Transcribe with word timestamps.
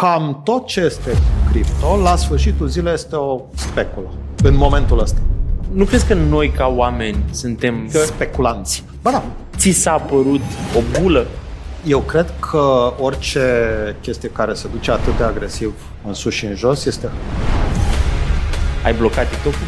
cam 0.00 0.40
tot 0.44 0.66
ce 0.66 0.80
este 0.80 1.10
cripto, 1.50 1.96
la 2.02 2.16
sfârșitul 2.16 2.66
zilei 2.66 2.92
este 2.92 3.16
o 3.16 3.40
speculă. 3.54 4.12
În 4.42 4.56
momentul 4.56 5.00
ăsta. 5.00 5.18
Nu 5.72 5.84
crezi 5.84 6.06
că 6.06 6.14
noi 6.14 6.50
ca 6.50 6.66
oameni 6.66 7.24
suntem 7.30 7.88
Că... 7.92 7.98
Speculanți. 7.98 8.84
Ba 9.02 9.10
da. 9.10 9.22
ți 9.56 9.70
s-a 9.70 9.96
părut 9.96 10.40
o 10.76 11.00
bulă? 11.00 11.26
Eu 11.86 11.98
cred 11.98 12.32
că 12.50 12.92
orice 12.98 13.40
chestie 14.00 14.28
care 14.28 14.54
se 14.54 14.68
duce 14.72 14.90
atât 14.90 15.16
de 15.16 15.24
agresiv 15.24 15.74
în 16.06 16.14
sus 16.14 16.32
și 16.32 16.44
în 16.44 16.54
jos 16.54 16.84
este... 16.84 17.10
Ai 18.84 18.94
blocat 18.94 19.28
TikTok-ul? 19.28 19.66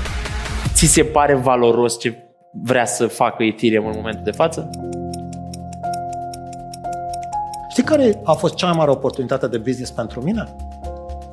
Ți 0.72 0.86
se 0.86 1.02
pare 1.02 1.34
valoros 1.34 1.98
ce 1.98 2.16
vrea 2.62 2.86
să 2.86 3.06
facă 3.06 3.42
Ethereum 3.42 3.86
în 3.86 3.92
momentul 3.96 4.22
de 4.24 4.30
față? 4.30 4.70
Știi 7.73 7.84
care 7.84 8.20
a 8.25 8.32
fost 8.32 8.54
cea 8.54 8.66
mai 8.66 8.77
mare 8.77 8.91
oportunitate 8.91 9.46
de 9.46 9.59
business 9.59 9.91
pentru 9.91 10.21
mine? 10.21 10.57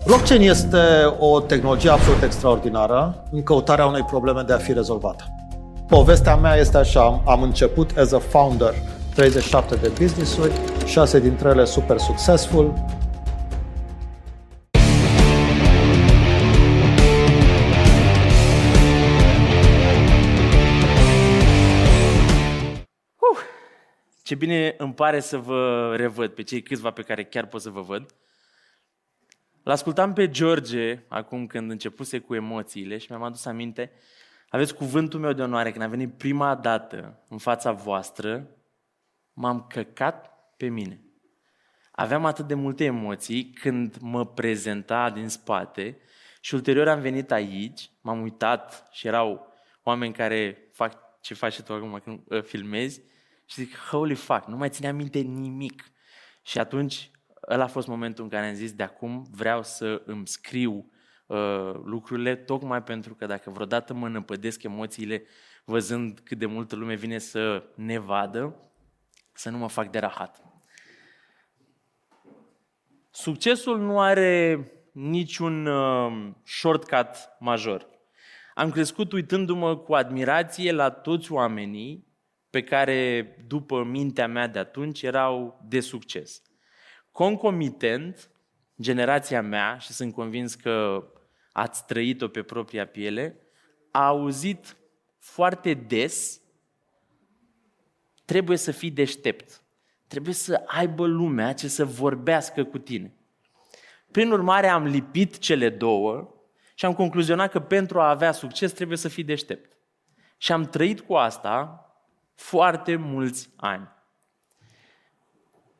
Blockchain 0.05 0.41
este 0.41 0.77
o 1.17 1.39
tehnologie 1.39 1.89
absolut 1.89 2.23
extraordinară 2.23 3.23
în 3.31 3.43
căutarea 3.43 3.85
unei 3.85 4.03
probleme 4.03 4.41
de 4.41 4.53
a 4.53 4.57
fi 4.57 4.73
rezolvată. 4.73 5.23
Povestea 5.87 6.35
mea 6.35 6.55
este 6.55 6.77
așa, 6.77 7.21
am 7.25 7.41
început 7.41 7.97
as 7.97 8.11
a 8.11 8.19
founder 8.19 8.73
37 9.15 9.75
de 9.75 9.91
business-uri, 9.99 10.51
6 10.85 11.19
dintre 11.19 11.49
ele 11.49 11.65
super 11.65 11.97
successful, 11.97 12.73
Ce 24.29 24.35
bine 24.35 24.75
îmi 24.77 24.93
pare 24.93 25.19
să 25.19 25.37
vă 25.37 25.93
revăd 25.95 26.31
pe 26.31 26.43
cei 26.43 26.61
câțiva 26.61 26.91
pe 26.91 27.01
care 27.01 27.23
chiar 27.23 27.45
pot 27.45 27.61
să 27.61 27.69
vă 27.69 27.81
văd. 27.81 28.15
L-ascultam 29.63 30.13
pe 30.13 30.29
George 30.29 31.03
acum 31.07 31.47
când 31.47 31.71
începuse 31.71 32.19
cu 32.19 32.35
emoțiile 32.35 32.97
și 32.97 33.05
mi-am 33.09 33.23
adus 33.23 33.45
aminte, 33.45 33.91
aveți 34.49 34.75
cuvântul 34.75 35.19
meu 35.19 35.33
de 35.33 35.41
onoare, 35.41 35.71
când 35.71 35.83
a 35.83 35.87
venit 35.87 36.17
prima 36.17 36.55
dată 36.55 37.23
în 37.29 37.37
fața 37.37 37.71
voastră, 37.71 38.47
m-am 39.33 39.65
căcat 39.69 40.33
pe 40.57 40.67
mine. 40.67 41.01
Aveam 41.91 42.25
atât 42.25 42.47
de 42.47 42.53
multe 42.53 42.83
emoții 42.83 43.49
când 43.49 43.97
mă 43.99 44.25
prezenta 44.25 45.09
din 45.09 45.27
spate 45.27 45.97
și 46.41 46.53
ulterior 46.53 46.87
am 46.87 46.99
venit 46.99 47.31
aici, 47.31 47.89
m-am 48.01 48.21
uitat 48.21 48.87
și 48.91 49.07
erau 49.07 49.53
oameni 49.83 50.13
care 50.13 50.69
fac 50.71 51.21
ce 51.21 51.33
faci 51.33 51.53
și 51.53 51.63
tu 51.63 51.73
acum 51.73 51.99
când 52.03 52.19
uh, 52.27 52.43
filmezi 52.43 53.01
și 53.49 53.61
zic, 53.63 53.77
holy 53.77 54.15
fuck, 54.15 54.47
nu 54.47 54.57
mai 54.57 54.69
țineam 54.69 54.95
minte 54.95 55.19
nimic. 55.19 55.91
Și 56.41 56.59
atunci, 56.59 57.11
ăla 57.49 57.63
a 57.63 57.67
fost 57.67 57.87
momentul 57.87 58.23
în 58.23 58.29
care 58.29 58.47
am 58.47 58.53
zis, 58.53 58.71
de 58.73 58.83
acum 58.83 59.25
vreau 59.31 59.63
să 59.63 60.01
îmi 60.05 60.27
scriu 60.27 60.91
uh, 61.25 61.73
lucrurile, 61.83 62.35
tocmai 62.35 62.83
pentru 62.83 63.15
că 63.15 63.25
dacă 63.25 63.49
vreodată 63.49 63.93
mă 63.93 64.07
năpădesc 64.07 64.63
emoțiile, 64.63 65.23
văzând 65.65 66.19
cât 66.23 66.37
de 66.37 66.45
multă 66.45 66.75
lume 66.75 66.95
vine 66.95 67.17
să 67.17 67.63
ne 67.75 67.97
vadă, 67.97 68.55
să 69.33 69.49
nu 69.49 69.57
mă 69.57 69.69
fac 69.69 69.91
de 69.91 69.99
rahat. 69.99 70.43
Succesul 73.09 73.79
nu 73.79 73.99
are 73.99 74.63
niciun 74.91 75.65
uh, 75.65 76.31
shortcut 76.43 77.07
major. 77.39 77.87
Am 78.55 78.71
crescut 78.71 79.11
uitându-mă 79.11 79.77
cu 79.77 79.93
admirație 79.93 80.71
la 80.71 80.89
toți 80.89 81.31
oamenii 81.31 82.08
pe 82.49 82.63
care, 82.63 83.35
după 83.47 83.83
mintea 83.83 84.27
mea 84.27 84.47
de 84.47 84.59
atunci, 84.59 85.01
erau 85.01 85.61
de 85.67 85.79
succes. 85.79 86.41
Concomitent, 87.11 88.31
generația 88.81 89.41
mea, 89.41 89.77
și 89.77 89.91
sunt 89.91 90.13
convins 90.13 90.55
că 90.55 91.07
ați 91.51 91.85
trăit-o 91.85 92.27
pe 92.27 92.43
propria 92.43 92.87
piele, 92.87 93.39
a 93.91 94.07
auzit 94.07 94.77
foarte 95.17 95.73
des 95.73 96.41
trebuie 98.25 98.57
să 98.57 98.71
fii 98.71 98.91
deștept. 98.91 99.63
Trebuie 100.07 100.33
să 100.33 100.63
aibă 100.65 101.05
lumea 101.05 101.53
ce 101.53 101.67
să 101.67 101.85
vorbească 101.85 102.63
cu 102.63 102.77
tine. 102.77 103.13
Prin 104.11 104.31
urmare, 104.31 104.67
am 104.67 104.83
lipit 104.83 105.37
cele 105.37 105.69
două 105.69 106.33
și 106.75 106.85
am 106.85 106.93
concluzionat 106.93 107.51
că 107.51 107.59
pentru 107.59 107.99
a 107.99 108.09
avea 108.09 108.31
succes 108.31 108.71
trebuie 108.71 108.97
să 108.97 109.07
fii 109.07 109.23
deștept. 109.23 109.77
Și 110.37 110.51
am 110.51 110.63
trăit 110.63 110.99
cu 110.99 111.13
asta 111.13 111.83
foarte 112.39 112.95
mulți 112.95 113.49
ani. 113.55 113.89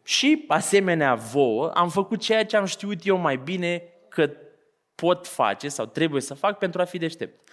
Și, 0.03 0.45
asemenea 0.47 1.15
vouă, 1.15 1.71
am 1.71 1.89
făcut 1.89 2.19
ceea 2.19 2.45
ce 2.45 2.57
am 2.57 2.65
știut 2.65 3.05
eu 3.05 3.17
mai 3.17 3.37
bine 3.37 3.83
că 4.09 4.29
pot 4.95 5.27
face 5.27 5.69
sau 5.69 5.85
trebuie 5.85 6.21
să 6.21 6.33
fac 6.33 6.57
pentru 6.57 6.81
a 6.81 6.85
fi 6.85 6.97
deștept. 6.97 7.49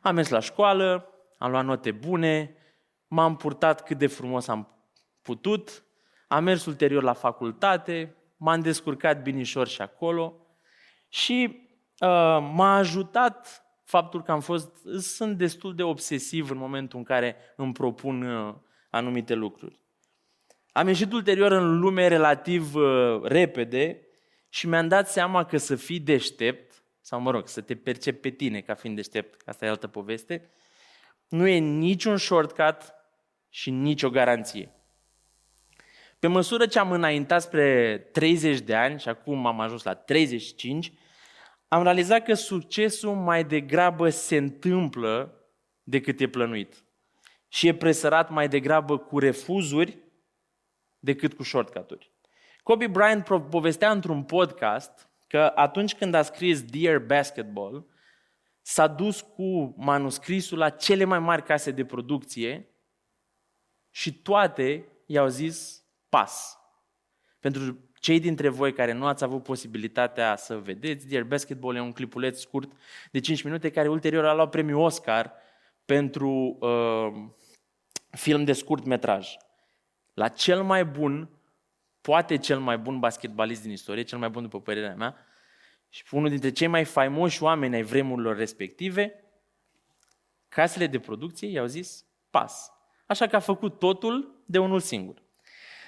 Am 0.00 0.14
mers 0.14 0.28
la 0.28 0.40
școală, 0.40 1.14
am 1.38 1.50
luat 1.50 1.64
note 1.64 1.90
bune, 1.90 2.56
m-am 3.06 3.36
purtat 3.36 3.82
cât 3.82 3.98
de 3.98 4.06
frumos 4.06 4.48
am 4.48 4.68
putut, 5.22 5.84
am 6.28 6.44
mers 6.44 6.66
ulterior 6.66 7.02
la 7.02 7.12
facultate, 7.12 8.16
m-am 8.36 8.60
descurcat 8.60 9.22
binișor 9.22 9.68
și 9.68 9.82
acolo 9.82 10.46
și 11.08 11.68
uh, 12.00 12.08
m-a 12.52 12.76
ajutat 12.76 13.64
faptul 13.90 14.22
că 14.22 14.32
am 14.32 14.40
fost, 14.40 14.70
sunt 14.98 15.38
destul 15.38 15.74
de 15.74 15.82
obsesiv 15.82 16.50
în 16.50 16.56
momentul 16.56 16.98
în 16.98 17.04
care 17.04 17.36
îmi 17.56 17.72
propun 17.72 18.22
uh, 18.22 18.54
anumite 18.90 19.34
lucruri. 19.34 19.80
Am 20.72 20.86
ieșit 20.86 21.12
ulterior 21.12 21.52
în 21.52 21.78
lume 21.78 22.06
relativ 22.08 22.74
uh, 22.74 23.22
repede 23.22 24.06
și 24.48 24.68
mi-am 24.68 24.88
dat 24.88 25.08
seama 25.08 25.44
că 25.44 25.56
să 25.56 25.76
fii 25.76 26.00
deștept, 26.00 26.84
sau 27.00 27.20
mă 27.20 27.30
rog, 27.30 27.48
să 27.48 27.60
te 27.60 27.76
percepi 27.76 28.20
pe 28.20 28.30
tine 28.30 28.60
ca 28.60 28.74
fiind 28.74 28.96
deștept, 28.96 29.48
asta 29.48 29.64
e 29.64 29.68
altă 29.68 29.86
poveste, 29.86 30.50
nu 31.28 31.46
e 31.46 31.58
niciun 31.58 32.16
shortcut 32.16 32.94
și 33.48 33.70
nicio 33.70 34.10
garanție. 34.10 34.70
Pe 36.18 36.26
măsură 36.26 36.66
ce 36.66 36.78
am 36.78 36.92
înaintat 36.92 37.42
spre 37.42 37.98
30 38.12 38.60
de 38.60 38.74
ani 38.74 39.00
și 39.00 39.08
acum 39.08 39.46
am 39.46 39.60
ajuns 39.60 39.82
la 39.82 39.94
35, 39.94 40.92
am 41.72 41.82
realizat 41.82 42.24
că 42.24 42.34
succesul 42.34 43.14
mai 43.14 43.44
degrabă 43.44 44.08
se 44.08 44.36
întâmplă 44.36 45.34
decât 45.82 46.20
e 46.20 46.28
plănuit. 46.28 46.84
Și 47.48 47.66
e 47.68 47.74
presărat 47.74 48.30
mai 48.30 48.48
degrabă 48.48 48.98
cu 48.98 49.18
refuzuri 49.18 49.98
decât 50.98 51.34
cu 51.34 51.42
shortcut-uri. 51.42 52.12
Kobe 52.62 52.86
Bryant 52.86 53.24
povestea 53.50 53.90
într-un 53.90 54.24
podcast 54.24 55.10
că 55.26 55.52
atunci 55.54 55.94
când 55.94 56.14
a 56.14 56.22
scris 56.22 56.62
Dear 56.62 56.98
Basketball, 56.98 57.86
s-a 58.60 58.86
dus 58.86 59.20
cu 59.20 59.74
manuscrisul 59.76 60.58
la 60.58 60.70
cele 60.70 61.04
mai 61.04 61.18
mari 61.18 61.42
case 61.42 61.70
de 61.70 61.84
producție 61.84 62.74
și 63.90 64.22
toate 64.22 64.88
i-au 65.06 65.28
zis 65.28 65.84
pas. 66.08 66.58
Pentru 67.40 67.89
cei 68.00 68.20
dintre 68.20 68.48
voi 68.48 68.72
care 68.72 68.92
nu 68.92 69.06
ați 69.06 69.24
avut 69.24 69.42
posibilitatea 69.42 70.36
să 70.36 70.58
vedeți, 70.58 71.08
Dear 71.08 71.22
Basketball 71.22 71.76
e 71.76 71.80
un 71.80 71.92
clipuleț 71.92 72.40
scurt 72.40 72.72
de 73.10 73.20
5 73.20 73.42
minute 73.42 73.70
care 73.70 73.88
ulterior 73.88 74.24
a 74.24 74.34
luat 74.34 74.50
premiul 74.50 74.80
Oscar 74.80 75.32
pentru 75.84 76.58
uh, 76.60 77.30
film 78.10 78.44
de 78.44 78.52
scurt 78.52 78.84
metraj. 78.84 79.28
La 80.14 80.28
cel 80.28 80.62
mai 80.62 80.84
bun, 80.84 81.28
poate 82.00 82.36
cel 82.36 82.58
mai 82.58 82.78
bun 82.78 82.98
basketbalist 82.98 83.62
din 83.62 83.70
istorie, 83.70 84.02
cel 84.02 84.18
mai 84.18 84.28
bun 84.28 84.42
după 84.42 84.60
părerea 84.60 84.94
mea, 84.94 85.16
și 85.88 86.04
unul 86.10 86.28
dintre 86.28 86.50
cei 86.50 86.66
mai 86.66 86.84
faimoși 86.84 87.42
oameni 87.42 87.74
ai 87.74 87.82
vremurilor 87.82 88.36
respective, 88.36 89.24
casele 90.48 90.86
de 90.86 90.98
producție 90.98 91.48
i-au 91.48 91.66
zis 91.66 92.04
pas. 92.30 92.72
Așa 93.06 93.26
că 93.26 93.36
a 93.36 93.40
făcut 93.40 93.78
totul 93.78 94.42
de 94.46 94.58
unul 94.58 94.80
singur. 94.80 95.22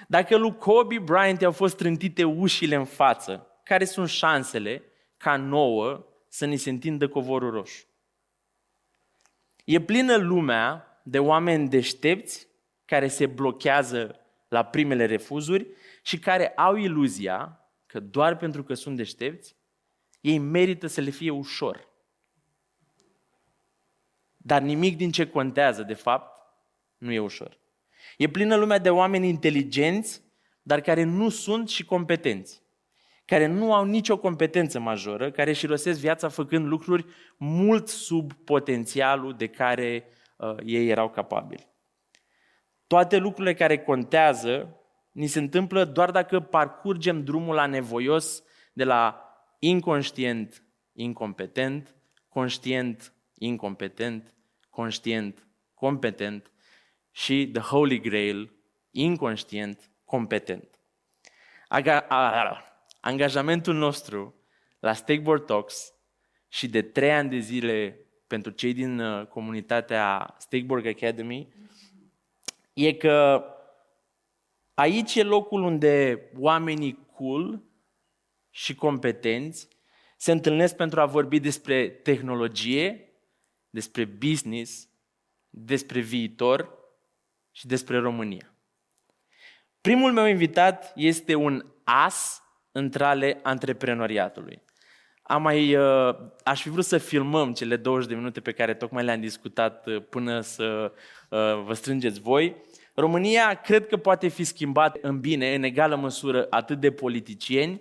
Dacă 0.08 0.36
lui 0.36 0.56
Kobe 0.56 0.98
Bryant 0.98 1.40
i-au 1.40 1.52
fost 1.52 1.76
trântite 1.76 2.24
ușile 2.24 2.74
în 2.74 2.84
față, 2.84 3.46
care 3.64 3.84
sunt 3.84 4.08
șansele 4.08 4.82
ca 5.16 5.36
nouă 5.36 6.06
să 6.28 6.46
ni 6.46 6.56
se 6.56 6.70
întindă 6.70 7.08
covorul 7.08 7.50
roșu? 7.50 7.86
E 9.64 9.80
plină 9.80 10.16
lumea 10.16 10.86
de 11.02 11.18
oameni 11.18 11.68
deștepți 11.68 12.48
care 12.84 13.08
se 13.08 13.26
blochează 13.26 14.20
la 14.48 14.64
primele 14.64 15.06
refuzuri 15.06 15.66
și 16.02 16.18
care 16.18 16.48
au 16.48 16.76
iluzia 16.76 17.60
că 17.86 18.00
doar 18.00 18.36
pentru 18.36 18.62
că 18.62 18.74
sunt 18.74 18.96
deștepți, 18.96 19.56
ei 20.20 20.38
merită 20.38 20.86
să 20.86 21.00
le 21.00 21.10
fie 21.10 21.30
ușor. 21.30 21.88
Dar 24.36 24.62
nimic 24.62 24.96
din 24.96 25.10
ce 25.10 25.30
contează, 25.30 25.82
de 25.82 25.94
fapt, 25.94 26.56
nu 26.98 27.12
e 27.12 27.18
ușor. 27.18 27.58
E 28.16 28.28
plină 28.28 28.56
lumea 28.56 28.78
de 28.78 28.90
oameni 28.90 29.28
inteligenți, 29.28 30.22
dar 30.62 30.80
care 30.80 31.02
nu 31.02 31.28
sunt 31.28 31.68
și 31.68 31.84
competenți. 31.84 32.62
Care 33.24 33.46
nu 33.46 33.74
au 33.74 33.84
nicio 33.84 34.18
competență 34.18 34.78
majoră, 34.78 35.30
care 35.30 35.50
își 35.50 35.66
rosesc 35.66 36.00
viața 36.00 36.28
făcând 36.28 36.66
lucruri 36.66 37.06
mult 37.36 37.88
sub 37.88 38.32
potențialul 38.32 39.34
de 39.36 39.46
care 39.46 40.04
uh, 40.36 40.54
ei 40.64 40.88
erau 40.88 41.10
capabili. 41.10 41.68
Toate 42.86 43.16
lucrurile 43.16 43.54
care 43.54 43.78
contează 43.78 44.76
ni 45.12 45.26
se 45.26 45.38
întâmplă 45.38 45.84
doar 45.84 46.10
dacă 46.10 46.40
parcurgem 46.40 47.24
drumul 47.24 47.54
la 47.54 47.66
nevoios 47.66 48.42
de 48.72 48.84
la 48.84 49.22
inconștient, 49.58 50.64
incompetent, 50.92 51.94
conștient, 52.28 53.12
incompetent, 53.38 54.34
conștient, 54.70 55.48
competent 55.74 56.52
și 57.12 57.50
the 57.52 57.62
Holy 57.62 58.00
Grail, 58.00 58.52
inconștient, 58.90 59.90
competent. 60.04 60.78
Aga- 61.68 62.06
a- 62.08 62.64
angajamentul 63.00 63.74
nostru 63.74 64.34
la 64.78 64.92
Stakeboard 64.92 65.46
Talks 65.46 65.92
și 66.48 66.68
de 66.68 66.82
trei 66.82 67.12
ani 67.12 67.30
de 67.30 67.38
zile 67.38 68.06
pentru 68.26 68.50
cei 68.50 68.72
din 68.72 68.98
uh, 68.98 69.26
comunitatea 69.26 70.34
Stakeboard 70.38 70.86
Academy 70.86 71.48
e 72.72 72.92
că 72.92 73.44
aici 74.74 75.14
e 75.14 75.22
locul 75.22 75.62
unde 75.62 76.22
oamenii 76.38 76.98
cool 77.14 77.62
și 78.50 78.74
competenți 78.74 79.68
se 80.16 80.32
întâlnesc 80.32 80.76
pentru 80.76 81.00
a 81.00 81.06
vorbi 81.06 81.40
despre 81.40 81.88
tehnologie, 81.88 83.12
despre 83.70 84.04
business, 84.04 84.88
despre 85.50 86.00
viitor 86.00 86.81
și 87.52 87.66
despre 87.66 87.98
România. 87.98 88.54
Primul 89.80 90.12
meu 90.12 90.26
invitat 90.26 90.92
este 90.94 91.34
un 91.34 91.64
as 91.84 92.42
între 92.72 93.04
ale 93.04 93.40
antreprenoriatului. 93.42 94.62
Am 95.22 95.42
mai, 95.42 95.74
uh, 95.74 96.14
aș 96.44 96.62
fi 96.62 96.68
vrut 96.68 96.84
să 96.84 96.98
filmăm 96.98 97.52
cele 97.52 97.76
20 97.76 98.08
de 98.08 98.14
minute 98.14 98.40
pe 98.40 98.52
care 98.52 98.74
tocmai 98.74 99.04
le-am 99.04 99.20
discutat 99.20 99.86
uh, 99.86 100.02
până 100.08 100.40
să 100.40 100.92
uh, 101.28 101.38
vă 101.64 101.72
strângeți 101.74 102.20
voi. 102.20 102.56
România 102.94 103.54
cred 103.54 103.86
că 103.86 103.96
poate 103.96 104.28
fi 104.28 104.44
schimbat 104.44 104.98
în 105.00 105.20
bine, 105.20 105.54
în 105.54 105.62
egală 105.62 105.96
măsură, 105.96 106.46
atât 106.50 106.80
de 106.80 106.90
politicieni, 106.90 107.80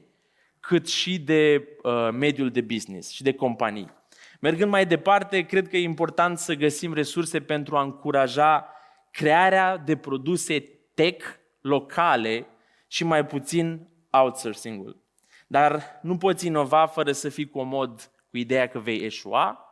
cât 0.59 0.89
și 0.89 1.19
de 1.19 1.67
uh, 1.83 2.09
mediul 2.11 2.49
de 2.49 2.61
business 2.61 3.09
și 3.09 3.23
de 3.23 3.33
companii. 3.33 3.91
Mergând 4.39 4.71
mai 4.71 4.85
departe, 4.85 5.41
cred 5.41 5.67
că 5.67 5.77
e 5.77 5.81
important 5.81 6.37
să 6.37 6.53
găsim 6.53 6.93
resurse 6.93 7.39
pentru 7.39 7.77
a 7.77 7.81
încuraja 7.81 8.67
crearea 9.11 9.77
de 9.77 9.97
produse 9.97 10.59
tech 10.93 11.25
locale 11.61 12.47
și 12.87 13.03
mai 13.03 13.25
puțin 13.25 13.87
outsourcing-ul. 14.09 15.03
Dar 15.47 15.99
nu 16.01 16.17
poți 16.17 16.45
inova 16.45 16.85
fără 16.85 17.11
să 17.11 17.29
fii 17.29 17.49
comod 17.49 18.11
cu 18.29 18.37
ideea 18.37 18.67
că 18.67 18.79
vei 18.79 19.05
eșua 19.05 19.65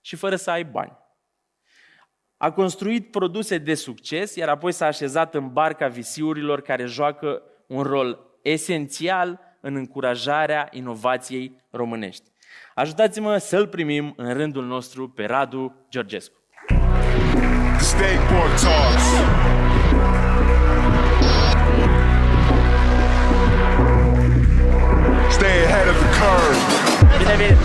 și 0.00 0.16
fără 0.16 0.36
să 0.36 0.50
ai 0.50 0.64
bani. 0.64 0.96
A 2.36 2.52
construit 2.52 3.10
produse 3.10 3.58
de 3.58 3.74
succes, 3.74 4.34
iar 4.34 4.48
apoi 4.48 4.72
s-a 4.72 4.86
așezat 4.86 5.34
în 5.34 5.52
barca 5.52 5.88
visiurilor 5.88 6.60
care 6.60 6.84
joacă 6.84 7.42
un 7.66 7.82
rol 7.82 8.38
esențial 8.42 9.40
în 9.60 9.74
încurajarea 9.74 10.68
inovației 10.70 11.64
românești. 11.70 12.30
Ajutați-mă 12.74 13.36
să-l 13.36 13.68
primim 13.68 14.12
în 14.16 14.32
rândul 14.32 14.64
nostru 14.64 15.08
pe 15.08 15.24
Radu 15.24 15.86
Georgescu. 15.90 16.36
Skateboard 17.96 18.52
Talks. 18.64 19.06
Stay 25.34 25.64
ahead 25.64 25.88
of 25.88 25.96
the 26.02 26.10
curve. 26.18 26.58
Bine 27.18 27.36
venit! 27.36 27.58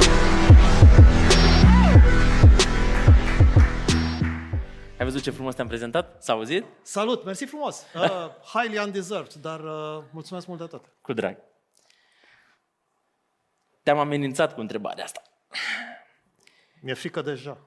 Ai 5.00 5.06
văzut 5.06 5.22
ce 5.22 5.32
frumos 5.32 5.56
te-am 5.56 5.68
prezentat? 5.68 6.24
S-a 6.24 6.34
auzit? 6.34 6.66
Salut, 6.82 7.24
mersi 7.24 7.46
frumos. 7.46 7.84
Uh, 7.96 8.30
highly 8.54 8.78
undeserved, 8.78 9.34
dar 9.34 9.60
uh, 9.60 10.04
mulțumesc 10.12 10.48
mult 10.48 10.60
de 10.60 10.66
tot. 10.66 10.86
Cu 11.02 11.14
drag. 11.14 11.38
Te-am 13.84 14.00
amenințat 14.00 14.54
cu 14.54 14.60
întrebarea 14.60 15.04
asta. 15.04 15.22
Mi-e 16.82 16.94
frică 16.94 17.22
deja. 17.22 17.58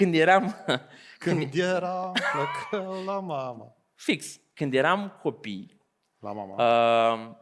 Când 0.00 0.14
eram... 0.14 0.54
Când 1.18 1.54
era 1.54 2.12
plăcă 2.32 3.02
la 3.04 3.20
mama. 3.20 3.76
Fix. 3.94 4.40
Când 4.54 4.74
eram 4.74 5.18
copii, 5.22 5.80
La 6.18 6.32
mama. 6.32 6.54
uh, 7.14 7.36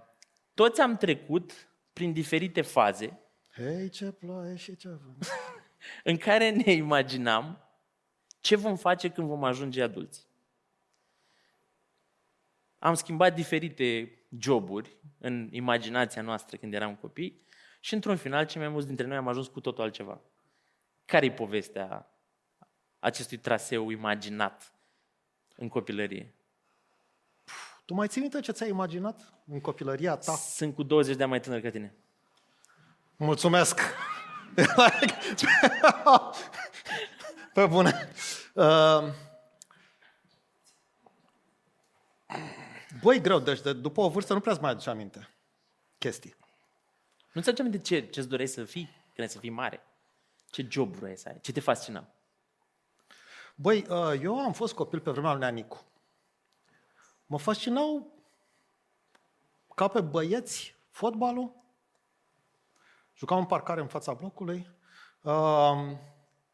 toți 0.54 0.80
am 0.80 0.96
trecut 0.96 1.68
prin 1.92 2.12
diferite 2.12 2.60
faze 2.60 3.18
Hei, 3.54 3.88
ce 3.88 4.10
ploaie 4.10 4.56
și 4.56 4.76
ce 4.76 4.88
vânt. 4.88 5.26
în 6.10 6.16
care 6.16 6.50
ne 6.50 6.72
imaginam 6.72 7.68
ce 8.40 8.56
vom 8.56 8.76
face 8.76 9.08
când 9.08 9.28
vom 9.28 9.44
ajunge 9.44 9.82
adulți. 9.82 10.26
Am 12.78 12.94
schimbat 12.94 13.34
diferite 13.34 14.18
joburi 14.38 14.96
în 15.18 15.48
imaginația 15.50 16.22
noastră 16.22 16.56
când 16.56 16.74
eram 16.74 16.96
copii 16.96 17.46
și 17.80 17.94
într-un 17.94 18.16
final 18.16 18.46
cei 18.46 18.60
mai 18.60 18.70
mulți 18.70 18.86
dintre 18.86 19.06
noi 19.06 19.16
am 19.16 19.28
ajuns 19.28 19.46
cu 19.46 19.60
totul 19.60 19.82
altceva. 19.82 20.20
Care-i 21.04 21.30
povestea 21.32 22.12
acestui 22.98 23.36
traseu 23.36 23.90
imaginat 23.90 24.72
în 25.56 25.68
copilărie? 25.68 26.34
Tu 27.84 27.94
mai 27.94 28.08
ții 28.08 28.20
minte 28.20 28.40
ce 28.40 28.52
ți-ai 28.52 28.68
imaginat 28.68 29.32
în 29.46 29.60
copilăria 29.60 30.16
ta? 30.16 30.34
Sunt 30.34 30.74
cu 30.74 30.82
20 30.82 31.16
de 31.16 31.22
ani 31.22 31.30
mai 31.30 31.40
tânăr 31.40 31.60
ca 31.60 31.70
tine. 31.70 31.94
Mulțumesc! 33.16 33.80
Pe 37.54 37.66
bune. 37.66 38.12
Uh, 38.54 39.02
Băi, 43.02 43.20
greu, 43.20 43.38
deci 43.38 43.60
de, 43.60 43.72
după 43.72 44.00
o 44.00 44.08
vârstă 44.08 44.32
nu 44.32 44.40
prea 44.40 44.58
mai 44.60 44.70
aduce 44.70 44.90
aminte 44.90 45.28
chestii. 45.98 46.36
Nu-ți 47.32 47.48
aduce 47.48 47.62
aminte 47.62 47.82
ce, 47.82 48.00
ce-ți 48.00 48.28
doreai 48.28 48.48
să 48.48 48.64
fii 48.64 48.84
când 49.14 49.28
ai 49.28 49.28
să 49.28 49.38
fii 49.38 49.50
mare? 49.50 49.80
Ce 50.50 50.66
job 50.70 50.94
vrei 50.94 51.16
să 51.16 51.28
ai? 51.28 51.40
Ce 51.40 51.52
te 51.52 51.60
fascina? 51.60 52.08
Băi, 53.60 53.86
uh, 53.88 54.20
eu 54.22 54.38
am 54.40 54.52
fost 54.52 54.74
copil 54.74 55.00
pe 55.00 55.10
vremea 55.10 55.30
lui 55.30 55.40
Neanicu. 55.40 55.84
Mă 57.26 57.38
fascinau 57.38 58.12
ca 59.74 59.88
pe 59.88 60.00
băieți 60.00 60.76
fotbalul. 60.90 61.52
Jucam 63.14 63.38
în 63.38 63.46
parcare 63.46 63.80
în 63.80 63.86
fața 63.86 64.12
blocului. 64.12 64.70
Uh, 65.22 65.96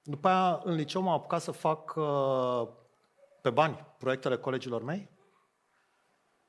După 0.02 0.28
aia, 0.28 0.60
în 0.64 0.74
liceu 0.74 1.02
m-am 1.02 1.12
apucat 1.12 1.42
să 1.42 1.50
fac 1.50 1.94
uh, 1.96 2.68
pe 3.42 3.50
bani 3.50 3.86
proiectele 3.98 4.36
colegilor 4.36 4.82
mei. 4.82 5.10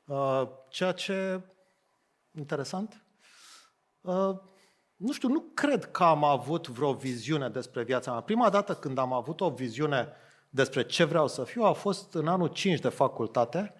Uh, 0.05 0.47
Ceea 0.69 0.91
ce, 0.91 1.41
interesant, 2.31 3.03
uh, 4.01 4.35
nu 4.95 5.11
știu, 5.11 5.29
nu 5.29 5.41
cred 5.53 5.91
că 5.91 6.03
am 6.03 6.23
avut 6.23 6.67
vreo 6.67 6.93
viziune 6.93 7.49
despre 7.49 7.83
viața 7.83 8.11
mea. 8.11 8.21
Prima 8.21 8.49
dată 8.49 8.75
când 8.75 8.97
am 8.97 9.13
avut 9.13 9.41
o 9.41 9.49
viziune 9.49 10.15
despre 10.55 10.83
ce 10.83 11.03
vreau 11.03 11.27
să 11.27 11.43
fiu 11.43 11.63
a 11.63 11.71
fost 11.71 12.13
în 12.13 12.27
anul 12.27 12.47
5 12.47 12.79
de 12.79 12.89
facultate, 12.89 13.73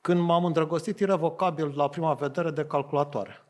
când 0.00 0.20
m-am 0.20 0.44
îndrăgostit 0.44 0.98
irrevocabil 1.00 1.72
la 1.76 1.88
prima 1.88 2.14
vedere 2.14 2.50
de 2.50 2.64
calculatoare. 2.64 3.42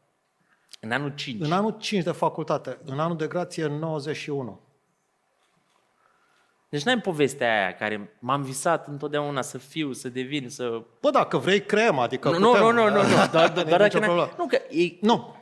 În 0.81 0.93
anul 0.93 1.15
5. 1.15 1.45
În 1.45 1.53
anul 1.53 1.77
5 1.79 2.05
de 2.05 2.11
facultate, 2.11 2.79
în 2.85 3.01
anul 3.01 3.17
de 3.17 3.27
grație 3.27 3.65
în 3.65 3.73
91. 3.79 4.61
Deci 6.69 6.83
n-ai 6.83 7.01
povestea 7.01 7.61
aia 7.61 7.75
care 7.75 8.17
m-am 8.19 8.43
visat 8.43 8.87
întotdeauna 8.89 9.43
să 9.43 9.59
fiu, 9.59 9.93
să 9.93 10.09
devin, 10.09 10.49
să... 10.49 10.83
Bă, 11.01 11.11
dacă 11.11 11.39
vrei, 11.39 11.63
creăm, 11.63 11.99
adică 11.99 12.31
Nu, 12.31 12.39
nu, 12.39 12.47
putem. 12.49 12.63
nu, 12.63 12.73
nu, 12.73 12.91
nu, 12.91 13.03
nu. 13.09 13.15
Doar, 13.15 13.29
doar, 13.31 13.53
Nu 13.53 13.61
e 13.61 13.65
doar 13.65 13.81
nicio 13.81 13.99
dacă 13.99 14.13
n-ai... 14.13 14.17
problemă. 14.17 14.31
Nu, 14.39 14.47
că 14.47 14.57
e... 14.57 14.99
Nu. 15.01 15.37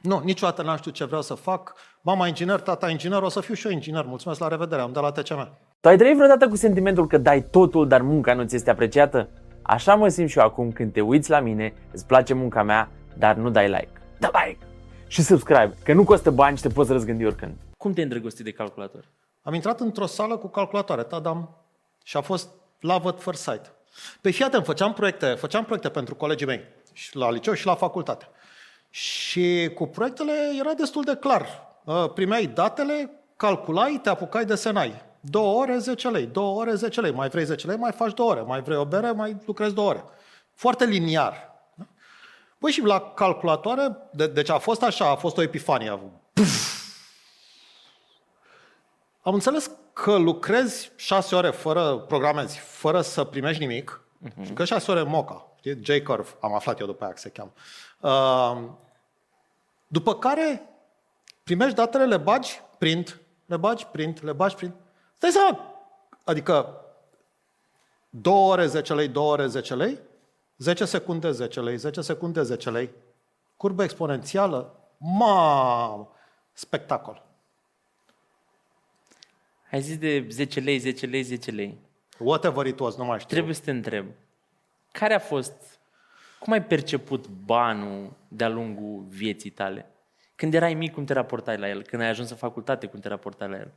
Nu, 0.00 0.20
niciodată 0.24 0.62
n-am 0.62 0.76
știut 0.76 0.94
ce 0.94 1.04
vreau 1.04 1.22
să 1.22 1.34
fac. 1.34 1.74
Mama 2.00 2.26
inginer, 2.26 2.60
tata 2.60 2.90
inginer, 2.90 3.22
o 3.22 3.28
să 3.28 3.40
fiu 3.40 3.54
și 3.54 3.66
eu 3.66 3.72
inginer. 3.72 4.04
Mulțumesc, 4.04 4.40
la 4.40 4.48
revedere, 4.48 4.80
am 4.80 4.92
dat 4.92 5.02
la 5.02 5.12
TCM. 5.12 5.71
Tu 5.82 5.88
ai 5.88 5.96
trăit 5.96 6.16
vreodată 6.16 6.48
cu 6.48 6.56
sentimentul 6.56 7.06
că 7.06 7.18
dai 7.18 7.42
totul, 7.42 7.88
dar 7.88 8.02
munca 8.02 8.34
nu 8.34 8.44
ți 8.44 8.54
este 8.54 8.70
apreciată? 8.70 9.28
Așa 9.62 9.94
mă 9.94 10.08
simt 10.08 10.28
și 10.28 10.38
eu 10.38 10.44
acum 10.44 10.72
când 10.72 10.92
te 10.92 11.00
uiți 11.00 11.30
la 11.30 11.40
mine, 11.40 11.74
îți 11.92 12.06
place 12.06 12.34
munca 12.34 12.62
mea, 12.62 12.90
dar 13.18 13.36
nu 13.36 13.50
dai 13.50 13.68
like. 13.68 13.90
Da 14.18 14.30
like! 14.44 14.66
Și 15.06 15.22
subscribe, 15.22 15.74
că 15.84 15.92
nu 15.92 16.04
costă 16.04 16.30
bani 16.30 16.56
și 16.56 16.62
te 16.62 16.68
poți 16.68 16.92
răzgândi 16.92 17.24
oricând. 17.24 17.52
Cum 17.76 17.92
te-ai 17.92 18.04
îndrăgostit 18.04 18.44
de 18.44 18.50
calculator? 18.50 19.04
Am 19.42 19.54
intrat 19.54 19.80
într-o 19.80 20.06
sală 20.06 20.36
cu 20.36 20.48
calculatoare, 20.48 21.02
tadam, 21.02 21.56
și 22.04 22.16
a 22.16 22.20
fost 22.20 22.48
love 22.80 23.08
at 23.08 23.20
first 23.20 23.42
sight. 23.42 23.72
Pe 24.20 24.30
fii 24.30 24.44
atent, 24.44 24.64
făceam 24.64 24.92
proiecte, 24.92 25.26
făceam 25.26 25.64
proiecte 25.64 25.88
pentru 25.88 26.14
colegii 26.14 26.46
mei, 26.46 26.60
și 26.92 27.16
la 27.16 27.30
liceu 27.30 27.52
și 27.52 27.66
la 27.66 27.74
facultate. 27.74 28.28
Și 28.90 29.70
cu 29.74 29.86
proiectele 29.86 30.32
era 30.60 30.72
destul 30.72 31.02
de 31.02 31.16
clar. 31.20 31.46
Uh, 31.84 32.10
Primeai 32.14 32.46
datele, 32.46 33.10
calculai, 33.36 34.00
te 34.02 34.08
apucai, 34.08 34.44
desenai. 34.44 35.10
Două 35.24 35.60
ore, 35.60 35.78
10 35.78 36.08
lei. 36.08 36.26
Două 36.26 36.60
ore, 36.60 36.74
10 36.74 37.00
lei. 37.00 37.12
Mai 37.12 37.28
vrei 37.28 37.44
10 37.44 37.66
lei, 37.66 37.76
mai 37.76 37.92
faci 37.92 38.14
două 38.14 38.30
ore. 38.30 38.40
Mai 38.40 38.62
vrei 38.62 38.76
o 38.76 38.84
bere, 38.84 39.10
mai 39.10 39.36
lucrezi 39.46 39.74
două 39.74 39.88
ore. 39.88 40.04
Foarte 40.54 40.84
liniar. 40.84 41.52
Da? 41.74 41.86
Păi 42.58 42.70
și 42.70 42.80
la 42.80 43.00
calculatoare, 43.00 43.96
de, 44.12 44.26
deci 44.26 44.48
a 44.48 44.58
fost 44.58 44.82
așa, 44.82 45.10
a 45.10 45.14
fost 45.14 45.36
o 45.36 45.42
epifanie. 45.42 45.88
Am 49.22 49.34
înțeles 49.34 49.70
că 49.92 50.16
lucrezi 50.16 50.92
șase 50.96 51.34
ore 51.34 51.50
fără 51.50 51.98
programezi, 51.98 52.58
fără 52.58 53.00
să 53.00 53.24
primești 53.24 53.60
nimic, 53.60 54.00
uh-huh. 54.24 54.44
și 54.44 54.52
că 54.52 54.64
șase 54.64 54.90
ore 54.90 55.02
moca, 55.02 55.52
știi? 55.58 55.80
J-curve, 55.82 56.28
am 56.40 56.54
aflat 56.54 56.80
eu 56.80 56.86
după 56.86 57.04
aia 57.04 57.12
că 57.12 57.18
se 57.18 57.28
cheamă. 57.28 57.52
Uh, 58.00 58.70
După 59.92 60.14
care 60.14 60.62
primești 61.42 61.74
datele, 61.74 62.04
le 62.04 62.16
bagi, 62.16 62.60
print, 62.78 63.20
le 63.46 63.56
bagi, 63.56 63.86
print, 63.86 64.22
le 64.22 64.32
bagi, 64.32 64.54
print. 64.54 64.74
Stai 65.22 65.34
seama, 65.34 65.74
adică 66.24 66.84
2 68.10 68.32
ore 68.32 68.66
10 68.66 68.94
lei, 68.94 69.08
2 69.08 69.24
ore 69.24 69.46
10 69.46 69.74
lei, 69.74 69.98
10 70.56 70.84
secunde 70.84 71.30
10 71.30 71.60
lei, 71.60 71.76
10 71.76 72.00
secunde 72.00 72.42
10 72.42 72.70
lei, 72.70 72.90
curbă 73.56 73.82
exponențială, 73.82 74.88
mamă, 74.98 76.12
spectacol. 76.52 77.22
Ai 79.70 79.80
zis 79.80 79.98
de 79.98 80.26
10 80.30 80.60
lei, 80.60 80.78
10 80.78 81.06
lei, 81.06 81.22
10 81.22 81.50
lei. 81.50 81.78
Whatever 82.18 82.66
it 82.66 82.78
was, 82.78 82.96
nu 82.96 83.04
mai 83.04 83.18
știu. 83.18 83.34
Trebuie 83.34 83.54
să 83.54 83.62
te 83.62 83.70
întreb. 83.70 84.06
Care 84.92 85.14
a 85.14 85.18
fost, 85.18 85.80
cum 86.38 86.52
ai 86.52 86.64
perceput 86.64 87.28
banul 87.28 88.12
de-a 88.28 88.48
lungul 88.48 89.04
vieții 89.08 89.50
tale? 89.50 89.90
Când 90.34 90.54
erai 90.54 90.74
mic, 90.74 90.92
cum 90.92 91.04
te 91.04 91.12
raportai 91.12 91.58
la 91.58 91.68
el? 91.68 91.82
Când 91.82 92.02
ai 92.02 92.08
ajuns 92.08 92.30
în 92.30 92.36
facultate, 92.36 92.86
cum 92.86 93.00
te 93.00 93.08
raportai 93.08 93.48
la 93.48 93.56
el? 93.56 93.72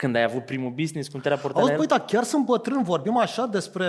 Când 0.00 0.16
ai 0.16 0.22
avut 0.22 0.44
primul 0.44 0.70
business, 0.70 1.08
cum 1.08 1.20
te 1.20 1.28
raportai 1.28 1.60
Auzi, 1.60 1.66
la 1.66 1.72
el? 1.72 1.86
băi, 1.86 1.86
dar 1.86 2.04
chiar 2.06 2.22
sunt 2.22 2.44
bătrân, 2.44 2.82
vorbim 2.82 3.16
așa 3.16 3.46
despre 3.46 3.86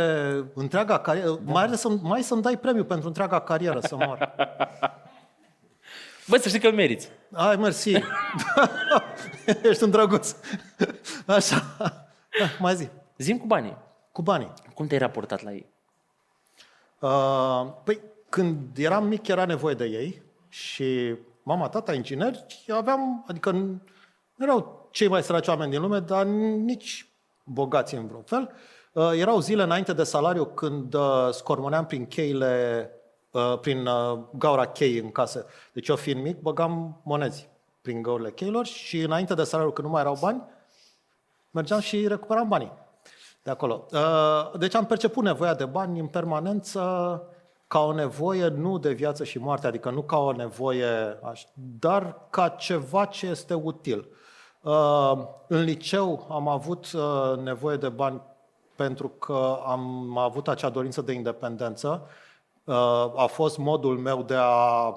întreaga 0.53 0.99
carieră, 0.99 1.29
Da. 1.29 1.51
mai 1.51 1.63
ales 1.63 1.79
să, 1.79 1.89
mai 2.01 2.21
să-mi 2.21 2.41
dai 2.41 2.57
premiu 2.57 2.83
pentru 2.83 3.07
întreaga 3.07 3.39
carieră, 3.39 3.79
să 3.79 3.95
mor. 3.95 4.35
Băi, 6.27 6.39
să 6.39 6.47
știi 6.47 6.59
că 6.59 6.67
îl 6.67 6.73
meriți. 6.73 7.09
Ai, 7.33 7.55
mersi. 7.55 7.91
Ești 9.69 9.83
un 9.83 9.89
drăguț. 9.89 10.35
Așa. 11.25 11.75
Da, 12.39 12.45
mai 12.59 12.75
zi. 12.75 12.87
Zim 13.17 13.37
cu 13.37 13.45
banii. 13.45 13.77
Cu 14.11 14.21
banii. 14.21 14.53
Cum 14.73 14.87
te-ai 14.87 14.99
raportat 14.99 15.43
la 15.43 15.51
ei? 15.51 15.65
Uh, 16.99 17.73
păi, 17.83 17.99
când 18.29 18.77
eram 18.77 19.07
mic, 19.07 19.27
era 19.27 19.45
nevoie 19.45 19.75
de 19.75 19.85
ei 19.85 20.21
și 20.49 21.15
mama, 21.43 21.69
tata, 21.69 21.93
ingineri, 21.93 22.45
aveam, 22.67 23.23
adică 23.27 23.51
nu 23.51 23.81
erau 24.37 24.80
cei 24.91 25.07
mai 25.07 25.23
săraci 25.23 25.47
oameni 25.47 25.71
din 25.71 25.81
lume, 25.81 25.99
dar 25.99 26.25
nici 26.25 27.09
bogați 27.43 27.95
în 27.95 28.07
vreun 28.07 28.23
fel. 28.23 28.51
Uh, 28.93 29.11
erau 29.15 29.39
zile 29.39 29.63
înainte 29.63 29.93
de 29.93 30.03
salariu 30.03 30.45
când 30.45 30.93
uh, 30.93 31.27
scormoneam 31.31 31.85
prin 31.85 32.05
cheile, 32.05 32.89
uh, 33.31 33.57
prin 33.61 33.85
uh, 33.85 34.19
gaura 34.37 34.65
cheii 34.67 34.99
în 34.99 35.11
casă. 35.11 35.45
Deci 35.73 35.87
eu 35.87 35.95
fiind 35.95 36.21
mic, 36.23 36.39
băgam 36.41 37.01
monezi 37.03 37.49
prin 37.81 38.01
găurile 38.01 38.31
cheilor 38.31 38.65
și 38.65 38.99
înainte 39.01 39.33
de 39.33 39.43
salariu, 39.43 39.71
când 39.71 39.87
nu 39.87 39.93
mai 39.93 40.01
erau 40.01 40.17
bani, 40.21 40.43
mergeam 41.51 41.79
și 41.79 42.07
recuperam 42.07 42.47
banii 42.47 42.71
de 43.43 43.49
acolo. 43.51 43.85
Uh, 43.91 44.59
Deci 44.59 44.75
am 44.75 44.85
perceput 44.85 45.23
nevoia 45.23 45.53
de 45.53 45.65
bani 45.65 45.99
în 45.99 46.07
permanență 46.07 46.79
ca 47.67 47.79
o 47.79 47.93
nevoie 47.93 48.47
nu 48.47 48.77
de 48.77 48.91
viață 48.91 49.23
și 49.23 49.37
moarte, 49.39 49.67
adică 49.67 49.89
nu 49.89 50.01
ca 50.01 50.17
o 50.17 50.31
nevoie, 50.31 51.19
aș- 51.23 51.45
dar 51.79 52.27
ca 52.29 52.49
ceva 52.49 53.05
ce 53.05 53.25
este 53.27 53.53
util. 53.53 54.07
Uh, 54.61 55.11
În 55.47 55.63
liceu 55.63 56.27
am 56.29 56.47
avut 56.47 56.91
uh, 56.91 57.37
nevoie 57.37 57.77
de 57.77 57.89
bani 57.89 58.21
pentru 58.75 59.07
că 59.07 59.59
am 59.65 60.17
avut 60.17 60.47
acea 60.47 60.69
dorință 60.69 61.01
de 61.01 61.11
independență. 61.11 62.07
Uh, 62.63 63.11
A 63.15 63.25
fost 63.25 63.57
modul 63.57 63.97
meu 63.97 64.23
de 64.23 64.35
a 64.35 64.87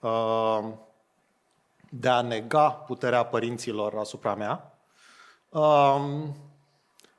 uh, 0.00 0.64
de 1.98 2.08
a 2.08 2.20
nega 2.20 2.70
puterea 2.70 3.24
părinților 3.24 3.94
asupra 3.98 4.34
mea. 4.34 4.78
Um, 5.48 6.36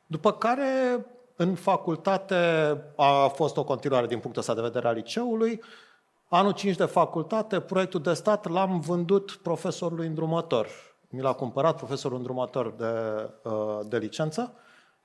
după 0.06 0.32
care, 0.32 1.06
în 1.36 1.56
facultate, 1.56 2.36
a 2.96 3.28
fost 3.28 3.58
o 3.58 3.64
continuare 3.64 4.08
din 4.08 4.20
punctul 4.20 4.42
ăsta 4.42 4.54
de 4.54 4.62
vedere 4.62 4.88
al 4.88 4.96
liceului. 4.96 5.62
Anul 6.28 6.52
5 6.52 6.76
de 6.76 6.86
facultate, 6.86 7.60
proiectul 7.60 8.02
de 8.02 8.14
stat 8.14 8.48
l-am 8.50 8.80
vândut 8.80 9.40
profesorului 9.44 10.08
îndrumător. 10.08 10.68
Mi 11.16 11.22
l-a 11.22 11.34
cumpărat 11.34 11.78
profesorul 11.78 12.18
îndrumător 12.18 12.72
de, 12.72 12.94
uh, 13.50 13.80
de 13.88 13.98
licență. 13.98 14.54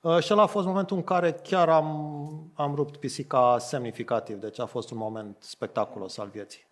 Uh, 0.01 0.19
Și 0.19 0.33
ăla 0.33 0.41
a 0.41 0.45
fost 0.45 0.67
momentul 0.67 0.97
în 0.97 1.03
care 1.03 1.31
chiar 1.31 1.69
am, 1.69 2.51
am 2.53 2.75
rupt 2.75 2.97
pisica 2.97 3.57
semnificativ. 3.57 4.37
Deci 4.37 4.59
a 4.59 4.65
fost 4.65 4.91
un 4.91 4.97
moment 4.97 5.35
spectaculos 5.39 6.17
al 6.17 6.27
vieții. 6.27 6.65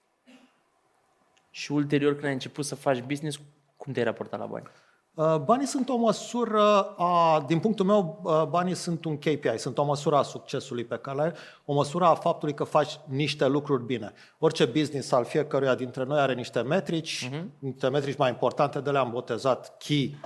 Și 1.50 1.72
ulterior, 1.72 2.14
când 2.14 2.26
ai 2.26 2.34
început 2.34 2.66
să 2.66 2.76
faci 2.76 3.02
business, 3.02 3.40
cum 3.78 3.94
te-ai 3.94 4.06
raportat 4.06 4.40
la 4.40 4.46
bani? 4.46 4.66
Uh, 4.66 4.89
Banii 5.44 5.66
sunt 5.66 5.90
o 5.90 5.96
măsură, 5.96 6.94
a, 6.98 7.44
din 7.48 7.60
punctul 7.60 7.86
meu, 7.86 8.20
uh, 8.24 8.44
banii 8.50 8.76
sunt 8.76 9.06
un 9.06 9.18
KPI, 9.18 9.58
sunt 9.58 9.78
o 9.78 9.84
măsură 9.84 10.16
a 10.16 10.22
succesului 10.22 10.84
pe 10.84 10.98
care 10.98 11.22
ai, 11.22 11.32
o 11.66 11.74
măsură 11.74 12.06
a 12.06 12.14
faptului 12.16 12.54
că 12.54 12.64
faci 12.64 13.00
niște 13.06 13.48
lucruri 13.48 13.84
bine. 13.84 14.14
Orice 14.38 14.66
business 14.66 15.12
al 15.12 15.26
fiecăruia 15.26 15.76
dintre 15.76 16.04
noi 16.04 16.20
are 16.20 16.34
niște 16.34 16.62
metrici, 16.62 17.30
uh-huh. 17.30 17.44
niște 17.60 17.88
metrici 17.88 18.18
mai 18.18 18.30
importante, 18.30 18.80
de 18.80 18.90
le-am 18.90 19.10
botezat 19.12 19.78
Key 19.78 20.18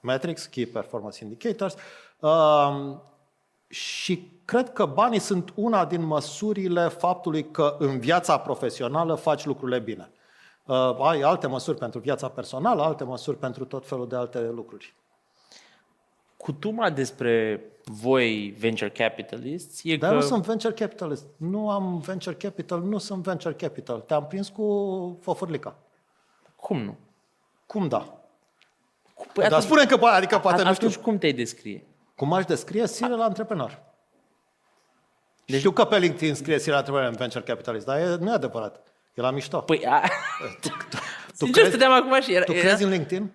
Metrics, 0.00 0.46
Key 0.46 0.66
Performance 0.66 1.24
Indicators, 1.24 1.74
uh, 2.18 2.96
și 3.68 4.30
cred 4.44 4.72
că 4.72 4.86
banii 4.86 5.18
sunt 5.18 5.52
una 5.54 5.84
din 5.84 6.04
măsurile 6.04 6.88
faptului 6.88 7.50
că 7.50 7.76
în 7.78 7.98
viața 7.98 8.38
profesională 8.38 9.14
faci 9.14 9.44
lucrurile 9.44 9.78
bine. 9.78 10.10
Uh, 10.66 10.96
ai 11.00 11.20
alte 11.20 11.46
măsuri 11.46 11.78
pentru 11.78 12.00
viața 12.00 12.28
personală, 12.28 12.82
alte 12.82 13.04
măsuri 13.04 13.38
pentru 13.38 13.64
tot 13.64 13.88
felul 13.88 14.08
de 14.08 14.16
alte 14.16 14.40
lucruri. 14.40 14.94
Cutuma 16.36 16.90
despre 16.90 17.64
voi 17.84 18.54
venture 18.58 18.90
capitalists 18.90 19.80
e 19.84 19.96
Dar 19.96 20.10
că... 20.10 20.16
nu 20.16 20.22
sunt 20.22 20.44
venture 20.46 20.72
capitalist. 20.72 21.24
Nu 21.36 21.70
am 21.70 21.98
venture 21.98 22.34
capital, 22.34 22.80
nu 22.80 22.98
sunt 22.98 23.22
venture 23.22 23.54
capital. 23.54 24.00
Te-am 24.00 24.26
prins 24.26 24.48
cu 24.48 25.18
fofurlica. 25.20 25.76
Cum 26.56 26.82
nu? 26.82 26.96
Cum 27.66 27.88
da? 27.88 28.16
Păi 29.32 29.48
Dar 29.48 29.60
spune 29.60 29.84
că 29.84 29.96
poate, 29.96 30.16
adică 30.16 30.38
poate 30.38 30.62
nu 30.62 30.68
atunci 30.68 30.90
știu. 30.90 31.02
cum 31.02 31.18
te-ai 31.18 31.32
descrie? 31.32 31.86
Cum 32.16 32.32
aș 32.32 32.44
descrie 32.44 32.86
serial 32.86 33.20
antreprenor. 33.20 33.82
Deci... 35.46 35.58
Știu 35.58 35.70
că 35.70 35.84
pe 35.84 35.98
LinkedIn 35.98 36.34
scrie 36.34 36.58
serial 36.58 36.78
antreprenor 36.78 37.10
în 37.10 37.16
venture 37.16 37.44
capitalist, 37.44 37.86
dar 37.86 37.98
e, 37.98 38.16
nu 38.16 38.30
e 38.30 38.34
adevărat. 38.34 38.91
E 39.14 39.20
la 39.20 39.30
mișto. 39.30 39.60
Păi, 39.60 39.86
a... 39.86 40.00
tu 40.60 40.68
Sincer, 41.34 41.62
crezi- 41.62 41.68
stăteam 41.68 41.92
acum 41.92 42.20
și 42.20 42.34
era... 42.34 42.44
tu 42.44 42.52
era... 42.52 42.60
crezi 42.60 42.82
în 42.82 42.90
LinkedIn? 42.90 43.32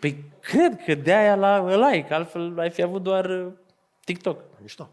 Păi 0.00 0.24
cred 0.40 0.84
că 0.84 0.94
de 0.94 1.14
aia 1.14 1.34
la 1.34 1.88
like, 1.90 2.14
altfel 2.14 2.58
ai 2.58 2.70
fi 2.70 2.82
avut 2.82 3.02
doar 3.02 3.24
uh, 3.30 3.52
TikTok. 4.04 4.40
Mișto. 4.60 4.90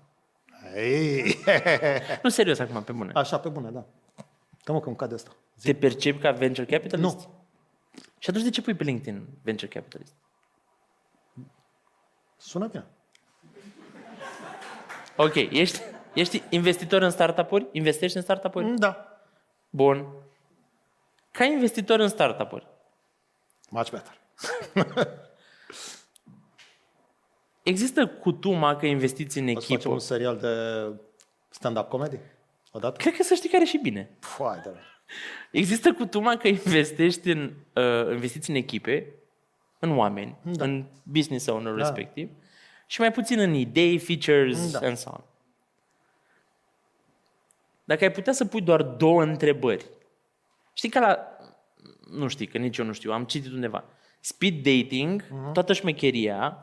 Ei, 0.76 1.36
Nu, 2.24 2.30
serios 2.30 2.60
acum, 2.60 2.84
pe 2.84 2.92
bune. 2.92 3.12
așa, 3.16 3.40
pe 3.40 3.50
bune, 3.50 3.70
da. 3.70 3.86
Dă 4.64 4.72
mă 4.72 4.80
că 4.80 4.88
îmi 4.88 4.98
cade 4.98 5.14
asta. 5.14 5.32
Te 5.62 5.74
percepi 5.74 6.20
ca 6.20 6.32
venture 6.32 6.66
capitalist? 6.78 7.16
Nu. 7.16 7.34
Și 8.20 8.30
atunci 8.30 8.44
de 8.44 8.50
ce 8.50 8.62
pui 8.62 8.74
pe 8.74 8.84
LinkedIn 8.84 9.28
venture 9.44 9.68
capitalist? 9.68 10.14
Sună 12.38 12.68
bine. 12.68 12.86
Ok, 15.16 15.36
ești, 15.36 15.82
ești 16.16 16.44
investitor 16.50 17.02
în 17.02 17.10
startup-uri? 17.10 17.68
Investești 17.72 18.18
în 18.18 18.24
startup-uri? 18.24 18.74
Da. 18.78 19.20
Bun. 19.70 20.06
Ca 21.32 21.44
investitor 21.44 22.00
în 22.00 22.08
startup-uri, 22.08 22.68
Much 23.70 23.90
better. 23.92 24.18
există 27.64 28.08
cutuma 28.08 28.76
că 28.76 28.86
investiți 28.86 29.38
în 29.38 29.44
O 29.44 29.48
să 29.48 29.54
facem 29.60 29.76
echipă? 29.76 29.94
un 29.94 30.00
serial 30.00 30.38
de 30.38 30.50
stand-up 31.50 31.90
comedy? 31.90 32.18
Odată? 32.72 32.98
Cred 32.98 33.16
că 33.16 33.24
să 33.24 33.34
știi 33.34 33.50
care 33.50 33.64
și 33.64 33.78
bine. 33.78 34.10
Foai 34.20 34.60
de 34.64 34.70
Există 35.52 35.94
cutuma 35.94 36.38
că 36.38 36.48
investești 36.48 37.30
în, 37.30 37.54
uh, 37.74 38.12
investiți 38.12 38.50
în 38.50 38.56
echipe, 38.56 39.14
în 39.80 39.98
oameni, 39.98 40.38
Da. 40.44 40.64
în 40.64 40.86
business 41.04 41.48
owner 41.48 41.74
Da. 41.74 41.78
respectiv, 41.78 42.30
și 42.88 43.00
mai 43.00 43.12
puțin 43.12 43.40
în 43.40 43.54
idei, 43.54 43.98
features 44.00 44.72
Da. 44.72 44.88
and 44.88 44.98
so 44.98 45.10
on. 45.14 45.24
Dacă 47.86 48.04
ai 48.04 48.12
putea 48.12 48.34
să 48.34 48.46
pui 48.46 48.62
doar 48.62 48.82
două 48.84 49.24
întrebări, 49.24 49.86
știi 50.74 50.90
că 50.90 51.00
la, 51.00 51.18
nu 52.12 52.28
știi, 52.28 52.48
că 52.48 52.58
nici 52.58 52.78
eu 52.78 52.86
nu 52.86 52.94
știu, 52.94 53.12
am 53.12 53.24
citit 53.24 53.52
undeva, 53.54 53.84
speed 54.20 54.54
dating, 54.64 55.26
Mhm. 55.30 55.52
toată 55.52 55.74
șmecheria, 55.74 56.58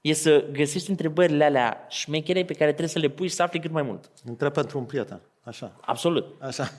e 0.00 0.12
să 0.12 0.44
găsești 0.52 0.90
întrebările 0.90 1.44
alea 1.44 1.86
șmechere 1.88 2.44
pe 2.44 2.52
care 2.52 2.66
trebuie 2.68 2.88
să 2.88 2.98
le 2.98 3.08
pui 3.08 3.28
și 3.28 3.34
să 3.34 3.42
afli 3.42 3.60
cât 3.60 3.70
mai 3.70 3.82
mult. 3.82 4.10
Întreb 4.24 4.52
pentru 4.52 4.78
un 4.78 4.84
prieten. 4.84 5.20
Așa. 5.42 5.76
Absolut. 5.80 6.42
Așa. 6.42 6.70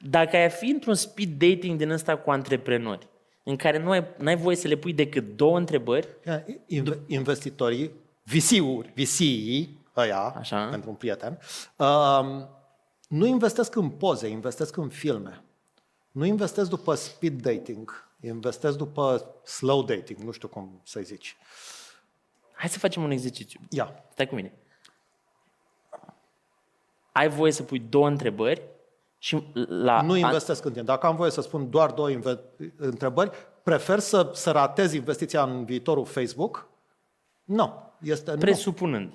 Dacă 0.00 0.36
ai 0.36 0.50
fi 0.50 0.66
într-un 0.70 0.94
speed 0.94 1.28
dating 1.28 1.78
din 1.78 1.90
ăsta 1.90 2.16
cu 2.16 2.30
antreprenori, 2.30 3.08
în 3.44 3.56
care 3.56 3.78
nu 3.78 3.90
ai, 3.90 4.04
n-ai 4.18 4.36
voie 4.36 4.56
să 4.56 4.68
le 4.68 4.76
pui 4.76 4.92
decât 4.92 5.36
două 5.36 5.58
întrebări, 5.58 6.08
Ia, 6.26 6.44
inve- 6.66 6.98
Investitorii, 7.06 7.90
VC-uri, 8.24 8.92
VC-ii, 8.96 9.78
ăia, 9.96 10.20
Așa. 10.38 10.66
pentru 10.70 10.90
un 10.90 10.96
prieten, 10.96 11.38
um, 11.76 12.48
nu 13.12 13.26
investesc 13.26 13.74
în 13.74 13.90
poze, 13.90 14.28
investesc 14.28 14.76
în 14.76 14.88
filme. 14.88 15.42
Nu 16.10 16.24
investesc 16.24 16.68
după 16.68 16.94
speed 16.94 17.42
dating, 17.42 18.08
investesc 18.20 18.76
după 18.76 19.34
slow 19.44 19.82
dating, 19.82 20.18
nu 20.18 20.30
știu 20.30 20.48
cum 20.48 20.80
să-i 20.82 21.04
zici. 21.04 21.36
hai 22.52 22.68
să 22.68 22.78
facem 22.78 23.02
un 23.02 23.10
exercițiu. 23.10 23.60
Ia, 23.70 24.04
Stai 24.12 24.26
cu 24.28 24.34
mine. 24.34 24.52
Ai 27.12 27.28
voie 27.28 27.52
să 27.52 27.62
pui 27.62 27.78
două 27.78 28.08
întrebări 28.08 28.62
Și 29.18 29.42
la, 29.68 30.02
Nu 30.02 30.16
investesc 30.16 30.64
în 30.64 30.70
tine. 30.72 30.84
Dacă 30.84 31.06
am 31.06 31.16
voie 31.16 31.30
să 31.30 31.40
spun 31.40 31.70
doar 31.70 31.90
două 31.90 32.10
inve- 32.10 32.40
întrebări, 32.76 33.30
prefer 33.62 33.98
să, 33.98 34.30
să 34.34 34.50
ratez 34.50 34.92
investiția 34.92 35.42
în 35.42 35.64
viitorul 35.64 36.04
Facebook? 36.04 36.68
Nu. 37.44 37.92
Este 38.02 38.36
presupunând 38.36 39.12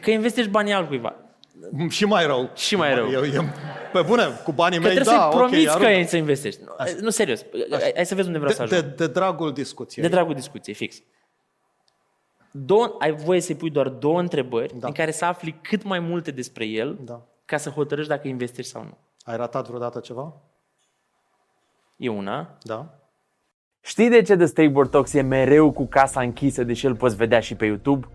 că 0.00 0.10
investești 0.10 0.50
banii 0.50 0.72
altcuiva. 0.72 1.23
Nu. 1.72 1.88
Și 1.88 2.04
mai 2.04 2.26
rău. 2.26 2.50
Și 2.54 2.76
mai 2.76 2.94
rău. 2.94 3.10
Eu, 3.10 3.26
eu, 3.26 3.42
pe 3.92 4.02
bune, 4.02 4.22
cu 4.44 4.52
banii 4.52 4.78
Că 4.78 4.84
mei, 4.84 4.94
trebuie 4.94 5.14
da, 5.16 5.28
să-i 5.30 5.38
promiți 5.38 5.66
ok, 5.66 5.66
că 5.66 5.72
arunc. 5.84 5.96
ai 5.98 6.06
să 6.06 6.16
investești. 6.16 6.60
Nu, 6.64 6.72
nu 7.00 7.10
serios. 7.10 7.44
Hai 7.94 8.06
să 8.06 8.14
vezi 8.14 8.26
unde 8.26 8.38
vreau 8.38 8.54
să 8.54 8.64
de, 8.64 8.74
ajung. 8.74 8.90
de, 8.94 9.06
de 9.06 9.12
dragul 9.12 9.52
discuției. 9.52 10.04
De 10.04 10.10
dragul 10.10 10.34
discuției, 10.34 10.74
fix. 10.74 10.96
Două, 12.50 12.94
ai 12.98 13.12
voie 13.12 13.40
să-i 13.40 13.54
pui 13.54 13.70
doar 13.70 13.88
două 13.88 14.20
întrebări 14.20 14.78
Da. 14.78 14.86
în 14.86 14.92
care 14.92 15.10
să 15.10 15.24
afli 15.24 15.58
cât 15.62 15.82
mai 15.82 15.98
multe 15.98 16.30
despre 16.30 16.64
el 16.66 16.98
Da. 17.00 17.22
ca 17.44 17.56
să 17.56 17.70
hotărăști 17.70 18.10
dacă 18.10 18.28
investești 18.28 18.70
sau 18.70 18.82
nu. 18.82 18.98
Ai 19.24 19.36
ratat 19.36 19.66
vreodată 19.66 20.00
ceva? 20.00 20.34
E 21.96 22.08
una. 22.08 22.58
Da. 22.62 22.98
Știi 23.80 24.08
de 24.08 24.22
ce 24.22 24.36
The 24.36 24.46
Stakeboard 24.46 24.90
Talks 24.90 25.12
e 25.12 25.20
mereu 25.20 25.72
cu 25.72 25.86
casa 25.86 26.20
închisă, 26.20 26.64
deși 26.64 26.86
îl 26.86 26.96
poți 26.96 27.16
vedea 27.16 27.40
și 27.40 27.54
pe 27.54 27.64
YouTube? 27.64 28.06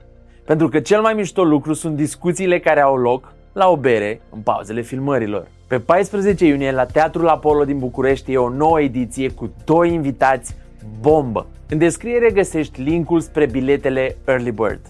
Pentru 0.50 0.70
că 0.70 0.80
cel 0.80 1.02
mai 1.02 1.14
mișto 1.14 1.44
lucru 1.44 1.74
sunt 1.74 1.96
discuțiile 1.96 2.60
care 2.60 2.82
au 2.82 2.96
loc 2.96 3.34
la 3.54 3.68
o 3.68 3.78
bere 3.78 4.22
în 4.30 4.42
pauzele 4.42 4.82
filmărilor. 4.82 5.48
Pe 5.68 5.80
14 5.80 6.46
iunie 6.46 6.72
la 6.72 6.86
Teatrul 6.86 7.28
Apollo 7.28 7.66
din 7.66 7.80
București 7.80 8.32
e 8.32 8.38
o 8.38 8.50
nouă 8.50 8.82
ediție 8.82 9.32
cu 9.32 9.54
doi 9.64 9.94
invitați 9.94 10.56
bombă. 11.00 11.48
În 11.68 11.78
descriere 11.78 12.32
găsești 12.32 12.82
linkul 12.82 13.22
spre 13.22 13.46
biletele 13.46 14.18
Early 14.26 14.52
Bird. 14.52 14.82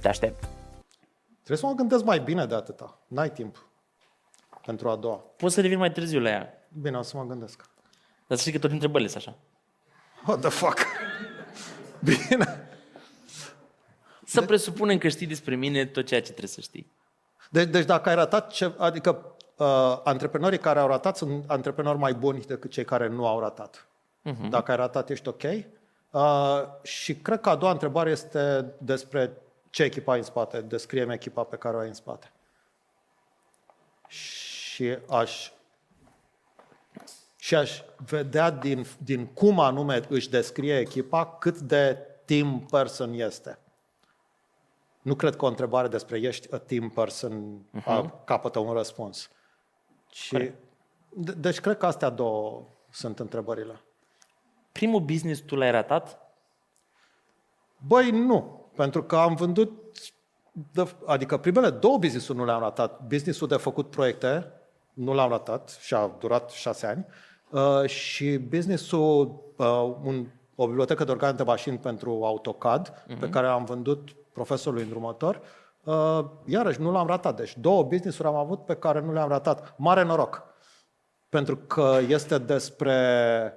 Te 0.00 0.08
aștept! 0.08 0.48
Trebuie 1.34 1.56
să 1.56 1.66
mă 1.66 1.72
gândesc 1.72 2.04
mai 2.04 2.18
bine 2.18 2.46
de 2.46 2.54
atâta. 2.54 2.98
N-ai 3.08 3.30
timp 3.30 3.66
pentru 4.66 4.88
a 4.88 4.96
doua. 4.96 5.24
Poți 5.36 5.54
să 5.54 5.60
revin 5.60 5.78
mai 5.78 5.92
târziu 5.92 6.20
la 6.20 6.28
ea. 6.28 6.52
Bine, 6.80 6.96
o 6.96 7.02
să 7.02 7.16
mă 7.16 7.26
gândesc. 7.26 7.64
Dar 8.26 8.36
să 8.36 8.40
știi 8.40 8.52
că 8.52 8.58
toate 8.58 8.74
întrebările 8.74 9.08
sunt 9.08 9.22
așa. 9.26 9.36
What 10.26 10.40
the 10.40 10.50
fuck? 10.50 10.78
Bine. 12.28 12.66
Să 14.32 14.42
presupunem 14.42 14.98
că 14.98 15.08
știi 15.08 15.26
despre 15.26 15.54
mine 15.54 15.86
tot 15.86 16.06
ceea 16.06 16.20
ce 16.20 16.26
trebuie 16.26 16.48
să 16.48 16.60
știi. 16.60 16.92
Deci, 17.50 17.68
deci 17.68 17.84
dacă 17.84 18.08
ai 18.08 18.14
ratat, 18.14 18.50
ce, 18.50 18.72
adică 18.76 19.34
uh, 19.56 20.00
antreprenorii 20.04 20.58
care 20.58 20.78
au 20.78 20.88
ratat 20.88 21.16
sunt 21.16 21.44
antreprenori 21.50 21.98
mai 21.98 22.14
buni 22.14 22.40
decât 22.40 22.70
cei 22.70 22.84
care 22.84 23.08
nu 23.08 23.26
au 23.26 23.40
ratat. 23.40 23.86
Uh-huh. 24.30 24.48
Dacă 24.48 24.70
ai 24.70 24.76
ratat, 24.76 25.10
ești 25.10 25.28
ok. 25.28 25.42
Uh, 26.10 26.62
și 26.82 27.14
cred 27.14 27.40
că 27.40 27.48
a 27.48 27.56
doua 27.56 27.72
întrebare 27.72 28.10
este 28.10 28.74
despre 28.78 29.36
ce 29.70 29.82
echipă 29.82 30.10
ai 30.10 30.18
în 30.18 30.24
spate. 30.24 30.60
Descrie-mi 30.60 31.12
echipa 31.12 31.42
pe 31.42 31.56
care 31.56 31.76
o 31.76 31.78
ai 31.78 31.88
în 31.88 31.94
spate. 31.94 32.32
Și 34.06 34.98
aș, 35.08 35.50
și 37.36 37.54
aș 37.54 37.82
vedea 37.96 38.50
din, 38.50 38.86
din 39.04 39.26
cum 39.26 39.60
anume 39.60 40.00
își 40.08 40.30
descrie 40.30 40.78
echipa 40.78 41.26
cât 41.26 41.58
de 41.58 41.98
team 42.24 42.66
person 42.70 43.12
este. 43.12 43.58
Nu 45.02 45.14
cred 45.14 45.36
că 45.36 45.44
o 45.44 45.48
întrebare 45.48 45.88
despre 45.88 46.18
ești 46.18 46.54
a 46.54 46.58
team 46.58 46.88
person 46.88 47.62
uh-huh. 47.78 48.24
capătă 48.24 48.58
un 48.58 48.72
răspuns. 48.72 49.30
Ci, 50.08 50.32
de, 51.08 51.32
deci 51.32 51.60
cred 51.60 51.76
că 51.76 51.86
astea 51.86 52.10
două 52.10 52.68
sunt 52.90 53.18
întrebările. 53.18 53.80
Primul 54.72 55.00
business 55.00 55.40
tu 55.40 55.56
l-ai 55.56 55.70
ratat? 55.70 56.20
Băi, 57.86 58.10
nu. 58.10 58.66
Pentru 58.74 59.02
că 59.02 59.16
am 59.16 59.34
vândut, 59.34 59.72
de, 60.72 60.94
adică 61.06 61.36
primele 61.36 61.70
două 61.70 61.98
business-uri 61.98 62.38
nu 62.38 62.44
le-am 62.44 62.60
ratat. 62.60 63.06
Business-ul 63.06 63.48
de 63.48 63.56
făcut 63.56 63.90
proiecte 63.90 64.52
nu 64.92 65.14
l-am 65.14 65.30
ratat 65.30 65.78
și 65.80 65.94
a 65.94 66.06
durat 66.18 66.50
șase 66.50 66.86
ani. 66.86 67.06
Uh, 67.50 67.88
și 67.88 68.36
business-ul, 68.36 69.42
uh, 69.56 69.94
un, 70.02 70.26
o 70.54 70.66
bibliotecă 70.66 71.04
de 71.04 71.10
organe 71.10 71.36
de 71.36 71.42
mașini 71.42 71.78
pentru 71.78 72.24
AutoCAD, 72.24 72.90
uh-huh. 72.90 73.18
pe 73.18 73.28
care 73.28 73.46
am 73.46 73.64
vândut 73.64 74.16
profesorului 74.32 74.82
îndrumător, 74.82 75.40
uh, 75.84 76.24
iarăși 76.44 76.80
nu 76.80 76.90
l-am 76.90 77.06
ratat. 77.06 77.36
Deci 77.36 77.56
două 77.56 77.82
business-uri 77.82 78.28
am 78.28 78.34
avut 78.34 78.64
pe 78.64 78.76
care 78.76 79.00
nu 79.00 79.12
le-am 79.12 79.28
ratat. 79.28 79.74
Mare 79.78 80.02
noroc. 80.02 80.42
Pentru 81.28 81.56
că 81.56 81.98
este 82.08 82.38
despre 82.38 83.54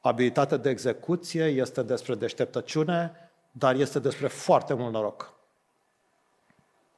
abilitate 0.00 0.56
de 0.56 0.70
execuție, 0.70 1.44
este 1.44 1.82
despre 1.82 2.14
deșteptăciune, 2.14 3.12
dar 3.50 3.74
este 3.74 3.98
despre 3.98 4.26
foarte 4.26 4.74
mult 4.74 4.92
noroc. 4.92 5.34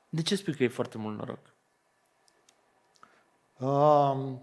De 0.09 0.23
ce 0.23 0.37
spui 0.37 0.55
că 0.55 0.63
e 0.63 0.69
foarte 0.69 0.99
mult 0.99 1.19
noroc? 1.19 1.39
Uh, 3.59 4.37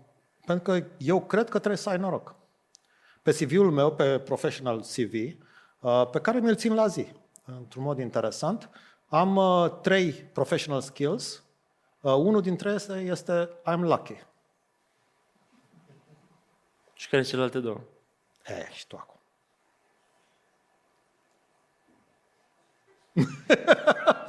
pentru 0.45 0.71
că 0.71 0.85
eu 0.97 1.21
cred 1.21 1.49
că 1.49 1.57
trebuie 1.57 1.77
să 1.77 1.89
ai 1.89 1.97
noroc. 1.97 2.35
Pe 3.21 3.31
CV-ul 3.31 3.71
meu, 3.71 3.91
pe 3.91 4.19
professional 4.19 4.79
CV, 4.79 5.13
uh, 5.79 6.09
pe 6.11 6.19
care 6.19 6.39
mi-l 6.39 6.55
țin 6.55 6.73
la 6.73 6.87
zi, 6.87 7.07
într-un 7.45 7.83
mod 7.83 7.99
interesant, 7.99 8.69
am 9.07 9.35
uh, 9.35 9.69
trei 9.81 10.11
professional 10.11 10.81
skills. 10.81 11.43
Uh, 12.01 12.13
unul 12.13 12.41
dintre 12.41 12.69
ele 12.69 12.99
este 12.99 13.49
I'm 13.49 13.79
lucky. 13.79 14.23
Și 16.93 17.09
care 17.09 17.21
sunt 17.21 17.27
celelalte 17.27 17.59
două? 17.59 17.81
E, 18.45 18.73
și 18.73 18.87
tu 18.87 18.95
acum. 18.95 19.19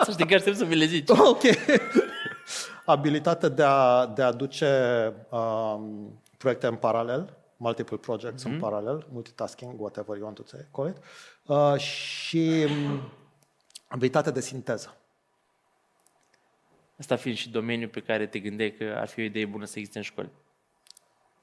Să 0.05 0.11
știi 0.11 0.26
că 0.26 0.35
aștept 0.35 0.57
să 0.57 0.64
mi 0.64 0.74
le 0.74 0.85
zici. 0.85 1.11
Ok. 1.11 1.42
Abilitatea 2.85 3.48
de 3.48 3.62
a, 3.62 4.07
de 4.07 4.22
a 4.22 4.33
duce 4.33 5.12
um, 5.29 6.20
proiecte 6.38 6.66
în 6.66 6.76
paralel, 6.76 7.37
multiple 7.57 7.96
projects 7.96 8.42
mm-hmm. 8.42 8.50
în 8.50 8.59
paralel, 8.59 9.07
multitasking, 9.12 9.81
whatever 9.81 10.16
you 10.16 10.24
want 10.24 10.37
to 10.37 10.42
say, 10.46 10.61
call 10.72 10.88
it, 10.88 10.96
uh, 11.46 11.76
și 11.78 12.66
um, 12.68 13.00
abilitatea 13.88 14.32
de 14.32 14.40
sinteză. 14.40 14.96
Asta 16.98 17.16
fiind 17.16 17.37
și 17.37 17.50
domeniul 17.50 17.88
pe 17.88 18.00
care 18.00 18.26
te 18.26 18.38
gândeai 18.38 18.70
că 18.70 18.96
ar 18.98 19.09
fi 19.09 19.20
o 19.20 19.24
idee 19.24 19.46
bună 19.46 19.64
să 19.64 19.78
existe 19.78 19.98
în 19.98 20.04
școli. 20.04 20.30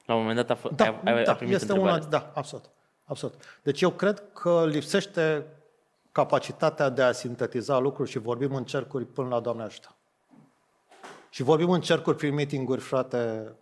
La 0.06 0.14
un 0.14 0.20
moment 0.20 0.46
dat 0.46 0.58
a, 0.58 0.68
f- 0.68 0.74
Da, 0.74 0.84
ai, 0.84 1.00
ai, 1.12 1.24
da 1.24 1.30
ai 1.30 1.36
primit 1.36 1.54
este 1.54 1.66
întrebarea 1.72 1.94
una, 1.94 2.04
asta. 2.04 2.18
da, 2.18 2.32
absolut, 2.34 2.70
absolut. 3.04 3.60
Deci 3.62 3.80
eu 3.82 3.90
cred 3.90 4.22
că 4.32 4.66
lipsește 4.66 5.46
capacitatea 6.12 6.88
de 6.88 7.02
a 7.02 7.12
sintetiza 7.12 7.78
lucruri 7.78 8.10
și 8.10 8.18
vorbim 8.18 8.54
în 8.54 8.64
cercuri 8.64 9.04
până 9.04 9.28
la 9.28 9.40
Doamne 9.40 9.62
ajută. 9.62 9.94
Și 11.30 11.42
vorbim 11.42 11.70
în 11.70 11.80
cercuri 11.80 12.16
prin 12.16 12.34
meeting-uri, 12.34 12.80
frate. 12.80 13.52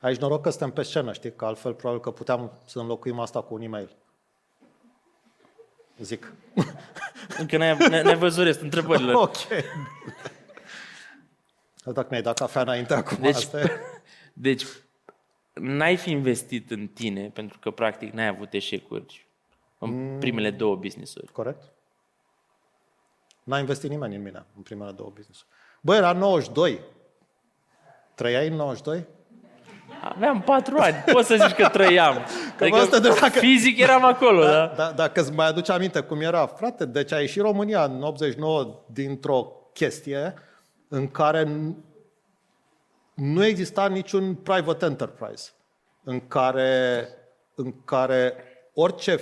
Aici 0.00 0.18
noroc 0.18 0.42
că 0.42 0.50
suntem 0.50 0.70
pe 0.70 0.82
scenă, 0.82 1.12
știi? 1.12 1.34
Că 1.34 1.44
altfel 1.44 1.74
probabil 1.74 2.02
că 2.02 2.10
puteam 2.10 2.52
să 2.64 2.78
înlocuim 2.78 3.18
asta 3.20 3.40
cu 3.42 3.54
un 3.54 3.60
e-mail. 3.60 3.96
Zic. 5.98 6.32
Încă 7.38 7.56
n-ai, 7.56 7.76
n-ai, 7.88 8.02
n-ai 8.02 8.16
văzut 8.16 8.44
restul 8.44 8.64
întrebărilor. 8.64 9.14
ok. 9.28 9.36
Dacă 11.84 12.06
mi-ai 12.10 12.22
dat 12.22 12.38
cafea 12.38 12.62
înainte 12.62 12.94
acum, 12.94 13.16
Deci, 13.20 13.34
asta 13.34 13.60
e. 13.60 13.70
deci, 14.32 14.64
n-ai 15.52 15.96
fi 15.96 16.10
investit 16.10 16.70
în 16.70 16.86
tine, 16.86 17.28
pentru 17.30 17.58
că, 17.58 17.70
practic, 17.70 18.12
n-ai 18.12 18.26
avut 18.26 18.52
eșecuri 18.52 19.26
în 19.78 20.12
Mm. 20.12 20.18
primele 20.18 20.50
două 20.50 20.76
business-uri. 20.76 21.32
Corect? 21.32 21.62
N-a 23.44 23.58
investit 23.58 23.90
nimeni 23.90 24.14
în 24.14 24.22
mine 24.22 24.46
în 24.56 24.62
primele 24.62 24.90
două 24.92 25.10
business 25.14 25.46
Băi, 25.80 25.96
era 25.96 26.12
92. 26.12 26.80
Trăiai 28.14 28.48
în 28.48 28.54
92? 28.54 29.06
Aveam 30.02 30.40
patru 30.40 30.76
ani, 30.78 30.94
poți 31.12 31.26
să 31.26 31.36
zici 31.36 31.54
că 31.56 31.68
trăiam. 31.68 32.14
Adică 32.60 32.76
asta 32.76 32.98
de 32.98 33.08
dacă- 33.08 33.38
fizic 33.38 33.78
eram 33.78 34.04
acolo, 34.04 34.44
da? 34.44 34.72
Da, 34.76 34.92
dacă 34.96 35.20
îți 35.20 35.32
mai 35.32 35.46
aduce 35.46 35.72
aminte 35.72 36.00
cum 36.00 36.20
era, 36.20 36.46
frate, 36.46 36.84
deci 36.84 37.12
a 37.12 37.20
ieșit 37.20 37.42
România 37.42 37.84
în 37.84 38.02
89 38.02 38.80
dintr-o 38.92 39.52
chestie 39.72 40.34
în 40.88 41.08
care 41.08 41.44
n- 41.44 41.74
nu 43.14 43.44
exista 43.44 43.86
niciun 43.86 44.34
private 44.34 44.84
enterprise, 44.84 45.50
în 46.04 46.20
care, 46.28 47.08
în 47.54 47.74
care 47.84 48.34
orice 48.74 49.20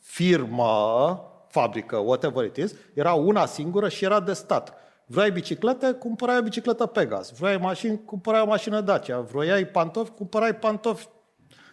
firmă, 0.00 1.22
fabrică, 1.48 1.96
whatever 1.96 2.44
it 2.44 2.56
is, 2.56 2.74
era 2.94 3.12
una 3.12 3.46
singură 3.46 3.88
și 3.88 4.04
era 4.04 4.20
de 4.20 4.32
stat. 4.32 4.74
Vrei 5.10 5.30
biciclete, 5.30 5.92
cumpărai 5.92 6.38
o 6.38 6.42
bicicletă 6.42 6.86
Pegas. 6.86 7.30
Vrei 7.30 7.58
mașini, 7.58 8.04
cumpărai 8.04 8.40
o 8.40 8.46
mașină 8.46 8.80
Dacia. 8.80 9.20
Vroiai 9.20 9.66
pantofi, 9.66 10.10
cumpărai 10.10 10.54
pantofi 10.54 11.08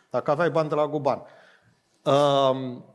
dacă 0.09 0.31
aveai 0.31 0.49
bani 0.49 0.69
de 0.69 0.75
la 0.75 0.87
Guban. 0.87 1.21
Um, 2.03 2.85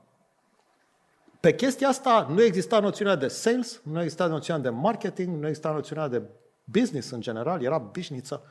pe 1.41 1.55
chestia 1.55 1.89
asta 1.89 2.27
nu 2.31 2.43
exista 2.43 2.81
noțiunea 2.81 3.15
de 3.15 3.29
sales, 3.29 3.81
nu 3.85 4.03
exista 4.03 4.27
noțiunea 4.27 4.63
de 4.63 4.69
marketing, 4.69 5.41
nu 5.41 5.47
exista 5.47 5.71
noțiunea 5.71 6.09
de 6.09 6.23
business 6.65 7.11
în 7.11 7.21
general, 7.21 7.63
era 7.63 7.79
bișniță. 7.79 8.43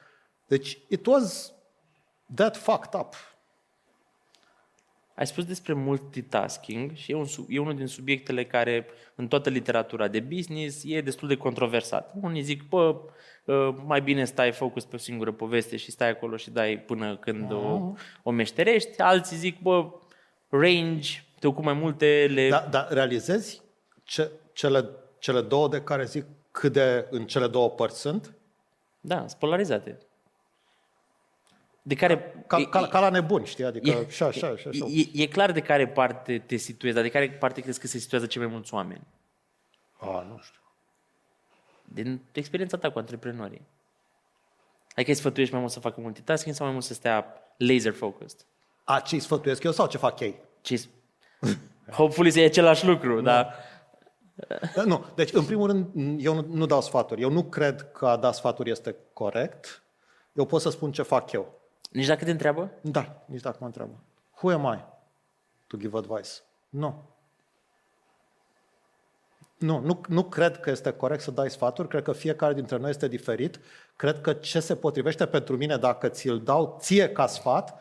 Deci, 0.48 0.80
it 0.88 1.06
was 1.06 1.54
that 2.36 2.58
fucked 2.58 3.00
up. 3.00 3.14
Ai 5.20 5.28
spus 5.28 5.46
despre 5.46 5.74
multitasking 5.74 6.96
și 6.96 7.12
e, 7.12 7.16
un, 7.16 7.26
sub- 7.26 7.46
e 7.50 7.60
unul 7.60 7.76
din 7.76 7.88
subiectele 7.88 8.46
care 8.46 8.86
în 9.16 9.28
toată 9.28 9.50
literatura 9.50 10.08
de 10.08 10.20
business 10.20 10.82
e 10.86 11.02
destul 11.02 11.28
de 11.28 11.36
controversat. 11.36 12.14
Unii 12.22 12.42
zic, 12.42 12.70
bă, 12.70 13.02
uh, 13.46 13.76
mai 13.86 14.02
bine 14.02 14.26
stai 14.26 14.52
focus 14.52 14.86
pe 14.86 14.96
o 14.96 15.00
singură 15.00 15.32
poveste 15.32 15.78
și 15.78 15.92
stai 15.92 16.10
acolo 16.10 16.38
și 16.38 16.50
dai 16.50 16.80
până 16.80 17.18
când 17.18 17.52
o, 17.52 17.94
o 18.24 18.32
meșterești. 18.32 19.02
Alții 19.02 19.38
zic, 19.38 19.62
bă, 19.62 19.92
range, 20.50 21.24
te 21.40 21.48
ocupi 21.48 21.66
mai 21.66 21.74
multe, 21.74 22.32
le... 22.34 22.50
Dar 22.50 22.68
da, 22.70 22.88
realizezi 22.90 23.62
ce, 24.04 24.32
cele, 24.54 24.90
cele 25.20 25.42
două 25.42 25.68
de 25.68 25.82
care 25.82 26.06
zic 26.06 26.26
cât 26.52 26.74
de 26.74 27.08
în 27.10 27.26
cele 27.26 27.48
două 27.48 27.70
părți 27.70 28.00
sunt? 28.00 28.34
Da, 29.00 29.18
sunt 29.18 29.40
polarizate. 29.40 29.98
De 31.90 31.96
care... 31.96 32.44
Ca, 32.48 32.58
e- 32.58 32.66
ca, 32.66 32.88
ca 32.88 33.00
la 33.00 33.10
nebuni, 33.10 33.46
știi? 33.46 33.64
Adică 33.64 33.90
e- 33.90 34.10
și 34.10 34.24
așa, 34.24 34.56
și 34.56 34.68
așa. 34.68 34.86
E, 34.86 35.22
e 35.24 35.28
clar 35.28 35.52
de 35.52 35.60
care 35.60 35.88
parte 35.88 36.38
te 36.38 36.56
situezi, 36.56 36.96
dar 36.96 37.04
de 37.04 37.10
care 37.10 37.32
parte 37.32 37.62
crezi 37.62 37.80
că 37.80 37.88
se 37.88 37.98
situează 37.98 38.28
cei 38.28 38.42
mai 38.42 38.52
mulți 38.52 38.74
oameni? 38.74 39.08
A, 40.00 40.26
nu 40.30 40.40
știu. 40.42 40.60
Din 41.84 42.22
experiența 42.32 42.78
ta 42.78 42.92
cu 42.92 43.00
antreprenorii. 43.00 43.62
Adică 44.96 45.10
îi 45.12 45.16
sfătuiești 45.16 45.54
mai 45.54 45.62
mult 45.62 45.74
să 45.74 45.80
facă 45.80 46.02
multitasking 46.02 46.56
sau 46.56 46.66
mai 46.66 46.74
mult 46.74 46.86
să 46.86 46.94
stea 46.94 47.34
laser 47.58 47.94
focused? 47.94 48.46
A, 48.84 49.00
ce 49.00 49.16
îi 49.16 49.22
sfătuiesc 49.22 49.64
eu 49.64 49.72
sau 49.72 49.88
ce 49.88 49.98
fac 49.98 50.20
ei? 50.20 50.40
Ce 50.62 50.88
Hopefully 51.92 52.32
să 52.32 52.40
e 52.40 52.46
același 52.46 52.86
lucru, 52.86 53.22
dar 53.22 53.56
Da, 54.76 54.84
Nu, 54.84 55.06
deci 55.16 55.34
în 55.34 55.46
primul 55.46 55.68
rând 55.68 55.88
eu 56.20 56.34
nu, 56.34 56.46
nu 56.50 56.66
dau 56.66 56.82
sfaturi. 56.82 57.22
Eu 57.22 57.32
nu 57.32 57.44
cred 57.44 57.92
că 57.92 58.08
a 58.08 58.18
da 58.18 58.32
sfaturi 58.32 58.70
este 58.70 58.96
corect. 59.14 59.84
Eu 60.34 60.46
pot 60.46 60.62
să 60.62 60.70
spun 60.70 60.92
ce 60.92 61.02
fac 61.02 61.32
eu. 61.32 61.59
Nici 61.90 62.08
dacă 62.08 62.24
te 62.24 62.32
întreabă? 62.32 62.72
Da, 62.82 63.24
nici 63.26 63.42
dacă 63.42 63.58
mă 63.60 63.66
întreabă. 63.66 63.94
Who 64.42 64.52
am 64.52 64.74
I 64.78 64.84
to 65.68 65.78
give 65.78 65.98
advice? 65.98 66.30
Nu. 66.70 67.04
Nu, 69.58 69.80
nu, 69.80 70.02
nu 70.08 70.24
cred 70.24 70.60
că 70.60 70.70
este 70.70 70.92
corect 70.92 71.22
să 71.22 71.32
dai 71.32 71.50
sfaturi, 71.50 71.88
cred 71.88 72.04
că 72.04 72.12
fiecare 72.12 72.54
dintre 72.54 72.78
noi 72.78 72.90
este 72.90 73.08
diferit. 73.08 73.60
Cred 73.96 74.22
că 74.22 74.34
ce 74.34 74.60
se 74.60 74.76
potrivește 74.76 75.26
pentru 75.26 75.58
mine, 75.58 75.78
dacă 75.78 76.08
ți-l 76.08 76.42
dau 76.44 76.78
ție 76.80 77.10
ca 77.10 77.28
sfat, 77.28 77.80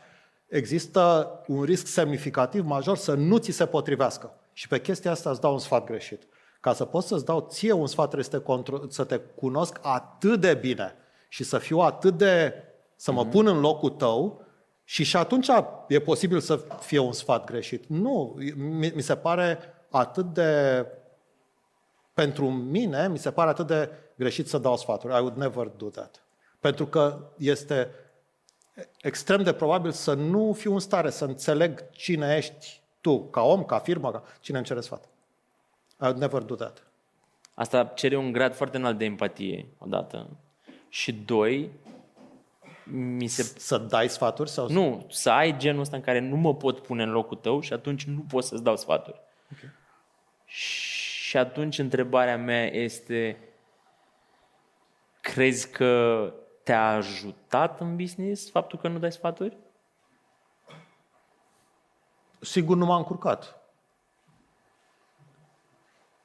există 0.49 1.33
un 1.47 1.63
risc 1.63 1.87
semnificativ 1.87 2.65
major 2.65 2.97
să 2.97 3.15
nu 3.15 3.37
ți 3.37 3.51
se 3.51 3.67
potrivească. 3.67 4.35
Și 4.53 4.69
pe 4.69 4.81
chestia 4.81 5.11
asta 5.11 5.31
îți 5.31 5.41
dau 5.41 5.53
un 5.53 5.59
sfat 5.59 5.85
greșit. 5.85 6.23
Ca 6.61 6.73
să 6.73 6.85
pot 6.85 7.05
să-ți 7.05 7.25
dau 7.25 7.47
ție 7.51 7.73
un 7.73 7.87
sfat, 7.87 8.11
trebuie 8.11 8.25
să 8.25 8.39
te, 8.39 8.45
contro- 8.45 8.89
să 8.89 9.05
te 9.05 9.19
cunosc 9.19 9.79
atât 9.83 10.41
de 10.41 10.55
bine 10.55 10.95
și 11.29 11.45
să 11.45 11.59
fiu 11.59 11.79
atât 11.79 12.17
de... 12.17 12.55
să 13.01 13.13
mă 13.13 13.25
pun 13.25 13.47
în 13.47 13.61
locul 13.61 13.91
tău 13.91 14.45
și 14.85 15.05
și 15.05 15.17
atunci 15.17 15.49
e 15.89 16.01
posibil 16.01 16.41
să 16.41 16.65
fie 16.81 16.99
un 16.99 17.13
sfat 17.13 17.45
greșit. 17.45 17.85
Nu, 17.87 18.39
mi, 18.57 18.93
mi 18.95 19.03
se 19.03 19.17
pare 19.17 19.59
atât 19.91 20.25
de 20.25 20.87
pentru 22.15 22.51
mine, 22.51 23.09
mi 23.09 23.19
se 23.19 23.31
pare 23.31 23.51
atât 23.51 23.67
de 23.67 23.91
greșit 24.17 24.49
să 24.49 24.59
dau 24.59 24.77
sfaturi. 24.77 25.13
I 25.13 25.19
would 25.19 25.37
never 25.37 25.67
do 25.77 25.89
that. 25.89 26.23
Pentru 26.61 26.87
că 26.87 27.19
este 27.37 27.91
extrem 29.01 29.43
de 29.43 29.53
probabil 29.53 29.91
să 29.91 30.15
nu 30.15 30.53
fiu 30.53 30.73
în 30.73 30.79
stare 30.79 31.11
să 31.11 31.25
înțeleg 31.25 31.91
cine 31.91 32.37
ești 32.37 32.81
tu, 33.01 33.21
ca 33.21 33.43
om, 33.43 33.65
ca 33.65 33.79
firmă, 33.79 34.11
ca 34.11 34.23
cine 34.41 34.57
îmi 34.57 34.67
cere 34.67 34.81
sfat. 34.81 35.05
I 36.01 36.05
would 36.05 36.19
never 36.19 36.43
do 36.43 36.55
that. 36.55 36.83
Asta 37.55 37.85
cere 37.85 38.17
un 38.17 38.33
grad 38.33 38.55
foarte 38.55 38.77
înalt 38.77 38.99
de 38.99 39.05
empatie, 39.05 39.67
odată. 39.79 40.27
Și 40.89 41.13
doi, 41.13 41.71
mi 42.91 43.27
se... 43.27 43.43
Să 43.43 43.79
dai 43.79 44.09
sfaturi 44.09 44.51
sau... 44.51 44.69
Nu, 44.69 45.07
să 45.11 45.31
ai 45.31 45.57
genul 45.57 45.81
ăsta 45.81 45.97
în 45.97 46.03
care 46.03 46.19
nu 46.19 46.37
mă 46.37 46.55
pot 46.55 46.83
pune 46.83 47.03
în 47.03 47.11
locul 47.11 47.37
tău 47.37 47.61
și 47.61 47.73
atunci 47.73 48.05
nu 48.05 48.21
pot 48.21 48.45
să-ți 48.45 48.63
dau 48.63 48.77
sfaturi. 48.77 49.21
Okay. 49.53 49.71
Și 50.47 51.37
atunci 51.37 51.79
întrebarea 51.79 52.37
mea 52.37 52.67
este, 52.75 53.39
crezi 55.21 55.71
că 55.71 56.33
te-a 56.63 56.89
ajutat 56.89 57.81
în 57.81 57.97
business 57.97 58.51
faptul 58.51 58.79
că 58.79 58.89
nu 58.89 58.99
dai 58.99 59.13
sfaturi? 59.13 59.57
Sigur 62.41 62.77
nu 62.77 62.85
m-a 62.85 62.97
încurcat. 62.97 63.59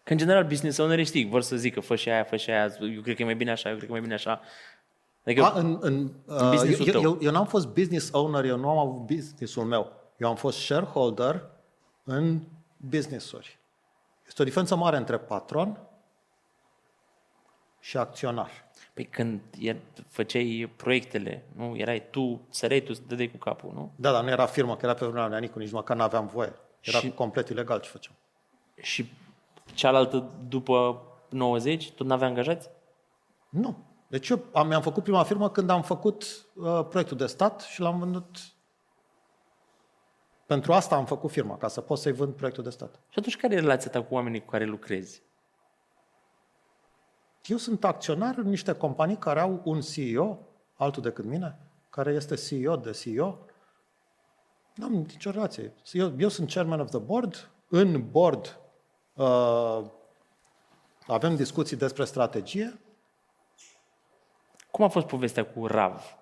Că 0.04 0.12
în 0.12 0.18
general 0.18 0.44
business 0.44 0.78
ownerii 0.78 1.06
știi, 1.06 1.26
vor 1.26 1.42
să 1.42 1.56
zică 1.56 1.80
fă 1.80 1.96
și 1.96 2.10
aia, 2.10 2.24
fă 2.24 2.36
și 2.36 2.50
aia, 2.50 2.76
eu 2.80 3.02
cred 3.02 3.16
că 3.16 3.22
e 3.22 3.26
mai 3.26 3.36
bine 3.36 3.52
așa, 3.52 3.70
eu 3.70 3.76
cred 3.76 3.88
că 3.88 3.92
e 3.92 3.98
mai 3.98 4.08
bine 4.08 4.14
așa. 4.14 4.42
Adică, 5.26 5.44
A, 5.44 5.60
în, 5.60 5.78
în, 5.82 6.12
uh, 6.26 6.50
business-ul 6.50 6.86
eu, 6.88 6.92
tău. 6.94 7.02
eu, 7.02 7.18
eu 7.22 7.32
n-am 7.32 7.46
fost 7.46 7.68
business 7.68 8.12
owner, 8.14 8.46
eu 8.46 8.58
nu 8.58 8.70
am 8.70 8.78
avut 8.78 9.16
business-ul 9.16 9.64
meu. 9.64 9.92
Eu 10.18 10.30
am 10.30 10.36
fost 10.36 10.58
shareholder 10.60 11.50
în 12.04 12.42
business-uri. 12.78 13.60
Este 14.28 14.42
o 14.42 14.46
diferență 14.46 14.76
mare 14.76 14.98
între 14.98 15.18
patron 15.18 15.80
și 17.80 17.98
acționar. 17.98 18.52
Păi 18.94 19.06
când 19.06 19.42
e, 19.60 19.76
făceai 20.08 20.74
proiectele, 20.76 21.46
nu? 21.56 21.76
Erai 21.78 22.10
tu, 22.10 22.42
săreai 22.50 22.80
tu, 22.82 22.94
dădeai 23.08 23.28
cu 23.32 23.38
capul, 23.38 23.72
nu? 23.74 23.92
Da, 23.96 24.12
dar 24.12 24.24
nu 24.24 24.30
era 24.30 24.46
firmă, 24.46 24.76
că 24.76 24.86
era 24.86 24.94
pe 24.94 25.06
vremea 25.06 25.28
lui 25.28 25.36
Anicu, 25.36 25.60
nici 25.60 25.72
măcar 25.72 25.98
nu 25.98 26.04
aveam 26.04 26.28
voie. 26.28 26.54
Era 26.82 26.98
Și- 27.00 27.12
complet 27.12 27.50
ilegal 27.50 27.80
ce 27.80 27.90
făceam. 27.90 28.16
Și 28.82 29.12
cealaltă, 29.74 30.32
după 30.48 31.02
90, 31.30 31.92
tot 31.92 32.08
n-avea 32.08 32.28
angajați? 32.28 32.70
Nu. 33.50 33.78
Deci 34.14 34.30
eu 34.30 34.44
am, 34.54 34.68
mi-am 34.68 34.82
făcut 34.82 35.04
prima 35.04 35.24
firmă 35.24 35.50
când 35.50 35.70
am 35.70 35.82
făcut 35.82 36.46
uh, 36.56 36.86
proiectul 36.90 37.18
de 37.18 37.26
stat 37.26 37.62
și 37.62 37.82
l-am 37.82 38.00
vândut. 38.00 38.38
Pentru 40.46 40.74
asta 40.74 40.96
am 40.96 41.06
făcut 41.06 41.32
firma, 41.32 41.58
ca 41.58 41.68
să 41.68 41.82
pot 41.82 41.98
să-i 41.98 42.12
vând 42.12 42.34
proiectul 42.34 42.64
de 42.64 42.70
stat. 42.70 42.96
Și 43.10 43.20
atunci 43.20 43.38
care 43.38 43.56
e 43.56 43.60
relația 43.60 43.92
ta 43.92 44.04
cu 44.04 44.14
oamenii 44.14 44.40
cu 44.40 44.50
care 44.50 44.66
lucrezi? 44.66 45.24
Eu 47.46 47.58
sunt 47.58 47.84
acționar 47.84 48.38
în 48.38 48.50
niște 48.50 48.74
companii 48.74 49.18
care 49.18 49.40
au 49.40 49.62
un 49.64 49.82
CEO, 49.82 50.40
altul 50.74 51.02
decât 51.04 51.26
mine, 51.26 51.60
care 51.90 52.12
este 52.12 52.36
CEO 52.36 52.76
de 52.76 52.92
CEO. 52.92 53.40
Nu 54.76 54.86
am 54.86 54.92
nicio 54.92 55.30
relație. 55.30 55.74
Eu, 55.92 56.14
eu 56.18 56.30
sunt 56.30 56.52
chairman 56.52 56.80
of 56.80 56.90
the 56.90 57.00
board. 57.00 57.50
În 57.68 58.10
board 58.10 58.60
uh, 59.14 59.82
avem 61.08 61.36
discuții 61.36 61.78
despre 61.78 62.04
strategie. 62.04 62.83
Cum 64.74 64.86
a 64.86 64.88
fost 64.88 65.06
povestea 65.06 65.46
cu 65.46 65.68
Rav? 65.68 66.18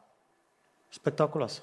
Spectaculoasă. 0.90 1.62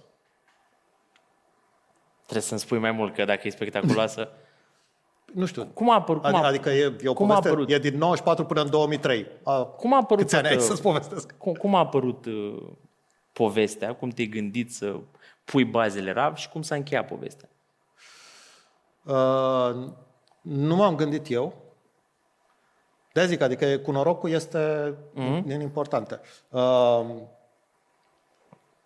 Trebuie 2.23 2.43
să-mi 2.43 2.61
spui 2.61 2.79
mai 2.79 2.91
mult, 2.93 3.15
că 3.15 3.25
dacă 3.25 3.47
e 3.47 3.51
spectaculoasă... 3.51 4.29
Nu 5.35 5.47
știu. 5.47 5.67
Cum 5.67 5.91
a 5.91 5.95
apărut? 5.95 6.23
Cum 6.23 6.35
a, 6.35 6.47
Adică 6.47 6.71
e, 6.71 6.97
e 7.03 7.09
o 7.09 7.13
cum 7.13 7.25
a 7.25 7.29
poveste, 7.29 7.49
apărut? 7.49 7.71
e 7.71 7.79
din 7.79 7.99
94 7.99 8.45
până 8.45 8.61
în 8.61 8.71
2003. 8.71 9.27
A, 9.45 9.65
Cum 9.65 9.93
a 9.95 9.97
apărut 9.97 10.23
Câți 10.23 10.37
ani 10.37 10.47
ai 10.47 10.53
toată- 10.53 10.69
să-ți 10.69 10.83
povestesc? 10.83 11.35
cum, 11.39 11.53
cum 11.53 11.75
a 11.75 11.79
apărut 11.79 12.27
uh, 12.27 12.63
povestea? 13.33 13.95
Cum 13.95 14.09
te-ai 14.09 14.27
gândit 14.27 14.75
să 14.75 15.01
pui 15.45 15.65
bazele 15.65 16.13
Rav 16.13 16.37
și 16.37 16.49
cum 16.49 16.63
s-a 16.63 16.75
încheiat 16.75 17.07
povestea? 17.07 17.49
Uh, 19.05 19.89
nu 20.41 20.77
m-am 20.77 20.95
gândit 20.97 21.31
eu. 21.31 21.55
De 23.19 23.27
zic, 23.27 23.41
adică 23.41 23.79
cu 23.79 23.91
norocul 23.91 24.31
este 24.31 24.95
mm-hmm. 25.15 25.43
din 25.45 25.61
importante. 25.61 26.21
Uh, 26.49 27.07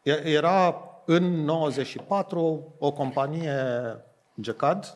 e- 0.03 0.23
era 0.25 0.91
în 1.05 1.45
94 1.45 2.75
o 2.79 2.93
companie 2.93 3.57
GECAD 4.41 4.93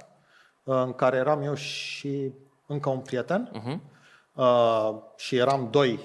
uh, 0.65 0.75
în 0.85 0.93
care 0.93 1.17
eram 1.17 1.43
eu 1.43 1.55
și 1.55 2.33
încă 2.67 2.89
un 2.89 2.99
prieten 2.99 3.51
uh-huh. 3.53 3.79
uh, 4.35 4.95
și 5.17 5.37
eram 5.37 5.69
doi, 5.71 5.99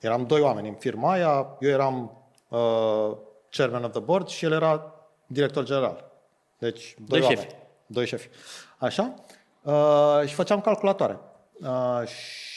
eram 0.00 0.26
doi 0.26 0.40
oameni 0.40 0.68
în 0.68 0.74
firma 0.74 1.12
aia, 1.12 1.56
eu 1.60 1.70
eram 1.70 2.22
uh, 2.48 3.16
chairman 3.50 3.84
of 3.84 3.90
the 3.90 4.00
board 4.00 4.28
și 4.28 4.44
el 4.44 4.52
era 4.52 4.94
director 5.26 5.64
general. 5.64 6.04
Deci 6.58 6.94
doi, 6.98 7.06
Doi 7.06 7.20
oameni. 7.20 7.40
șefi. 7.40 7.54
Doi 7.86 8.06
șefi. 8.06 8.28
Așa? 8.78 9.14
Uh, 9.62 10.22
și 10.26 10.34
făceam 10.34 10.60
calculatoare. 10.60 11.18
Uh, 11.60 12.06
și 12.06 12.53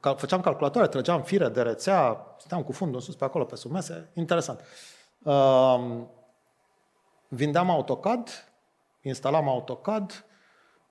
cal- 0.00 0.16
făceam 0.16 0.40
calculatoare, 0.40 0.88
trăgeam 0.88 1.22
fire 1.22 1.48
de 1.48 1.62
rețea, 1.62 2.26
stăteam 2.38 2.62
cu 2.62 2.72
fundul 2.72 2.96
în 2.96 3.02
sus 3.02 3.14
pe 3.16 3.24
acolo, 3.24 3.44
pe 3.44 3.56
sub 3.56 3.70
mese, 3.70 4.10
interesant. 4.14 4.60
Uh, 5.22 6.00
vindeam 7.28 7.70
AutoCAD, 7.70 8.50
instalam 9.02 9.48
AutoCAD 9.48 10.24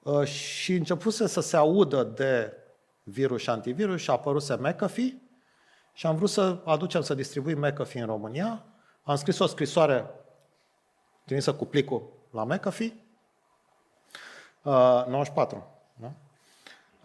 uh, 0.03 0.23
și 0.23 0.73
începuse 0.73 1.27
să 1.27 1.41
se 1.41 1.57
audă 1.57 2.03
de 2.03 2.53
virus 3.03 3.41
și 3.41 3.49
antivirus 3.49 4.01
și 4.01 4.09
a 4.09 4.13
apăruse 4.13 4.55
McAfee 4.55 5.21
și 5.93 6.05
am 6.05 6.15
vrut 6.15 6.29
să 6.29 6.61
aducem 6.65 7.01
să 7.01 7.13
distribuim 7.13 7.59
McAfee 7.59 8.01
în 8.01 8.07
România. 8.07 8.65
Am 9.03 9.15
scris 9.15 9.39
o 9.39 9.45
scrisoare 9.45 10.09
trimisă 11.25 11.53
cu 11.53 11.65
plicul 11.65 12.09
la 12.31 12.43
McAfee, 12.43 12.93
uh, 14.63 15.05
94. 15.07 15.67
Da? 15.95 16.11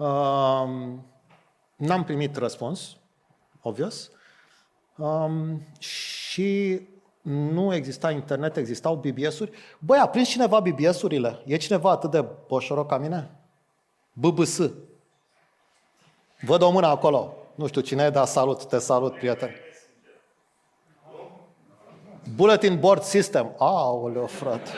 Uh, 0.05 0.99
n-am 1.83 2.05
primit 2.05 2.37
răspuns, 2.37 2.97
obvious, 3.63 4.11
um, 4.97 5.63
și 5.79 6.81
nu 7.23 7.75
exista 7.75 8.11
internet, 8.11 8.57
existau 8.57 8.95
BBS-uri. 8.95 9.51
Băi, 9.79 9.99
a 9.99 10.09
prins 10.09 10.29
cineva 10.29 10.61
BBS-urile? 10.61 11.43
E 11.47 11.57
cineva 11.57 11.91
atât 11.91 12.11
de 12.11 12.25
boșoroc 12.47 12.89
ca 12.89 12.99
mine? 12.99 13.31
BBS. 14.13 14.61
Văd 16.41 16.63
o 16.63 16.71
mână 16.71 16.87
acolo. 16.87 17.37
Nu 17.55 17.67
știu 17.67 17.81
cine 17.81 18.05
e, 18.05 18.11
dar 18.11 18.27
salut, 18.27 18.65
te 18.65 18.79
salut, 18.79 19.15
prieten. 19.15 19.51
Bulletin 22.35 22.79
Board 22.79 23.03
System. 23.03 23.55
Aoleo, 23.59 24.27
frate. 24.27 24.71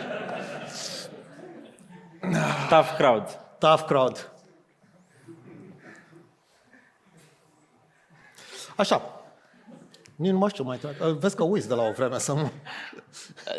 Tough 2.68 2.94
crowd. 2.96 3.40
Tough 3.58 3.84
crowd. 3.86 4.34
Așa. 8.76 9.02
Nici 10.16 10.30
nu 10.30 10.38
mai 10.38 10.48
știu 10.48 10.64
mai 10.64 10.76
tare. 10.76 10.96
Vezi 11.12 11.37
că 11.37 11.42
uiți 11.42 11.68
de 11.68 11.74
la 11.74 11.82
o 11.82 11.92
vreme 11.92 12.18
să 12.18 12.34
mă... 12.34 12.48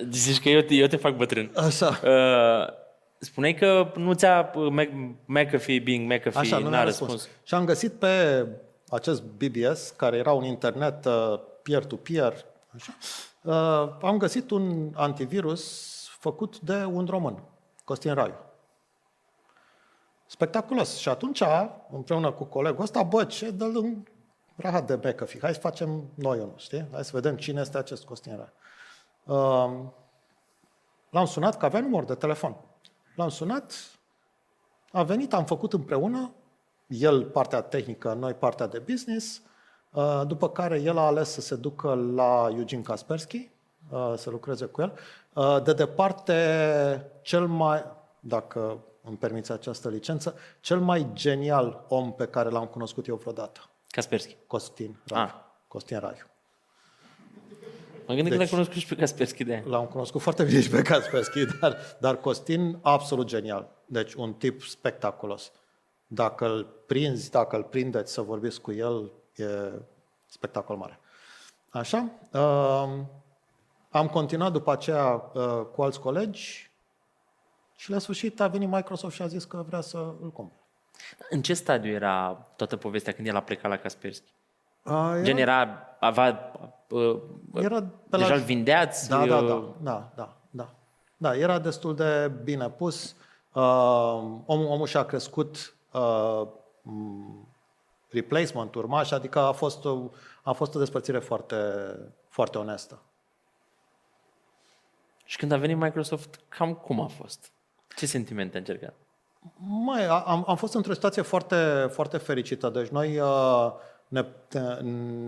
Zici 0.10 0.41
că 0.41 0.49
eu 0.49 0.62
te, 0.62 0.73
eu 0.73 0.88
te 0.88 0.95
fac 0.97 1.15
bătrân. 1.15 1.51
Așa. 1.56 1.88
Uh, 2.04 2.73
spuneai 3.17 3.54
că 3.54 3.91
nu 3.95 4.13
ți-a 4.13 4.51
uh, 4.56 4.67
Mac- 4.71 5.15
McAfee, 5.25 5.80
Bing 5.80 6.12
McAfee, 6.12 6.39
Așa, 6.39 6.58
nu 6.58 6.63
n-a 6.63 6.69
mi-a 6.69 6.84
răspuns. 6.84 7.12
răspuns. 7.12 7.36
Și 7.43 7.54
am 7.54 7.65
găsit 7.65 7.91
pe 7.93 8.45
acest 8.89 9.23
BBS, 9.23 9.89
care 9.89 10.17
era 10.17 10.32
un 10.32 10.43
internet 10.43 11.06
uh, 11.06 11.39
peer-to-peer, 11.63 12.34
așa, 12.75 12.93
uh, 13.41 13.95
am 14.01 14.17
găsit 14.17 14.51
un 14.51 14.91
antivirus 14.95 15.93
făcut 16.19 16.60
de 16.60 16.84
un 16.91 17.06
român, 17.10 17.43
Costin 17.84 18.13
Raiu. 18.13 18.36
Spectaculos. 20.25 20.97
Și 20.97 21.10
atunci, 21.10 21.41
împreună 21.91 22.32
cu 22.32 22.43
colegul 22.43 22.84
ăsta, 22.84 23.04
bă, 23.04 23.23
ce 23.23 23.49
dă 23.51 23.65
un 23.65 23.95
rahat 24.56 24.88
de 24.88 24.96
McAfee, 24.96 25.39
hai 25.41 25.54
să 25.54 25.60
facem 25.60 26.04
noi 26.13 26.38
unul, 26.38 26.54
știi? 26.58 26.88
Hai 26.91 27.06
să 27.06 27.12
vedem 27.13 27.36
cine 27.36 27.62
este 27.62 27.78
acest 27.78 28.04
Costin 28.04 28.36
Raiu. 28.36 28.54
Uh, 29.24 29.89
l-am 31.10 31.26
sunat, 31.26 31.58
că 31.58 31.65
avea 31.65 31.80
număr 31.80 32.04
de 32.04 32.15
telefon. 32.15 32.56
L-am 33.15 33.30
sunat, 33.30 33.74
a 34.91 35.04
venit, 35.04 35.34
am 35.34 35.46
făcut 35.46 35.74
împreună, 35.74 36.34
el 36.88 37.24
partea 37.24 37.62
tehnică, 37.62 38.13
noi 38.13 38.34
partea 38.34 38.68
de 38.68 38.80
business, 38.80 39.41
uh, 39.91 40.22
după 40.28 40.50
care 40.50 40.82
el 40.82 40.98
a 40.98 41.06
ales 41.06 41.30
să 41.30 41.41
se 41.41 41.56
ducă 41.56 41.94
la 41.94 42.48
Eugene 42.52 42.82
Kaspersky, 42.82 43.50
uh, 43.89 44.13
să 44.18 44.30
lucreze 44.30 44.65
cu 44.65 44.82
el. 44.82 44.98
Uh, 45.34 45.62
De 45.63 45.74
departe, 45.74 47.12
cel 47.22 47.48
mai, 47.48 47.84
dacă 48.20 48.78
îmi 49.04 49.18
permiți 49.18 49.52
această 49.52 49.89
licență, 49.89 50.36
cel 50.60 50.80
mai 50.80 51.08
genial 51.13 51.86
om 51.88 52.13
pe 52.13 52.28
care 52.28 52.50
l-am 52.50 52.65
cunoscut 52.65 53.08
eu 53.08 53.15
vreodată, 53.15 53.60
Kaspersky. 53.95 54.38
Costin 54.47 54.99
Raiu. 55.05 55.25
Ah. 55.25 55.34
Costin 55.67 55.99
Raiu. 55.99 56.25
Mă 58.08 58.13
gândesc 58.13 58.23
că 58.23 58.29
Deci- 58.29 58.38
l-ai 58.38 58.47
cunoscut 58.47 58.75
și 58.75 58.88
pe 58.88 58.95
Kaspersky 58.95 59.43
de 59.43 59.53
aia. 59.53 59.63
L-am 59.65 59.86
cunoscut 59.86 60.21
foarte 60.21 60.43
bine 60.43 60.62
și 60.62 60.69
pe 60.69 60.81
Kaspersky, 60.81 61.45
dar, 61.60 61.77
dar 61.99 62.17
Costin 62.19 62.79
absolut 62.81 63.27
genial. 63.27 63.71
Deci 63.86 64.13
un 64.13 64.34
tip 64.34 64.62
spectaculos. 64.62 65.51
Dacă 66.08 66.45
îl 66.45 66.84
prinzi, 66.88 67.31
dacă 67.31 67.55
îl 67.55 67.63
prindeți 67.63 68.13
să 68.13 68.21
vorbiți 68.21 68.62
cu 68.62 68.71
el, 68.71 69.12
e 69.36 69.45
spectacol 70.25 70.75
mare. 70.75 70.99
Așa. 71.69 72.12
Uh, 72.31 72.99
am 73.89 74.08
continuat 74.08 74.51
după 74.51 74.71
aceea 74.71 75.31
uh, 75.34 75.62
cu 75.73 75.81
alți 75.81 75.99
colegi 75.99 76.71
și 77.75 77.89
la 77.89 77.97
sfârșit 77.97 78.39
a 78.39 78.47
venit 78.47 78.69
Microsoft 78.69 79.15
și 79.15 79.21
a 79.21 79.27
zis 79.27 79.43
că 79.43 79.63
vrea 79.67 79.81
să 79.81 79.97
îl 79.97 80.31
cumpere. 80.31 80.64
În 81.29 81.41
ce 81.41 81.53
stadiu 81.53 81.91
era 81.91 82.45
toată 82.55 82.77
povestea 82.77 83.13
când 83.13 83.27
el 83.27 83.36
a 83.36 83.41
plecat 83.41 83.71
la 83.71 83.77
Kaspersky? 83.77 84.34
Uh, 84.84 84.93
era, 84.93 85.21
Gen 85.21 85.38
era, 85.38 85.88
avea, 85.99 86.51
uh, 86.89 87.21
era 87.53 87.81
pe 88.10 88.17
deja 88.17 88.29
la... 88.29 88.36
îl 88.36 88.41
vindeați? 88.41 89.10
Da, 89.10 89.25
da, 89.25 89.38
uh, 89.38 89.47
da, 89.47 89.73
da, 89.81 90.12
da, 90.15 90.38
da. 90.49 90.69
Da, 91.17 91.36
era 91.36 91.60
destul 91.60 91.95
de 91.95 92.31
bine 92.43 92.69
pus. 92.69 93.15
Uh, 93.53 93.62
omul, 94.45 94.65
omul 94.65 94.88
și-a 94.88 95.03
crescut 95.03 95.75
uh, 95.91 96.47
m, 96.81 97.47
replacement 98.10 98.75
urmaș, 98.75 99.12
adică 99.12 99.39
a 99.39 99.51
fost 99.51 99.86
o, 99.86 100.10
a 100.43 100.51
fost 100.51 100.75
o 100.75 100.79
despărțire 100.79 101.19
foarte, 101.19 101.55
foarte 102.27 102.58
onestă. 102.58 103.01
Și 105.25 105.38
când 105.38 105.51
a 105.51 105.58
venit 105.58 105.77
Microsoft, 105.77 106.39
cam 106.47 106.73
cum 106.73 106.99
a 106.99 107.08
fost? 107.08 107.51
Ce 107.95 108.05
sentimente 108.05 108.55
a 108.55 108.60
încercat? 108.60 108.93
Mai, 109.58 110.05
am, 110.05 110.43
am 110.47 110.55
fost 110.55 110.73
într-o 110.73 110.93
situație 110.93 111.21
foarte, 111.21 111.55
foarte 111.91 112.17
fericită. 112.17 112.69
Deci 112.69 112.88
noi 112.88 113.19
uh, 113.19 113.71
ne, 114.08 114.25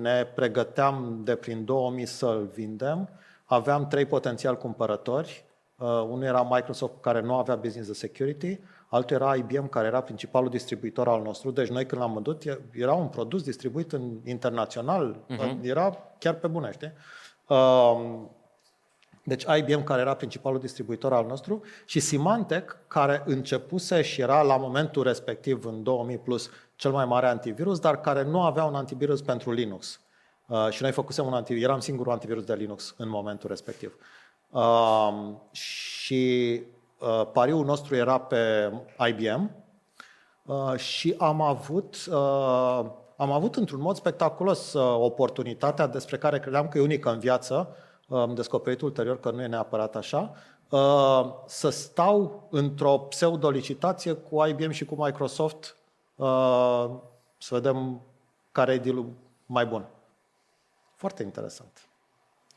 ne 0.01 0.23
pregăteam 0.35 1.21
de 1.23 1.35
prin 1.35 1.65
2000 1.65 2.05
să-l 2.05 2.49
vindem. 2.53 3.09
Aveam 3.45 3.87
trei 3.87 4.05
potențial 4.05 4.57
cumpărători. 4.57 5.45
Uh, 5.75 5.87
unul 5.87 6.23
era 6.23 6.47
Microsoft 6.49 6.93
care 7.01 7.21
nu 7.21 7.35
avea 7.35 7.55
business 7.55 7.87
de 7.87 7.93
security, 7.93 8.59
altul 8.89 9.15
era 9.15 9.35
IBM 9.35 9.69
care 9.69 9.87
era 9.87 10.01
principalul 10.01 10.49
distribuitor 10.49 11.07
al 11.07 11.21
nostru. 11.21 11.51
Deci 11.51 11.69
noi 11.69 11.85
când 11.85 12.01
l-am 12.01 12.13
vândut 12.13 12.43
e- 12.43 12.61
era 12.73 12.93
un 12.93 13.07
produs 13.07 13.43
distribuit 13.43 13.91
în 13.91 14.11
internațional, 14.23 15.15
uh-huh. 15.29 15.61
era 15.61 15.97
chiar 16.19 16.33
pe 16.33 16.47
bune, 16.47 16.71
știi? 16.71 16.91
Uh, 17.47 18.19
deci 19.27 19.45
IBM, 19.57 19.83
care 19.83 20.01
era 20.01 20.13
principalul 20.13 20.59
distribuitor 20.59 21.13
al 21.13 21.25
nostru, 21.25 21.61
și 21.85 21.99
Symantec, 21.99 22.77
care 22.87 23.23
începuse 23.25 24.01
și 24.01 24.21
era 24.21 24.41
la 24.41 24.57
momentul 24.57 25.03
respectiv, 25.03 25.65
în 25.65 25.83
2000 25.83 26.17
plus, 26.17 26.49
cel 26.75 26.91
mai 26.91 27.05
mare 27.05 27.27
antivirus, 27.27 27.79
dar 27.79 28.01
care 28.01 28.23
nu 28.23 28.41
avea 28.41 28.63
un 28.63 28.75
antivirus 28.75 29.21
pentru 29.21 29.51
Linux. 29.51 29.99
Uh, 30.47 30.67
și 30.69 30.81
noi 30.81 30.91
făcusem 30.91 31.25
un 31.25 31.33
antivirus, 31.33 31.67
eram 31.67 31.79
singurul 31.79 32.11
antivirus 32.11 32.43
de 32.43 32.53
Linux 32.53 32.93
în 32.97 33.09
momentul 33.09 33.49
respectiv. 33.49 33.95
Uh, 34.49 35.33
și 35.51 36.61
uh, 36.99 37.27
pariul 37.33 37.65
nostru 37.65 37.95
era 37.95 38.19
pe 38.19 38.71
IBM 39.07 39.51
uh, 40.45 40.75
și 40.75 41.15
am 41.17 41.41
avut, 41.41 41.95
uh, 42.09 42.85
am 43.17 43.31
avut 43.31 43.55
într-un 43.55 43.81
mod 43.81 43.95
spectaculos 43.95 44.73
uh, 44.73 44.95
oportunitatea 44.99 45.87
despre 45.87 46.17
care 46.17 46.39
credeam 46.39 46.67
că 46.67 46.77
e 46.77 46.81
unică 46.81 47.11
în 47.11 47.19
viață, 47.19 47.67
uh, 47.69 47.85
am 48.09 48.35
descoperit 48.35 48.81
ulterior 48.81 49.19
că 49.19 49.31
nu 49.31 49.41
e 49.41 49.47
neapărat 49.47 49.95
așa, 49.95 50.33
uh, 50.69 51.33
să 51.45 51.69
stau 51.69 52.47
într-o 52.51 52.97
pseudo-licitație 52.97 54.13
cu 54.13 54.45
IBM 54.45 54.71
și 54.71 54.85
cu 54.85 55.03
Microsoft 55.03 55.77
uh, 56.15 56.89
să 57.37 57.55
vedem 57.55 58.01
care 58.51 58.73
e 58.73 58.77
deal 58.77 59.05
mai 59.45 59.65
bun. 59.65 59.87
Foarte 60.95 61.23
interesant. 61.23 61.87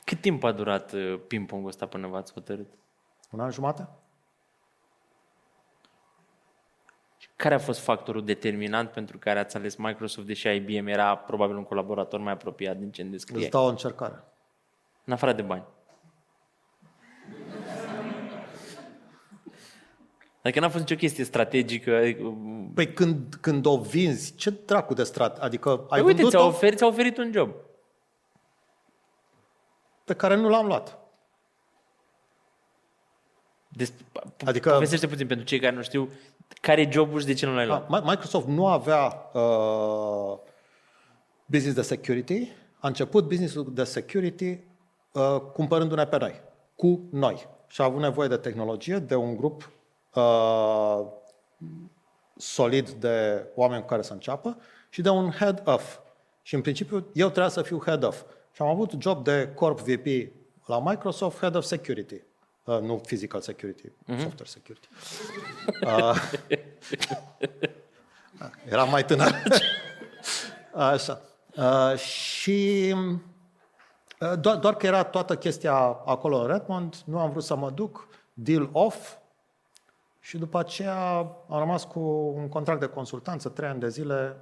Cât 0.04 0.20
timp 0.20 0.44
a 0.44 0.52
durat 0.52 0.92
uh, 0.92 1.20
ping-pongul 1.26 1.68
ăsta 1.68 1.86
până 1.86 2.06
v-ați 2.06 2.32
hotărât? 2.32 2.68
Un 3.30 3.40
an 3.40 3.50
jumate? 3.50 3.88
Care 7.36 7.54
a 7.54 7.58
fost 7.58 7.80
factorul 7.80 8.24
determinant 8.24 8.90
pentru 8.90 9.18
care 9.18 9.38
ați 9.38 9.56
ales 9.56 9.76
Microsoft, 9.76 10.26
deși 10.26 10.48
IBM 10.48 10.86
era 10.86 11.16
probabil 11.16 11.56
un 11.56 11.64
colaborator 11.64 12.20
mai 12.20 12.32
apropiat 12.32 12.76
din 12.76 12.90
ce 12.90 13.02
îmi 13.02 13.10
descrie? 13.10 13.40
Îți 13.40 13.50
dau 13.50 13.64
o 13.64 13.68
încercare. 13.68 14.24
În 15.04 15.12
afară 15.12 15.32
de 15.32 15.42
bani. 15.42 15.64
Adică 20.42 20.60
n-a 20.60 20.68
fost 20.68 20.80
nicio 20.82 20.94
chestie 21.00 21.24
strategică. 21.24 21.96
adică- 21.96 22.34
Păi 22.74 22.92
când, 22.92 23.34
când 23.40 23.66
o 23.66 23.78
vinzi, 23.78 24.34
ce 24.34 24.50
dracu 24.50 24.94
de 24.94 25.02
strat? 25.02 25.38
Adică 25.38 25.68
ai 25.70 25.76
Păi 25.88 26.00
uite, 26.00 26.12
vândut-o 26.22 26.38
ți-a 26.38 26.46
oferit, 26.46 26.78
ți-a 26.78 26.86
oferit 26.86 27.18
un 27.18 27.32
job. 27.32 27.50
pe 30.04 30.14
care 30.16 30.36
nu 30.36 30.48
l-am 30.48 30.66
luat. 30.66 30.98
Des, 33.68 33.92
Adică- 34.12 34.48
adică... 34.48 34.70
Povestește 34.70 35.06
puțin 35.08 35.26
pentru 35.26 35.46
cei 35.46 35.60
care 35.60 35.74
nu 35.76 35.82
știu 35.82 36.10
care 36.60 36.80
e 36.80 36.90
jobul 36.90 37.20
și 37.20 37.26
de 37.26 37.32
ce 37.32 37.46
nu 37.46 37.54
l-ai 37.54 37.66
luat. 37.66 37.88
Da, 37.88 38.00
Microsoft 38.00 38.46
nu 38.46 38.66
avea 38.66 39.30
uh, 39.32 40.38
business 41.46 41.74
de 41.76 41.82
security. 41.82 42.48
A 42.78 42.86
început 42.88 43.28
businessul 43.28 43.74
de 43.74 43.84
security 43.84 44.58
uh, 45.12 45.40
cumpărându-ne 45.52 46.06
pe 46.06 46.16
noi, 46.18 46.40
cu 46.74 47.00
noi. 47.10 47.48
Și 47.66 47.80
a 47.80 47.84
avut 47.84 48.00
nevoie 48.00 48.28
de 48.28 48.36
tehnologie, 48.36 48.98
de 48.98 49.14
un 49.14 49.36
grup 49.36 49.70
uh, 50.14 51.06
solid 52.36 52.90
de 52.90 53.46
oameni 53.54 53.80
cu 53.80 53.86
care 53.86 54.02
să 54.02 54.12
înceapă 54.12 54.56
și 54.88 55.02
de 55.02 55.08
un 55.08 55.30
head 55.30 55.62
of. 55.64 55.98
Și 56.42 56.54
în 56.54 56.60
principiu 56.60 57.06
eu 57.12 57.26
trebuia 57.26 57.48
să 57.48 57.62
fiu 57.62 57.82
head 57.84 58.02
of. 58.02 58.22
Și 58.52 58.62
am 58.62 58.68
avut 58.68 58.92
job 58.98 59.24
de 59.24 59.52
corp 59.54 59.80
VP 59.80 60.32
la 60.66 60.80
Microsoft, 60.80 61.38
head 61.38 61.54
of 61.54 61.64
security. 61.64 62.22
Uh, 62.64 62.80
nu 62.80 62.96
physical 62.96 63.40
security, 63.40 63.92
software 64.06 64.44
security. 64.44 64.88
Uh, 65.82 66.32
Era 68.72 68.84
mai 68.84 69.04
tânăr. 69.04 69.34
Așa. 70.74 71.20
Uh, 71.56 71.98
și 71.98 72.94
uh, 72.96 73.18
doar, 74.40 74.56
doar 74.56 74.76
că 74.76 74.86
era 74.86 75.04
toată 75.04 75.36
chestia 75.36 75.74
acolo 76.04 76.36
în 76.36 76.46
Redmond, 76.46 76.96
nu 77.04 77.18
am 77.18 77.30
vrut 77.30 77.42
să 77.42 77.56
mă 77.56 77.70
duc, 77.70 78.08
deal 78.32 78.68
off, 78.72 79.18
și 80.20 80.38
după 80.38 80.58
aceea 80.58 81.16
am 81.48 81.58
rămas 81.58 81.84
cu 81.84 82.00
un 82.36 82.48
contract 82.48 82.80
de 82.80 82.86
consultanță, 82.86 83.48
trei 83.48 83.68
ani 83.68 83.80
de 83.80 83.88
zile, 83.88 84.36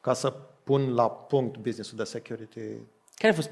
ca 0.00 0.12
să 0.12 0.30
pun 0.64 0.94
la 0.94 1.10
punct 1.10 1.56
businessul 1.56 1.96
de 1.96 2.04
security. 2.04 2.60
Care 3.14 3.32
a 3.32 3.34
fost 3.34 3.50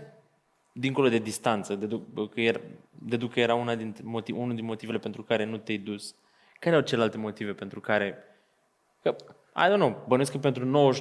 dincolo 0.73 1.09
de 1.09 1.19
distanță, 1.19 1.75
deduc 1.75 2.35
că 2.35 2.41
era, 2.41 2.61
deduc 2.91 3.33
că 3.33 3.41
era 3.41 3.55
una 3.55 3.75
din 3.75 3.97
motiv, 4.03 4.39
unul 4.39 4.55
din 4.55 4.65
motivele 4.65 4.99
pentru 4.99 5.23
care 5.23 5.45
nu 5.45 5.57
te-ai 5.57 5.79
dus. 5.79 6.15
Care 6.61 6.77
au 6.77 6.83
celelalte 6.83 7.19
motive 7.19 7.53
pentru 7.53 7.81
care... 7.81 8.19
Că, 9.03 9.17
I 9.57 9.73
don't 9.73 9.77
know, 9.77 10.05
bănuiesc 10.07 10.33
că 10.33 10.39
pentru 10.39 10.93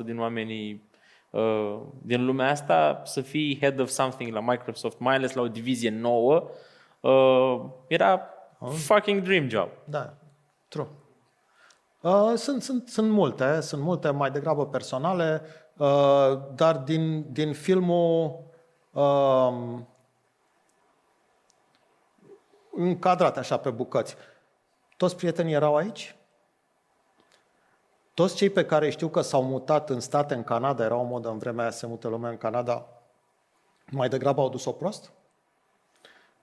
99,9% 0.00 0.04
din 0.04 0.18
oamenii 0.18 0.88
uh, 1.34 1.80
din 2.02 2.24
lumea 2.24 2.50
asta 2.50 3.02
să 3.04 3.20
fii 3.20 3.58
head 3.60 3.80
of 3.80 3.88
something 3.88 4.32
la 4.32 4.40
Microsoft, 4.40 4.98
mai 4.98 5.14
ales 5.14 5.32
la 5.32 5.42
o 5.42 5.48
divizie 5.48 5.90
nouă, 5.90 6.48
uh, 7.00 7.64
era 7.86 8.20
fucking 8.72 9.22
dream 9.22 9.48
job. 9.48 9.68
Da, 9.84 10.14
true. 10.68 10.88
Uh, 12.00 12.32
sunt, 12.34 12.62
sunt, 12.62 12.88
sunt 12.88 13.10
multe, 13.10 13.60
sunt 13.60 13.82
multe 13.82 14.10
mai 14.10 14.30
degrabă 14.30 14.66
personale, 14.66 15.42
uh, 15.76 16.38
dar 16.54 16.76
din, 16.76 17.32
din 17.32 17.52
filmul 17.52 18.44
uh, 18.92 19.78
încadrat 22.70 23.36
așa 23.36 23.56
pe 23.56 23.70
bucăți. 23.70 24.16
Toți 24.96 25.16
prietenii 25.16 25.54
erau 25.54 25.76
aici? 25.76 26.16
Toți 28.14 28.36
cei 28.36 28.50
pe 28.50 28.64
care 28.64 28.90
știu 28.90 29.08
că 29.08 29.20
s-au 29.20 29.42
mutat 29.42 29.90
în 29.90 30.00
state, 30.00 30.34
în 30.34 30.44
Canada, 30.44 30.84
era 30.84 30.96
o 30.96 31.02
modă 31.02 31.28
în 31.28 31.38
vremea 31.38 31.62
aia 31.62 31.70
să 31.70 31.78
se 31.78 31.86
mute 31.86 32.08
lumea 32.08 32.30
în 32.30 32.36
Canada, 32.36 32.86
mai 33.90 34.08
degrabă 34.08 34.40
au 34.40 34.48
dus-o 34.48 34.72
prost? 34.72 35.12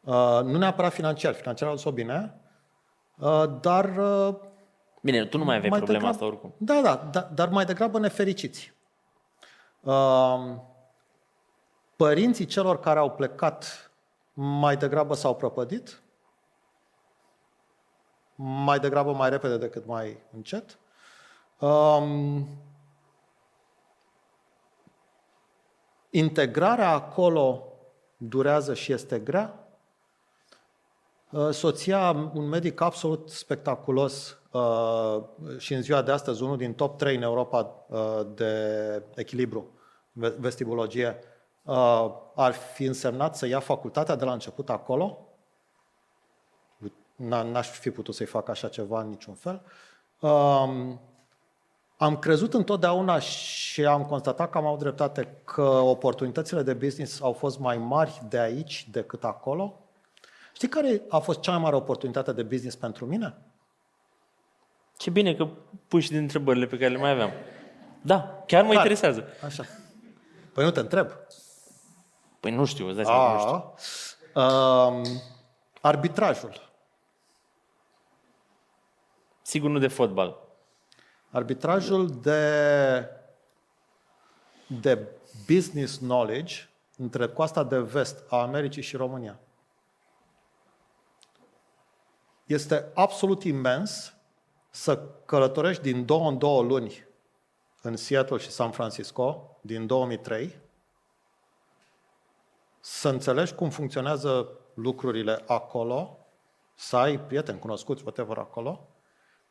Uh, 0.02 0.40
nu 0.44 0.58
neapărat 0.58 0.94
financiar, 0.94 1.34
financiar 1.34 1.68
au 1.68 1.76
dus-o 1.76 1.92
bine, 1.92 2.36
uh, 3.18 3.44
dar... 3.62 3.98
Uh, 3.98 4.36
Bine, 5.02 5.26
tu 5.26 5.38
nu 5.38 5.44
mai 5.44 5.56
aveai 5.56 5.70
mai 5.70 5.80
problema 5.80 6.12
degrabă, 6.12 6.26
asta 6.26 6.26
oricum. 6.26 6.54
Da, 6.58 6.82
da, 6.82 6.96
da, 7.12 7.22
dar 7.22 7.50
mai 7.50 7.66
degrabă 7.66 8.00
nefericiți. 8.00 8.74
Uh, 9.80 10.56
părinții 11.96 12.46
celor 12.46 12.80
care 12.80 13.00
au 13.00 13.12
plecat 13.12 13.92
mai 14.34 14.78
degrabă 14.78 15.14
s-au 15.14 15.36
prăpădit, 15.36 16.02
mai 18.36 18.80
degrabă 18.80 19.14
mai 19.14 19.30
repede 19.30 19.58
decât 19.58 19.86
mai 19.86 20.18
încet. 20.36 20.78
Um, 21.62 22.48
integrarea 26.10 26.90
acolo 26.90 27.64
durează 28.18 28.74
și 28.74 28.94
este 28.94 29.20
grea. 29.20 29.68
Uh, 31.32 31.50
Soția, 31.50 32.32
un 32.34 32.48
medic 32.48 32.82
absolut 32.82 33.30
spectaculos 33.30 34.38
uh, 34.52 35.24
și 35.58 35.74
în 35.74 35.82
ziua 35.82 36.02
de 36.02 36.12
astăzi 36.12 36.44
unul 36.44 36.58
din 36.58 36.74
top 36.74 36.98
3 36.98 37.16
în 37.16 37.22
Europa 37.22 37.86
uh, 37.88 38.22
de 38.36 39.04
echilibru, 39.16 39.70
ve- 40.12 40.36
vestibologie, 40.40 41.20
uh, 41.64 42.12
ar 42.36 42.54
fi 42.54 42.84
însemnat 42.84 43.36
să 43.36 43.46
ia 43.46 43.60
facultatea 43.60 44.16
de 44.16 44.26
la 44.26 44.34
început 44.34 44.70
acolo. 44.70 45.28
N- 47.16 47.52
N-aș 47.52 47.70
fi 47.70 47.92
putut 47.92 48.16
să-i 48.16 48.26
fac 48.26 48.50
așa 48.50 48.68
ceva 48.68 49.02
în 49.02 49.10
niciun 49.10 49.34
fel. 49.34 49.62
Um, 52.02 52.08
am 52.08 52.18
crezut 52.18 52.54
întotdeauna 52.54 53.20
și 53.20 53.86
am 53.86 54.06
constatat 54.06 54.50
că 54.50 54.58
am 54.58 54.66
avut 54.66 54.80
dreptate 54.80 55.38
că 55.44 55.62
oportunitățile 55.62 56.62
de 56.62 56.74
business 56.74 57.22
au 57.22 57.34
fost 57.34 57.60
mai 57.60 57.78
mari 57.78 58.22
de 58.30 58.40
aici 58.40 58.88
decât 58.92 59.24
acolo. 59.24 59.80
Știi 60.54 60.68
care 60.68 61.02
a 61.10 61.20
fost 61.20 61.40
cea 61.40 61.52
mai 61.52 61.60
mare 61.60 61.76
oportunitate 61.76 62.34
de 62.34 62.44
business 62.44 62.76
pentru 62.76 63.06
mine? 63.06 63.38
Ce 64.98 65.10
bine 65.10 65.36
că 65.36 65.48
pui 65.88 66.02
și 66.02 66.10
din 66.10 66.18
întrebările 66.18 66.66
pe 66.66 66.78
care 66.78 66.92
le 66.92 66.98
mai 66.98 67.12
aveam. 67.12 67.32
Da, 68.02 68.44
chiar 68.46 68.62
mă 68.62 68.74
Care? 68.74 68.80
interesează. 68.80 69.26
Așa. 69.46 69.64
Păi 70.54 70.64
nu 70.64 70.72
te 70.72 70.80
întreb. 70.80 71.08
Păi 72.40 72.52
nu 72.52 72.66
știu, 72.66 72.88
îți 72.88 72.96
dai 72.96 73.06
seama 73.06 73.26
că 73.26 73.34
nu 73.34 73.40
știu. 73.40 73.74
A, 74.42 74.88
um, 74.88 75.04
arbitrajul. 75.82 76.70
Sigur 79.42 79.70
nu 79.70 79.80
de 79.80 79.88
fotbal. 79.88 80.51
Arbitrajul 81.32 82.20
de, 82.22 83.06
de 84.68 85.08
business 85.48 85.98
knowledge 85.98 86.56
între 86.98 87.28
coasta 87.28 87.64
de 87.64 87.80
vest 87.80 88.24
a 88.30 88.42
Americii 88.42 88.82
și 88.82 88.96
România. 88.96 89.40
Este 92.46 92.92
absolut 92.94 93.44
imens 93.44 94.14
să 94.70 95.08
călătorești 95.26 95.82
din 95.82 96.06
două 96.06 96.30
în 96.30 96.38
două 96.38 96.62
luni 96.62 97.06
în 97.82 97.96
Seattle 97.96 98.38
și 98.38 98.50
San 98.50 98.72
Francisco, 98.72 99.58
din 99.62 99.88
2003, 99.88 100.56
să 102.80 103.10
înțelegi 103.10 103.54
cum 103.54 103.70
funcționează 103.70 104.50
lucrurile 104.74 105.44
acolo, 105.48 106.18
să 106.76 106.98
ai 106.98 107.20
prieteni 107.20 107.60
cunoscuți, 107.60 108.04
whatever, 108.04 108.38
acolo, 108.38 108.88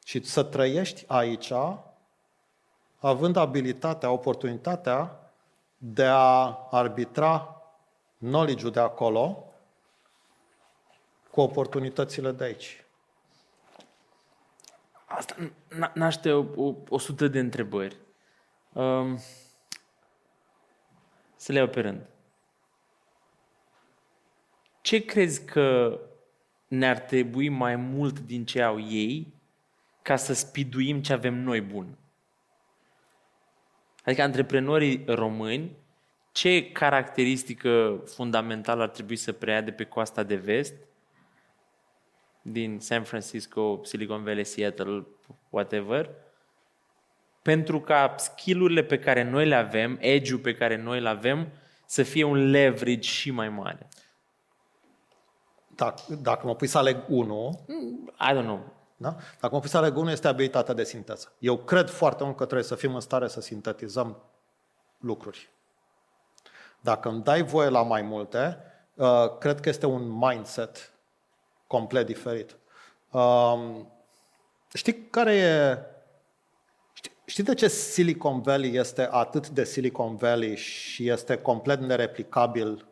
și 0.04 0.24
să 0.24 0.42
trăiești 0.42 1.04
aici 1.06 1.52
având 2.98 3.36
abilitatea, 3.36 4.10
oportunitatea 4.10 5.32
de 5.76 6.04
a 6.04 6.58
arbitra 6.70 7.62
knowledge-ul 8.18 8.70
de 8.70 8.80
acolo 8.80 9.44
cu 11.30 11.40
oportunitățile 11.40 12.32
de 12.32 12.44
aici. 12.44 12.84
Asta 15.04 15.34
n- 15.36 15.92
naște 15.94 16.32
o, 16.32 16.44
o, 16.56 16.74
o 16.88 16.98
sută 16.98 17.28
de 17.28 17.38
întrebări. 17.38 17.96
Um, 18.72 19.18
să 21.36 21.52
le 21.52 21.58
iau 21.58 21.68
pe 21.68 21.80
rând. 21.80 22.06
Ce 24.80 25.04
crezi 25.04 25.44
că 25.44 25.98
ne-ar 26.68 26.98
trebui 26.98 27.48
mai 27.48 27.76
mult 27.76 28.18
din 28.18 28.44
ce 28.44 28.62
au 28.62 28.80
ei 28.80 29.39
ca 30.02 30.16
să 30.16 30.32
spiduim 30.32 31.02
ce 31.02 31.12
avem 31.12 31.34
noi 31.34 31.60
bun? 31.60 31.98
Adică 34.04 34.22
antreprenorii 34.22 35.04
români, 35.06 35.76
ce 36.32 36.72
caracteristică 36.72 38.02
fundamentală 38.06 38.82
ar 38.82 38.88
trebui 38.88 39.16
să 39.16 39.32
preia 39.32 39.60
de 39.60 39.70
pe 39.70 39.84
coasta 39.84 40.22
de 40.22 40.36
vest, 40.36 40.74
din 42.42 42.78
San 42.80 43.02
Francisco, 43.02 43.80
Silicon 43.84 44.22
Valley, 44.22 44.44
Seattle, 44.44 45.06
whatever, 45.50 46.10
pentru 47.42 47.80
ca 47.80 48.14
skillurile 48.18 48.82
pe 48.82 48.98
care 48.98 49.22
noi 49.22 49.46
le 49.46 49.54
avem, 49.54 49.98
edge-ul 50.00 50.38
pe 50.38 50.54
care 50.54 50.76
noi 50.76 51.00
le 51.00 51.08
avem, 51.08 51.48
să 51.86 52.02
fie 52.02 52.24
un 52.24 52.50
leverage 52.50 53.08
și 53.08 53.30
mai 53.30 53.48
mare. 53.48 53.88
Dacă, 55.74 56.02
dacă 56.22 56.46
mă 56.46 56.54
pui 56.54 56.66
să 56.66 56.78
aleg 56.78 57.04
unul, 57.08 57.64
I 58.18 58.34
don't 58.34 58.42
know. 58.42 58.79
Da? 59.02 59.16
dacă 59.40 59.54
mă 59.54 59.60
pui 59.60 59.68
să 59.68 59.76
aleg 59.76 59.96
unul, 59.96 60.10
este 60.10 60.28
abilitatea 60.28 60.74
de 60.74 60.84
sinteză. 60.84 61.32
Eu 61.38 61.56
cred 61.56 61.88
foarte 61.88 62.24
mult 62.24 62.36
că 62.36 62.44
trebuie 62.44 62.66
să 62.66 62.74
fim 62.74 62.94
în 62.94 63.00
stare 63.00 63.28
să 63.28 63.40
sintetizăm 63.40 64.16
lucruri. 64.98 65.50
Dacă 66.80 67.08
îmi 67.08 67.22
dai 67.22 67.42
voie 67.42 67.68
la 67.68 67.82
mai 67.82 68.02
multe, 68.02 68.56
uh, 68.94 69.38
cred 69.38 69.60
că 69.60 69.68
este 69.68 69.86
un 69.86 70.08
mindset 70.08 70.92
complet 71.66 72.06
diferit. 72.06 72.56
Um, 73.10 73.90
Știi 74.74 75.06
care 75.10 75.34
e... 75.34 75.78
Știi, 76.92 77.12
știi 77.24 77.42
de 77.44 77.54
ce 77.54 77.68
Silicon 77.68 78.40
Valley 78.40 78.76
este 78.76 79.08
atât 79.10 79.48
de 79.48 79.64
Silicon 79.64 80.16
Valley 80.16 80.56
și 80.56 81.08
este 81.08 81.36
complet 81.36 81.80
nereplicabil 81.80 82.86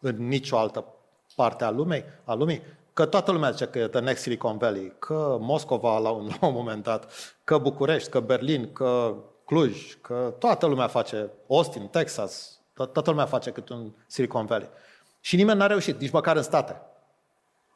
în 0.00 0.26
nicio 0.28 0.58
altă 0.58 0.84
parte 1.34 1.64
a 1.64 1.70
lumii? 1.70 2.04
A 2.24 2.34
lumii? 2.34 2.62
Că 2.92 3.06
toată 3.06 3.32
lumea 3.32 3.50
zice 3.50 3.66
că 3.66 3.78
e 3.78 3.88
the 3.88 4.00
next 4.00 4.22
Silicon 4.22 4.58
Valley, 4.58 4.94
că 4.98 5.36
Moscova 5.40 5.98
la 5.98 6.10
un, 6.10 6.26
la 6.40 6.46
un 6.46 6.52
moment 6.52 6.82
dat, 6.82 7.12
că 7.44 7.58
București, 7.58 8.10
că 8.10 8.20
Berlin, 8.20 8.72
că 8.72 9.14
Cluj, 9.44 9.98
că 10.00 10.34
toată 10.38 10.66
lumea 10.66 10.86
face, 10.86 11.30
Austin, 11.48 11.86
Texas, 11.86 12.60
to- 12.72 12.92
toată 12.92 13.10
lumea 13.10 13.26
face 13.26 13.50
cât 13.50 13.68
un 13.68 13.92
Silicon 14.06 14.46
Valley. 14.46 14.68
Și 15.20 15.36
nimeni 15.36 15.58
n-a 15.58 15.66
reușit, 15.66 16.00
nici 16.00 16.10
măcar 16.10 16.36
în 16.36 16.42
state. 16.42 16.80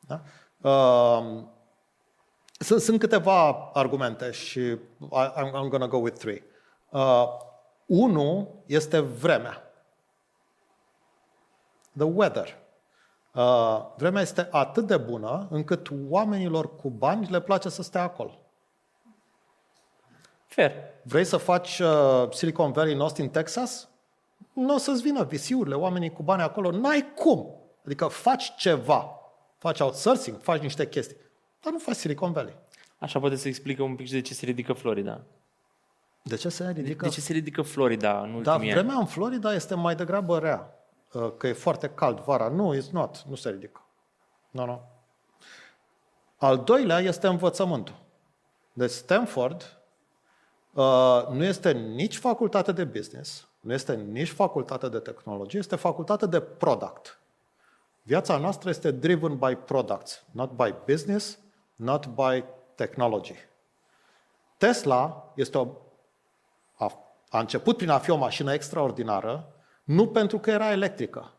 Da? 0.00 0.20
Uh, 0.70 1.42
sunt, 2.58 2.80
sunt 2.80 3.00
câteva 3.00 3.70
argumente 3.72 4.30
și 4.30 4.60
I, 4.60 4.78
I'm, 5.36 5.50
I'm 5.50 5.68
gonna 5.68 5.88
go 5.88 5.96
with 5.96 6.18
three. 6.18 6.44
Uh, 6.90 7.26
unu 7.86 8.48
este 8.66 8.98
vremea. 9.00 9.62
The 11.96 12.06
weather. 12.06 12.58
Uh, 13.36 13.86
vremea 13.96 14.22
este 14.22 14.48
atât 14.50 14.86
de 14.86 14.96
bună 14.96 15.46
încât 15.50 15.88
oamenilor 16.08 16.76
cu 16.76 16.90
bani 16.90 17.26
le 17.30 17.40
place 17.40 17.68
să 17.68 17.82
stea 17.82 18.02
acolo. 18.02 18.38
Fair. 20.46 20.72
Vrei 21.02 21.24
să 21.24 21.36
faci 21.36 21.78
uh, 21.78 22.30
Silicon 22.30 22.72
Valley 22.72 22.94
în 22.94 23.00
Austin, 23.00 23.28
Texas? 23.28 23.88
Nu 24.52 24.74
o 24.74 24.78
să-ți 24.78 25.02
vină 25.02 25.24
visiurile, 25.24 25.74
oamenii 25.74 26.12
cu 26.12 26.22
bani 26.22 26.42
acolo. 26.42 26.70
N-ai 26.70 27.12
cum. 27.14 27.54
Adică 27.84 28.06
faci 28.06 28.54
ceva. 28.56 29.10
Faci 29.58 29.80
outsourcing, 29.80 30.40
faci 30.40 30.60
niște 30.60 30.88
chestii. 30.88 31.16
Dar 31.62 31.72
nu 31.72 31.78
faci 31.78 31.96
Silicon 31.96 32.32
Valley. 32.32 32.56
Așa 32.98 33.18
poate 33.18 33.36
să 33.36 33.48
explică 33.48 33.82
un 33.82 33.96
pic 33.96 34.06
și 34.06 34.12
de 34.12 34.20
ce 34.20 34.34
se 34.34 34.44
ridică 34.44 34.72
Florida. 34.72 35.20
De 36.22 36.36
ce 36.36 36.48
se 36.48 36.70
ridică? 36.70 37.04
De 37.04 37.12
ce 37.12 37.20
se 37.20 37.32
ridică 37.32 37.62
Florida 37.62 38.20
în 38.20 38.42
Dar 38.42 38.54
ultimii 38.54 38.72
ani? 38.72 38.80
vremea 38.80 38.98
în 38.98 39.06
Florida 39.06 39.54
este 39.54 39.74
mai 39.74 39.94
degrabă 39.94 40.38
rea. 40.38 40.75
Uh, 41.16 41.32
că 41.36 41.46
e 41.46 41.52
foarte 41.52 41.88
cald 41.88 42.18
vara. 42.18 42.48
Nu, 42.48 42.76
it's 42.76 42.90
not. 42.90 43.22
Nu 43.28 43.34
se 43.34 43.50
ridică. 43.50 43.80
Nu, 44.50 44.64
no, 44.64 44.66
nu. 44.66 44.72
No. 44.72 44.80
Al 46.36 46.58
doilea 46.58 46.98
este 46.98 47.26
învățământul. 47.26 47.94
Deci 48.72 48.90
Stanford 48.90 49.80
uh, 50.72 51.26
nu 51.30 51.44
este 51.44 51.72
nici 51.72 52.16
facultate 52.16 52.72
de 52.72 52.84
business, 52.84 53.48
nu 53.60 53.72
este 53.72 53.94
nici 53.94 54.30
facultate 54.30 54.88
de 54.88 54.98
tehnologie, 54.98 55.58
este 55.58 55.76
facultate 55.76 56.26
de 56.26 56.40
product. 56.40 57.20
Viața 58.02 58.36
noastră 58.36 58.68
este 58.68 58.90
driven 58.90 59.36
by 59.36 59.54
products, 59.54 60.24
not 60.30 60.50
by 60.50 60.74
business, 60.86 61.38
not 61.76 62.06
by 62.06 62.44
technology. 62.74 63.34
Tesla 64.56 65.32
este 65.34 65.58
o, 65.58 65.68
a, 66.74 66.92
a 67.28 67.38
început 67.38 67.76
prin 67.76 67.88
a 67.88 67.98
fi 67.98 68.10
o 68.10 68.16
mașină 68.16 68.52
extraordinară, 68.52 69.52
nu 69.86 70.06
pentru 70.06 70.38
că 70.38 70.50
era 70.50 70.72
electrică, 70.72 71.32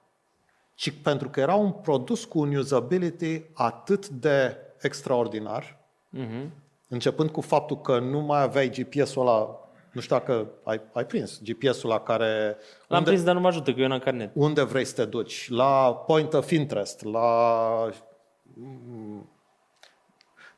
ci 0.74 1.02
pentru 1.02 1.30
că 1.30 1.39
era 1.39 1.56
un 1.56 1.72
produs 1.72 2.26
cu 2.26 2.39
un 2.39 2.56
usability 2.56 3.43
atât 3.54 4.08
de 4.08 4.58
extraordinar, 4.82 5.78
uh-huh. 6.18 6.50
începând 6.88 7.30
cu 7.30 7.41
faptul 7.41 7.82
că 7.82 8.00
nu 8.00 8.20
mai 8.20 8.41
aveai 8.41 8.70
GPS-ul 8.70 9.22
ăla, 9.28 9.60
nu 9.91 10.02
știu 10.02 10.16
dacă 10.16 10.52
ai, 10.64 10.82
ai 10.93 11.06
prins 11.06 11.41
GPS-ul 11.43 11.89
la 11.89 12.00
care... 12.00 12.58
L-am 12.88 13.00
unde, 13.00 13.10
prins, 13.10 13.24
dar 13.24 13.36
nu 13.36 13.41
mă 13.41 13.48
ajută, 13.48 13.74
că 13.74 13.80
eu 13.80 13.88
n-am 13.88 14.00
carnet. 14.00 14.32
Unde 14.34 14.64
vrei 14.64 14.86
să 14.86 14.93
te 14.93 15.06
duci? 15.06 15.50
La 15.50 15.95
point 16.06 16.34
of 16.34 16.52
interest, 16.52 17.04
la... 17.04 17.89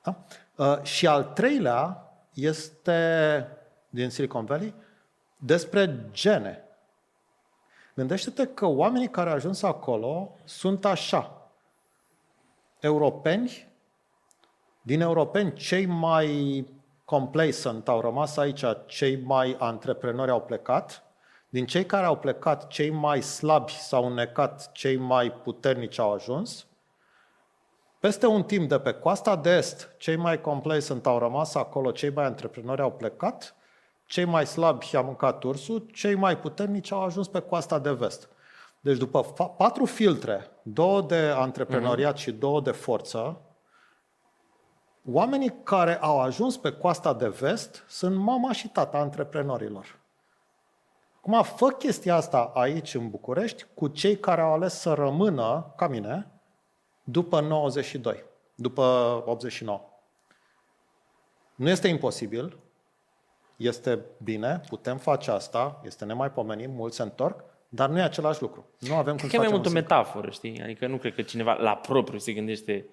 Da? 0.04 0.26
Uh, 0.56 0.82
și 0.84 1.08
al 1.08 1.24
treilea 1.24 2.04
este, 2.34 3.48
din 3.90 4.10
Silicon 4.10 4.46
Valley, 4.46 4.74
despre 5.38 6.10
gene. 6.12 6.69
Gândește-te 8.00 8.46
că 8.46 8.66
oamenii 8.66 9.10
care 9.10 9.30
au 9.30 9.36
ajuns 9.36 9.62
acolo 9.62 10.36
sunt 10.44 10.86
așa. 10.86 11.52
Europeni, 12.80 13.68
din 14.82 15.02
europeni, 15.02 15.54
cei 15.54 15.86
mai 15.86 16.66
complacent 17.06 17.88
au 17.88 18.02
rămas 18.02 18.38
aici, 18.38 18.64
cei 18.86 19.22
mai 19.22 19.56
antreprenori 19.60 20.32
au 20.32 20.42
plecat, 20.42 21.04
din 21.50 21.66
cei 21.66 21.86
care 21.86 22.06
au 22.06 22.18
plecat, 22.18 22.68
cei 22.68 22.90
mai 22.90 23.22
slabi 23.22 23.72
s-au 23.72 24.06
înnecat, 24.06 24.72
cei 24.72 24.98
mai 24.98 25.32
puternici 25.32 26.00
au 26.00 26.14
ajuns. 26.14 26.68
Peste 28.00 28.26
un 28.26 28.44
timp 28.44 28.70
de 28.70 28.80
pe 28.80 28.94
coasta 28.94 29.36
de 29.36 29.50
est, 29.50 29.96
cei 29.98 30.16
mai 30.16 30.42
complacent 30.42 31.06
au 31.06 31.18
rămas 31.18 31.56
acolo, 31.56 31.92
cei 31.92 32.10
mai 32.10 32.26
antreprenori 32.26 32.82
au 32.82 32.92
plecat, 32.92 33.56
cei 34.10 34.26
mai 34.26 34.46
slabi 34.48 34.86
și-a 34.86 35.02
mâncat 35.02 35.44
ursul, 35.44 35.86
cei 35.94 36.16
mai 36.16 36.38
puternici 36.38 36.92
au 36.92 37.04
ajuns 37.04 37.28
pe 37.28 37.40
coasta 37.40 37.80
de 37.80 37.92
vest. 37.92 38.30
Deci 38.80 38.98
după 38.98 39.22
patru 39.58 39.86
filtre, 39.86 40.52
două 40.64 41.02
de 41.02 41.16
antreprenoriat 41.16 42.16
uh-huh. 42.16 42.22
și 42.22 42.32
două 42.32 42.62
de 42.62 42.72
forță, 42.72 43.42
oamenii 45.06 45.62
care 45.64 45.98
au 46.00 46.22
ajuns 46.22 46.58
pe 46.58 46.72
coasta 46.72 47.14
de 47.14 47.28
vest 47.28 47.86
sunt 47.88 48.16
mama 48.16 48.52
și 48.52 48.70
tata 48.70 48.98
antreprenorilor. 48.98 50.00
Acum, 51.18 51.44
fă 51.44 51.68
chestia 51.68 52.16
asta 52.16 52.52
aici 52.54 52.94
în 52.94 53.10
București 53.10 53.66
cu 53.74 53.88
cei 53.88 54.18
care 54.18 54.42
au 54.42 54.54
ales 54.54 54.80
să 54.80 54.94
rămână, 54.94 55.74
ca 55.76 55.88
mine, 55.88 56.32
după 57.04 57.42
92, 57.42 58.24
după 58.56 58.82
89. 59.26 59.82
Nu 61.56 61.70
este 61.70 61.88
imposibil, 61.88 62.58
este 63.60 64.00
bine, 64.24 64.62
putem 64.68 64.98
face 64.98 65.32
asta, 65.32 65.82
este 65.86 66.06
nemaipomenit, 66.06 66.70
mulți 66.70 66.96
se 66.96 67.02
întorc, 67.02 67.44
dar 67.70 67.90
nu 67.90 67.98
e 67.98 68.02
același 68.02 68.42
lucru. 68.42 68.66
Nu 68.80 68.96
avem 68.96 69.18
cum 69.18 69.30
să 69.30 69.36
facem 69.36 69.40
mai 69.40 69.50
mult 69.52 69.66
o 69.66 69.70
metaforă, 69.70 70.30
știi? 70.30 70.62
Adică 70.64 70.88
nu 70.88 70.98
cred 70.98 71.14
că 71.14 71.22
cineva 71.22 71.54
la 71.54 71.76
propriu 71.76 72.18
se 72.18 72.34
gândește 72.34 72.86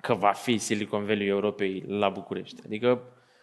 că 0.00 0.14
va 0.14 0.32
fi 0.32 0.58
Silicon 0.58 1.04
Valley 1.04 1.26
Europei 1.26 1.84
la 1.86 2.08
București. 2.08 2.62
Adică 2.64 3.02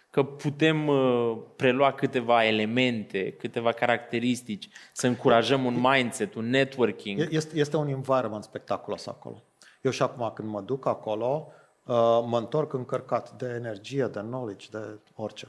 că 0.09 0.24
putem 0.24 0.88
uh, 0.88 1.38
prelua 1.55 1.93
câteva 1.93 2.45
elemente, 2.45 3.32
câteva 3.32 3.72
caracteristici, 3.72 4.70
să 4.93 5.07
încurajăm 5.07 5.65
un 5.65 5.80
mindset, 5.80 6.34
un 6.34 6.49
networking. 6.49 7.28
Este, 7.30 7.57
este 7.57 7.78
un 7.78 7.88
environment 7.88 8.43
spectaculos 8.43 9.07
acolo. 9.07 9.43
Eu 9.82 9.91
și 9.91 10.01
acum 10.01 10.32
când 10.34 10.49
mă 10.49 10.61
duc 10.61 10.86
acolo, 10.86 11.51
uh, 11.86 11.95
mă 12.26 12.38
întorc 12.38 12.74
încărcat 12.74 13.32
de 13.32 13.53
energie, 13.55 14.05
de 14.05 14.20
knowledge, 14.20 14.68
de 14.72 14.99
orice. 15.15 15.47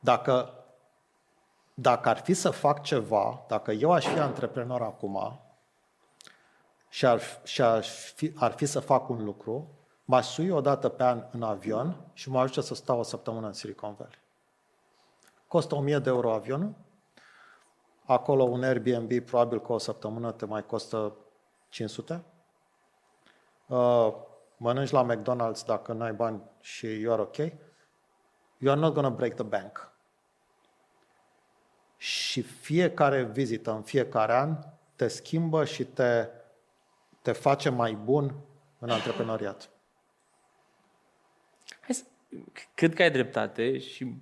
Dacă, 0.00 0.52
dacă 1.74 2.08
ar 2.08 2.18
fi 2.18 2.34
să 2.34 2.50
fac 2.50 2.82
ceva, 2.82 3.44
dacă 3.48 3.72
eu 3.72 3.92
aș 3.92 4.06
fi 4.06 4.18
antreprenor 4.18 4.82
acum 4.82 5.40
și 6.88 7.06
ar, 7.06 7.20
și 7.44 7.62
ar, 7.62 7.84
fi, 7.84 8.32
ar 8.36 8.52
fi 8.52 8.66
să 8.66 8.80
fac 8.80 9.08
un 9.08 9.24
lucru, 9.24 9.68
m-aș 10.04 10.26
sui 10.26 10.50
o 10.50 10.60
dată 10.60 10.88
pe 10.88 11.02
an 11.02 11.24
în 11.30 11.42
avion 11.42 11.96
și 12.12 12.30
mă 12.30 12.38
ajunge 12.38 12.60
să 12.60 12.74
stau 12.74 12.98
o 12.98 13.02
săptămână 13.02 13.46
în 13.46 13.52
Silicon 13.52 13.94
Valley. 13.94 14.18
Costă 15.48 15.74
1000 15.74 15.98
de 15.98 16.08
euro 16.08 16.32
avionul, 16.32 16.74
acolo 18.04 18.42
un 18.42 18.62
Airbnb 18.62 19.18
probabil 19.18 19.60
că 19.60 19.72
o 19.72 19.78
săptămână 19.78 20.32
te 20.32 20.44
mai 20.44 20.66
costă 20.66 21.16
500. 21.68 22.24
Uh, 23.66 24.14
mănânci 24.56 24.90
la 24.90 25.06
McDonald's 25.06 25.64
dacă 25.66 25.92
n-ai 25.92 26.12
bani 26.12 26.42
și 26.60 27.00
you 27.00 27.12
are 27.12 27.22
ok. 27.22 27.36
You 28.58 28.72
are 28.72 28.80
not 28.80 28.94
going 28.94 29.06
to 29.06 29.14
break 29.14 29.34
the 29.34 29.44
bank. 29.44 29.92
Și 31.96 32.42
fiecare 32.42 33.22
vizită 33.22 33.72
în 33.72 33.82
fiecare 33.82 34.32
an 34.32 34.58
te 34.96 35.08
schimbă 35.08 35.64
și 35.64 35.84
te, 35.84 36.28
te 37.22 37.32
face 37.32 37.68
mai 37.68 37.92
bun 37.92 38.34
în 38.78 38.90
antreprenoriat. 38.90 39.70
cred 42.74 42.94
că 42.94 43.02
ai 43.02 43.10
dreptate 43.10 43.78
și 43.78 44.14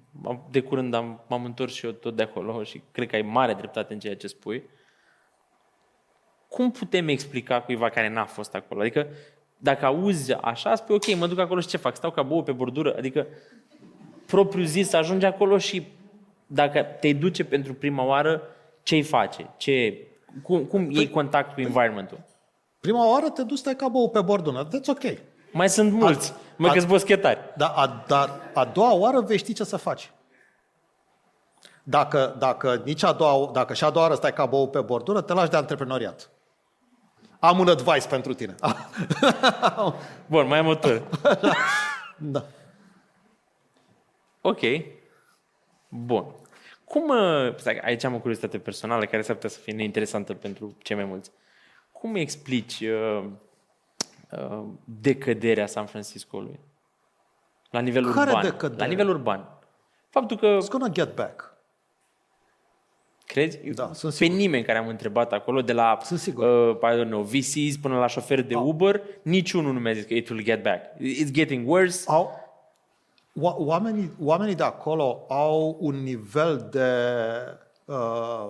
de 0.50 0.62
curând 0.62 0.94
am, 0.94 1.24
m-am 1.28 1.44
întors 1.44 1.72
și 1.72 1.86
eu 1.86 1.92
tot 1.92 2.16
de 2.16 2.22
acolo 2.22 2.62
și 2.62 2.82
cred 2.92 3.08
că 3.08 3.16
ai 3.16 3.22
mare 3.22 3.54
dreptate 3.54 3.92
în 3.92 3.98
ceea 3.98 4.16
ce 4.16 4.26
spui. 4.26 4.68
Cum 6.48 6.70
putem 6.70 7.08
explica 7.08 7.62
cuiva 7.62 7.90
care 7.90 8.08
n-a 8.08 8.24
fost 8.24 8.54
acolo? 8.54 8.80
Adică 8.80 9.08
dacă 9.56 9.84
auzi 9.84 10.32
așa, 10.32 10.74
spui 10.74 10.94
ok, 10.94 11.16
mă 11.16 11.26
duc 11.26 11.38
acolo 11.38 11.60
și 11.60 11.68
ce 11.68 11.76
fac? 11.76 11.96
Stau 11.96 12.10
ca 12.10 12.22
bouă 12.22 12.42
pe 12.42 12.52
bordură? 12.52 12.96
Adică 12.96 13.26
propriu 14.26 14.64
zis 14.64 14.88
să 14.88 14.96
ajungi 14.96 15.24
acolo 15.24 15.58
și 15.58 15.86
dacă 16.46 16.82
te 16.82 17.12
duce 17.12 17.44
pentru 17.44 17.74
prima 17.74 18.04
oară, 18.04 18.42
ce-i 18.82 19.02
face? 19.02 19.50
Ce, 19.56 20.06
cum, 20.42 20.64
cum 20.64 20.84
păi, 20.84 20.94
iei 20.94 21.10
contact 21.10 21.54
cu 21.54 21.60
environmentul? 21.60 22.20
Prima 22.80 23.10
oară 23.10 23.28
te 23.28 23.42
duci 23.42 23.58
stai 23.58 23.76
ca 23.76 23.88
bou 23.88 24.10
pe 24.10 24.20
bordună. 24.20 24.68
That's 24.68 24.86
ok. 24.86 25.18
Mai 25.52 25.68
sunt 25.68 25.92
mulți. 25.92 26.32
A, 26.32 26.40
mă 26.56 26.68
că 26.68 26.84
boschetari. 26.86 27.38
Dar 27.56 27.72
a, 27.74 28.04
dar 28.06 28.30
a 28.54 28.64
doua 28.64 28.94
oară 28.94 29.20
vei 29.20 29.38
ști 29.38 29.52
ce 29.52 29.64
să 29.64 29.76
faci. 29.76 30.10
Dacă, 31.82 32.36
dacă, 32.38 32.82
nici 32.84 33.04
a 33.04 33.12
doua, 33.12 33.50
dacă 33.52 33.74
și 33.74 33.84
a 33.84 33.90
doua 33.90 34.04
oară 34.04 34.16
stai 34.16 34.32
ca 34.32 34.46
bou 34.46 34.68
pe 34.68 34.80
bordură, 34.80 35.20
te 35.20 35.32
lași 35.32 35.50
de 35.50 35.56
antreprenoriat. 35.56 36.30
Am 37.40 37.58
un 37.58 37.68
advice 37.68 38.08
pentru 38.08 38.34
tine. 38.34 38.54
Bun, 40.26 40.46
mai 40.46 40.58
am 40.58 40.66
o 40.66 40.74
da. 42.18 42.44
Ok. 44.46 44.60
Bun. 45.88 46.24
Cum, 46.84 47.08
uh, 47.08 47.56
stai, 47.56 47.78
aici 47.78 48.04
am 48.04 48.14
o 48.14 48.18
curiozitate 48.18 48.58
personală 48.58 49.04
care 49.04 49.22
s-ar 49.22 49.34
putea 49.34 49.50
să 49.50 49.58
fie 49.58 49.72
neinteresantă 49.72 50.34
pentru 50.34 50.76
cei 50.82 50.96
mai 50.96 51.04
mulți. 51.04 51.30
Cum 51.92 52.14
explici 52.14 52.80
uh, 52.80 53.24
uh, 54.30 54.64
decăderea 54.84 55.66
San 55.66 55.86
Francisco-ului? 55.86 56.60
La 57.70 57.80
nivel 57.80 58.12
care 58.12 58.30
urban. 58.30 58.42
Decădere? 58.42 58.80
La 58.80 58.86
nivel 58.86 59.08
urban. 59.08 59.58
Faptul 60.08 60.36
că... 60.36 60.58
It's 60.62 60.68
gonna 60.70 60.88
get 60.88 61.14
back. 61.14 61.56
Crezi? 63.26 63.58
Da, 63.58 63.90
sunt 63.92 64.12
Pe 64.12 64.24
sigur. 64.24 64.36
nimeni 64.36 64.64
care 64.64 64.78
am 64.78 64.88
întrebat 64.88 65.32
acolo, 65.32 65.62
de 65.62 65.72
la 65.72 65.98
sunt 66.02 66.18
sigur. 66.18 66.68
Uh, 66.68 66.92
I 66.92 67.02
don't 67.02 67.08
know, 67.08 67.22
VCs 67.22 67.76
până 67.76 67.98
la 67.98 68.06
șofer 68.06 68.42
de 68.42 68.54
Au. 68.54 68.66
Uber, 68.66 69.02
niciunul 69.22 69.72
nu 69.72 69.78
mi-a 69.78 69.92
zis 69.92 70.04
că 70.04 70.14
it 70.14 70.28
will 70.28 70.42
get 70.42 70.62
back. 70.62 70.84
It's 71.00 71.30
getting 71.32 71.68
worse. 71.68 72.04
Au, 72.10 72.43
oamenii, 73.40 74.12
oamenii 74.22 74.54
de 74.54 74.62
acolo 74.62 75.24
au 75.28 75.76
un 75.80 76.02
nivel 76.02 76.68
de, 76.70 76.88
uh, 77.84 78.48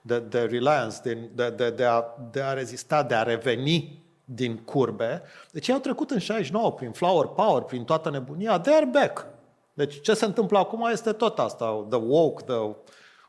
de, 0.00 0.18
de 0.18 0.40
reliance, 0.40 0.98
de, 1.02 1.14
de, 1.14 1.50
de, 1.50 1.70
de, 1.70 1.84
a, 1.84 2.04
de 2.30 2.40
a 2.40 2.52
rezista, 2.52 3.02
de 3.02 3.14
a 3.14 3.22
reveni 3.22 4.02
din 4.24 4.56
curbe. 4.56 5.22
Deci 5.50 5.68
ei 5.68 5.74
au 5.74 5.80
trecut 5.80 6.10
în 6.10 6.18
69 6.18 6.72
prin 6.72 6.92
Flower 6.92 7.26
Power, 7.26 7.62
prin 7.62 7.84
toată 7.84 8.10
nebunia, 8.10 8.60
they 8.60 8.74
are 8.74 8.84
back. 8.84 9.26
Deci 9.74 10.00
ce 10.00 10.14
se 10.14 10.24
întâmplă 10.24 10.58
acum 10.58 10.88
este 10.92 11.12
tot 11.12 11.38
asta, 11.38 11.86
the 11.88 11.98
woke, 11.98 12.42
the, 12.42 12.76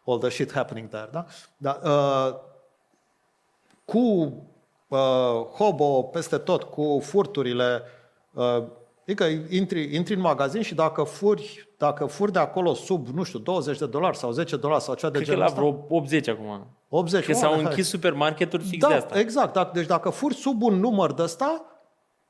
all 0.05 0.19
the 0.19 0.29
shit 0.29 0.51
happening 0.51 0.89
there. 0.89 1.09
Da? 1.11 1.25
Da, 1.57 1.79
uh, 1.83 2.35
cu 3.85 4.33
uh, 4.87 5.45
hobo 5.55 6.03
peste 6.03 6.37
tot, 6.37 6.63
cu 6.63 6.99
furturile, 7.03 7.81
uh, 8.33 8.63
Adică 9.09 9.25
intri, 9.49 9.95
intri 9.95 10.13
în 10.13 10.19
magazin 10.21 10.61
și 10.61 10.75
dacă 10.75 11.03
furi, 11.03 11.69
dacă 11.77 12.05
furi 12.05 12.31
de 12.31 12.39
acolo 12.39 12.73
sub, 12.73 13.07
nu 13.07 13.23
știu, 13.23 13.39
20 13.39 13.77
de 13.77 13.85
dolari 13.85 14.17
sau 14.17 14.31
10 14.31 14.55
dolari 14.55 14.83
sau 14.83 14.95
ceva 14.95 15.11
de 15.11 15.17
Cred 15.17 15.29
că 15.29 15.33
genul 15.35 15.55
la 15.55 15.61
ăsta, 15.61 15.61
vreo 15.87 15.97
80 15.97 16.27
acum. 16.27 16.67
80, 16.89 17.25
Că 17.25 17.31
mă, 17.31 17.37
s-au 17.37 17.51
hai. 17.53 17.61
închis 17.63 17.87
supermarketuri 17.87 18.63
fix 18.63 18.81
da, 18.81 18.87
de 18.87 18.93
asta. 18.93 19.19
exact. 19.19 19.53
Dacă, 19.53 19.71
deci 19.73 19.85
dacă 19.87 20.09
furi 20.09 20.33
sub 20.35 20.61
un 20.61 20.73
număr 20.79 21.13
de 21.13 21.21
ăsta, 21.21 21.65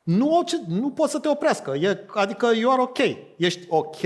nu, 0.03 0.35
orice, 0.37 0.61
nu 0.67 0.89
poți 0.89 1.11
să 1.11 1.19
te 1.19 1.29
oprească. 1.29 1.75
E, 1.75 2.05
adică 2.07 2.47
you 2.55 2.71
are 2.71 2.81
ok. 2.81 2.97
Ești 3.37 3.65
ok 3.69 3.99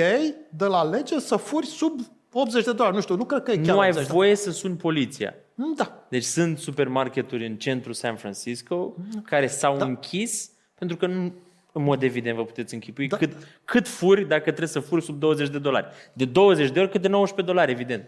de 0.51 0.65
la 0.65 0.84
lege 0.84 1.19
să 1.19 1.36
furi 1.36 1.65
sub 1.65 1.99
80 2.32 2.63
de 2.63 2.74
dolari. 2.74 2.95
Nu 2.95 3.01
știu, 3.01 3.15
nu 3.15 3.26
cred 3.26 3.43
că 3.43 3.51
e 3.51 3.55
chiar 3.57 3.76
Nu 3.76 3.80
ai 3.80 3.89
80 3.89 4.05
de 4.07 4.13
voie 4.13 4.36
să 4.36 4.51
suni 4.51 4.76
poliția. 4.76 5.34
Da. 5.76 6.05
Deci 6.09 6.24
sunt 6.24 6.57
supermarketuri 6.57 7.45
în 7.45 7.55
centrul 7.55 7.93
San 7.93 8.15
Francisco 8.15 8.95
care 9.24 9.47
s-au 9.47 9.78
Da. 9.78 9.86
închis 9.86 10.51
pentru 10.78 10.97
că 10.97 11.07
nu, 11.07 11.34
în 11.74 11.84
mod 11.84 12.03
evident 12.03 12.36
vă 12.36 12.45
puteți 12.45 12.74
închipui 12.74 13.07
Da. 13.07 13.17
cât, 13.17 13.34
cât 13.65 13.88
furi 13.88 14.26
dacă 14.26 14.43
trebuie 14.43 14.67
să 14.67 14.80
furi 14.80 15.03
sub 15.03 15.19
20 15.19 15.49
de 15.49 15.59
dolari. 15.59 15.88
De 16.13 16.26
20 16.26 16.71
de 16.71 16.80
ori 16.80 16.89
cât 16.89 17.01
de 17.01 17.07
19 17.07 17.53
dolari, 17.53 17.71
evident. 17.71 18.07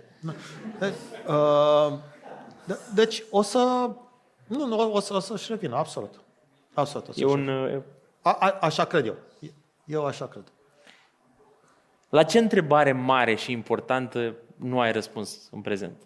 De, 0.79 0.93
uh, 1.27 1.93
de, 2.65 2.77
deci 2.93 3.23
o 3.29 3.41
să... 3.41 3.89
Nu, 4.47 4.65
nu, 4.65 4.91
o, 4.91 4.99
să, 4.99 5.15
o 5.15 5.19
să-și 5.19 5.51
revină, 5.51 5.75
absolut. 5.75 6.21
Absolut. 6.73 7.07
O 7.07 7.11
să 7.11 7.21
E 7.21 7.25
un, 7.25 7.47
uh, 7.47 7.81
a, 8.21 8.31
a, 8.39 8.57
așa 8.61 8.85
cred 8.85 9.05
eu. 9.05 9.15
Eu 9.85 10.05
așa 10.05 10.27
cred. 10.27 10.43
la 12.09 12.23
ce 12.23 12.39
întrebare 12.39 12.91
mare 12.91 13.35
și 13.35 13.51
importantă 13.51 14.35
nu 14.55 14.79
ai 14.79 14.91
răspuns 14.91 15.49
în 15.51 15.61
prezent? 15.61 16.01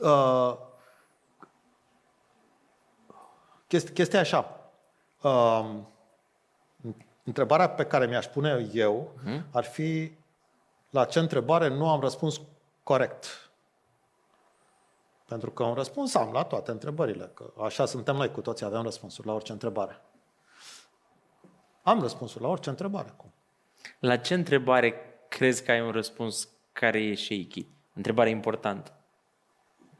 Uh, 0.00 0.56
chestia 3.78 4.18
e 4.18 4.22
așa. 4.22 4.70
Uh, 5.22 5.74
întrebarea 7.24 7.70
pe 7.70 7.84
care 7.84 8.06
mi-aș 8.06 8.26
pune 8.26 8.68
eu 8.72 9.12
ar 9.50 9.64
fi 9.64 10.12
la 10.90 11.04
ce 11.04 11.18
întrebare 11.18 11.68
nu 11.68 11.90
am 11.90 12.00
răspuns 12.00 12.40
corect. 12.82 13.50
Pentru 15.26 15.50
că 15.50 15.64
un 15.64 15.74
răspuns 15.74 16.14
am 16.14 16.32
la 16.32 16.42
toate 16.42 16.70
întrebările. 16.70 17.30
Că 17.34 17.52
așa 17.62 17.86
suntem 17.86 18.16
noi 18.16 18.30
cu 18.30 18.40
toții, 18.40 18.66
avem 18.66 18.82
răspunsuri 18.82 19.26
la 19.26 19.34
orice 19.34 19.52
întrebare. 19.52 20.00
Am 21.82 22.00
răspunsuri 22.00 22.42
la 22.42 22.50
orice 22.50 22.68
întrebare. 22.68 23.08
acum. 23.08 23.32
La 23.98 24.16
ce 24.16 24.34
întrebare 24.34 24.94
crezi 25.28 25.64
că 25.64 25.70
ai 25.70 25.80
un 25.80 25.90
răspuns 25.90 26.48
care 26.72 26.98
e 26.98 27.14
shaky? 27.14 27.66
Întrebare 27.94 28.30
importantă. 28.30 28.99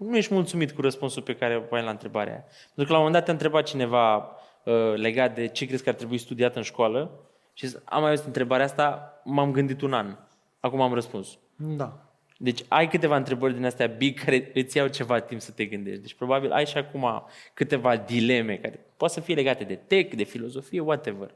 Nu 0.01 0.16
ești 0.16 0.34
mulțumit 0.34 0.72
cu 0.72 0.80
răspunsul 0.80 1.22
pe 1.22 1.34
care 1.34 1.66
o 1.70 1.74
ai 1.74 1.82
la 1.82 1.90
întrebarea 1.90 2.32
aia. 2.32 2.44
Pentru 2.74 2.84
că 2.84 2.92
la 2.92 2.98
un 2.98 3.05
moment 3.05 3.12
dat 3.12 3.24
te-a 3.24 3.32
întrebat 3.32 3.64
cineva 3.64 4.16
uh, 4.16 4.94
legat 4.94 5.34
de 5.34 5.46
ce 5.46 5.66
crezi 5.66 5.82
că 5.82 5.88
ar 5.88 5.94
trebui 5.94 6.18
studiat 6.18 6.57
în 6.57 6.62
școală 6.62 7.11
și 7.53 7.66
zis, 7.66 7.78
am 7.84 8.01
mai 8.01 8.11
auzit 8.11 8.26
întrebarea 8.26 8.64
asta, 8.64 9.20
m-am 9.24 9.53
gândit 9.53 9.80
un 9.80 9.92
an. 9.92 10.16
Acum 10.61 10.80
am 10.80 10.94
răspuns. 10.94 11.38
Da. 11.57 12.11
Deci 12.38 12.64
ai 12.68 12.88
câteva 12.88 13.16
întrebări 13.16 13.55
din 13.55 13.64
astea 13.64 13.86
big 13.86 14.18
care 14.18 14.51
îți 14.55 14.76
iau 14.76 14.86
ceva 14.86 15.20
timp 15.20 15.40
să 15.40 15.51
te 15.51 15.64
gândești. 15.64 16.01
Deci 16.01 16.14
probabil 16.14 16.53
ai 16.53 16.66
și 16.66 16.76
acum 16.76 17.26
câteva 17.55 17.96
dileme 17.96 18.57
care 18.57 18.86
poate 18.96 19.14
să 19.14 19.20
fie 19.20 19.34
legate 19.34 19.64
de 19.64 19.74
tech, 19.74 20.14
de 20.14 20.24
filozofie, 20.24 20.80
whatever. 20.80 21.34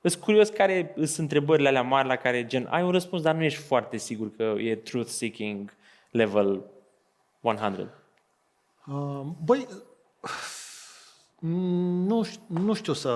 Îs 0.00 0.14
curios 0.14 0.48
care 0.48 0.94
sunt 0.96 1.16
întrebările 1.18 1.68
alea 1.68 1.82
mari 1.82 2.08
la 2.08 2.16
care 2.16 2.46
gen 2.46 2.66
ai 2.70 2.82
un 2.82 2.90
răspuns, 2.90 3.22
dar 3.22 3.34
nu 3.34 3.42
ești 3.42 3.60
foarte 3.60 3.96
sigur 3.96 4.30
că 4.36 4.54
e 4.58 4.74
truth 4.74 5.08
seeking 5.08 5.74
level 6.10 6.64
100. 7.40 7.97
Uh, 8.92 9.26
Băi, 9.44 9.68
nu, 11.40 12.24
ș- 12.24 12.46
nu 12.46 12.72
știu 12.74 12.92
să, 12.92 13.14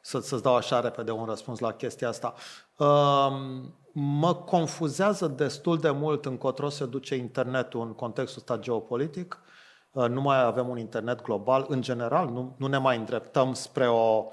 să, 0.00 0.18
să-ți 0.18 0.42
dau 0.42 0.54
așa 0.56 0.80
repede 0.80 1.10
un 1.10 1.24
răspuns 1.24 1.58
la 1.58 1.72
chestia 1.72 2.08
asta. 2.08 2.34
Uh, 2.76 3.32
Mă 3.92 4.34
confuzează 4.34 5.26
destul 5.26 5.78
de 5.78 5.90
mult 5.90 6.24
încotro 6.24 6.68
se 6.68 6.86
duce 6.86 7.14
internetul 7.14 7.80
în 7.80 7.94
contextul 7.94 8.38
ăsta 8.40 8.58
geopolitic. 8.62 9.40
Uh, 9.92 10.08
Nu 10.08 10.20
mai 10.20 10.42
avem 10.42 10.68
un 10.68 10.78
internet 10.78 11.22
global. 11.22 11.64
În 11.68 11.80
general, 11.82 12.28
nu, 12.28 12.54
nu 12.58 12.66
ne 12.66 12.78
mai 12.78 12.96
îndreptăm 12.96 13.54
spre 13.54 13.88
o, 13.88 14.26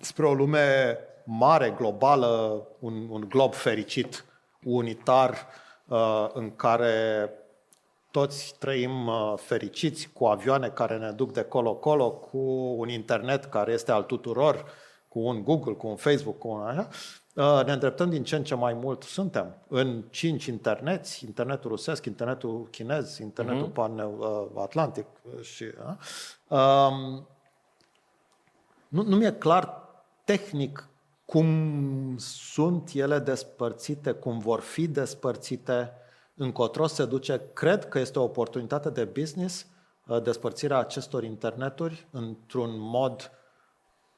spre 0.00 0.26
o 0.26 0.34
lume 0.34 0.98
mare, 1.24 1.70
globală, 1.70 2.62
un, 2.78 3.08
un 3.10 3.26
glob 3.28 3.54
fericit, 3.54 4.24
unitar, 4.64 5.46
uh, 5.86 6.28
în 6.32 6.56
care 6.56 7.30
toți 8.16 8.54
trăim 8.58 9.06
uh, 9.06 9.32
fericiți 9.36 10.08
cu 10.12 10.24
avioane 10.24 10.68
care 10.68 10.98
ne 10.98 11.10
duc 11.10 11.32
de 11.32 11.42
colo-colo, 11.42 12.10
cu 12.10 12.38
un 12.78 12.88
internet 12.88 13.44
care 13.44 13.72
este 13.72 13.92
al 13.92 14.02
tuturor, 14.02 14.64
cu 15.08 15.18
un 15.18 15.42
Google, 15.44 15.72
cu 15.72 15.86
un 15.86 15.96
Facebook, 15.96 16.38
cu 16.38 16.48
un 16.48 16.60
așa. 16.60 16.88
Uh, 17.34 17.64
Ne 17.64 17.72
îndreptăm 17.72 18.10
din 18.10 18.24
ce 18.24 18.36
în 18.36 18.44
ce 18.44 18.54
mai 18.54 18.72
mult. 18.72 19.02
Suntem 19.02 19.56
în 19.68 20.04
cinci 20.10 20.46
interneți, 20.46 21.24
internetul 21.24 21.70
rusesc, 21.70 22.04
internetul 22.04 22.68
chinez, 22.70 23.18
internetul 23.18 23.68
pan-atlantic 23.68 25.06
și... 25.40 25.64
uh, 26.48 26.58
um, 26.58 27.28
nu, 28.88 29.02
nu 29.02 29.16
mi-e 29.16 29.32
clar 29.32 29.88
tehnic 30.24 30.88
cum 31.24 32.16
sunt 32.18 32.90
ele 32.94 33.18
despărțite, 33.18 34.12
cum 34.12 34.38
vor 34.38 34.60
fi 34.60 34.88
despărțite, 34.88 35.92
încotro 36.36 36.86
se 36.86 37.04
duce. 37.04 37.40
Cred 37.52 37.88
că 37.88 37.98
este 37.98 38.18
o 38.18 38.22
oportunitate 38.22 38.90
de 38.90 39.04
business 39.04 39.66
uh, 40.06 40.22
despărțirea 40.22 40.78
acestor 40.78 41.24
interneturi 41.24 42.06
într-un 42.10 42.78
mod 42.78 43.30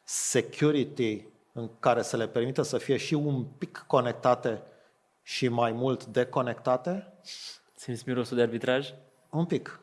security 0.03 1.27
în 1.53 1.71
care 1.79 2.03
să 2.03 2.17
le 2.17 2.29
permită 2.29 2.63
să 2.63 2.79
fie 2.79 2.97
și 2.97 3.15
un 3.15 3.45
pic 3.45 3.85
conectate 3.87 4.63
și 5.23 5.49
mai 5.49 5.73
mult 5.73 6.05
deconectate. 6.05 7.13
Simți 7.75 8.03
mirosul 8.07 8.37
de 8.37 8.43
arbitraj? 8.43 8.95
Un 9.31 9.45
pic. 9.45 9.81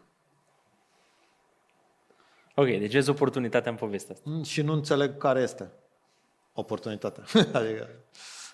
Ok, 2.56 2.66
deci 2.66 2.92
vezi 2.92 3.10
oportunitatea 3.10 3.72
în 3.72 3.78
povestea 3.78 4.16
asta. 4.16 4.30
Mm, 4.30 4.44
Și 4.44 4.62
nu 4.62 4.74
înțeleg 4.74 5.18
care 5.18 5.42
este 5.42 5.72
oportunitatea. 6.54 7.24
adică, 7.60 7.90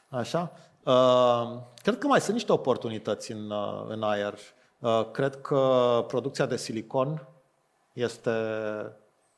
așa? 0.09 0.53
Uh, 0.83 1.57
cred 1.81 1.97
că 1.97 2.07
mai 2.07 2.21
sunt 2.21 2.33
niște 2.33 2.51
oportunități 2.51 3.31
în, 3.31 3.49
uh, 3.49 3.85
în 3.87 4.03
aer. 4.03 4.37
Uh, 4.79 5.11
cred 5.11 5.41
că 5.41 6.03
producția 6.07 6.45
de 6.45 6.57
silicon 6.57 7.27
este 7.93 8.31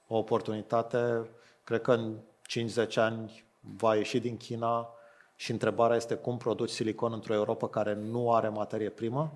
o 0.07 0.17
oportunitate. 0.17 1.29
Cred 1.63 1.81
că 1.81 1.93
în 1.93 2.15
5-10 2.47 2.95
ani 2.95 3.45
va 3.77 3.95
ieși 3.95 4.19
din 4.19 4.37
China 4.37 4.89
și 5.35 5.51
întrebarea 5.51 5.95
este 5.95 6.15
cum 6.15 6.37
produci 6.37 6.69
silicon 6.69 7.13
într-o 7.13 7.33
Europa 7.33 7.67
care 7.67 7.93
nu 7.93 8.33
are 8.33 8.49
materie 8.49 8.89
primă 8.89 9.31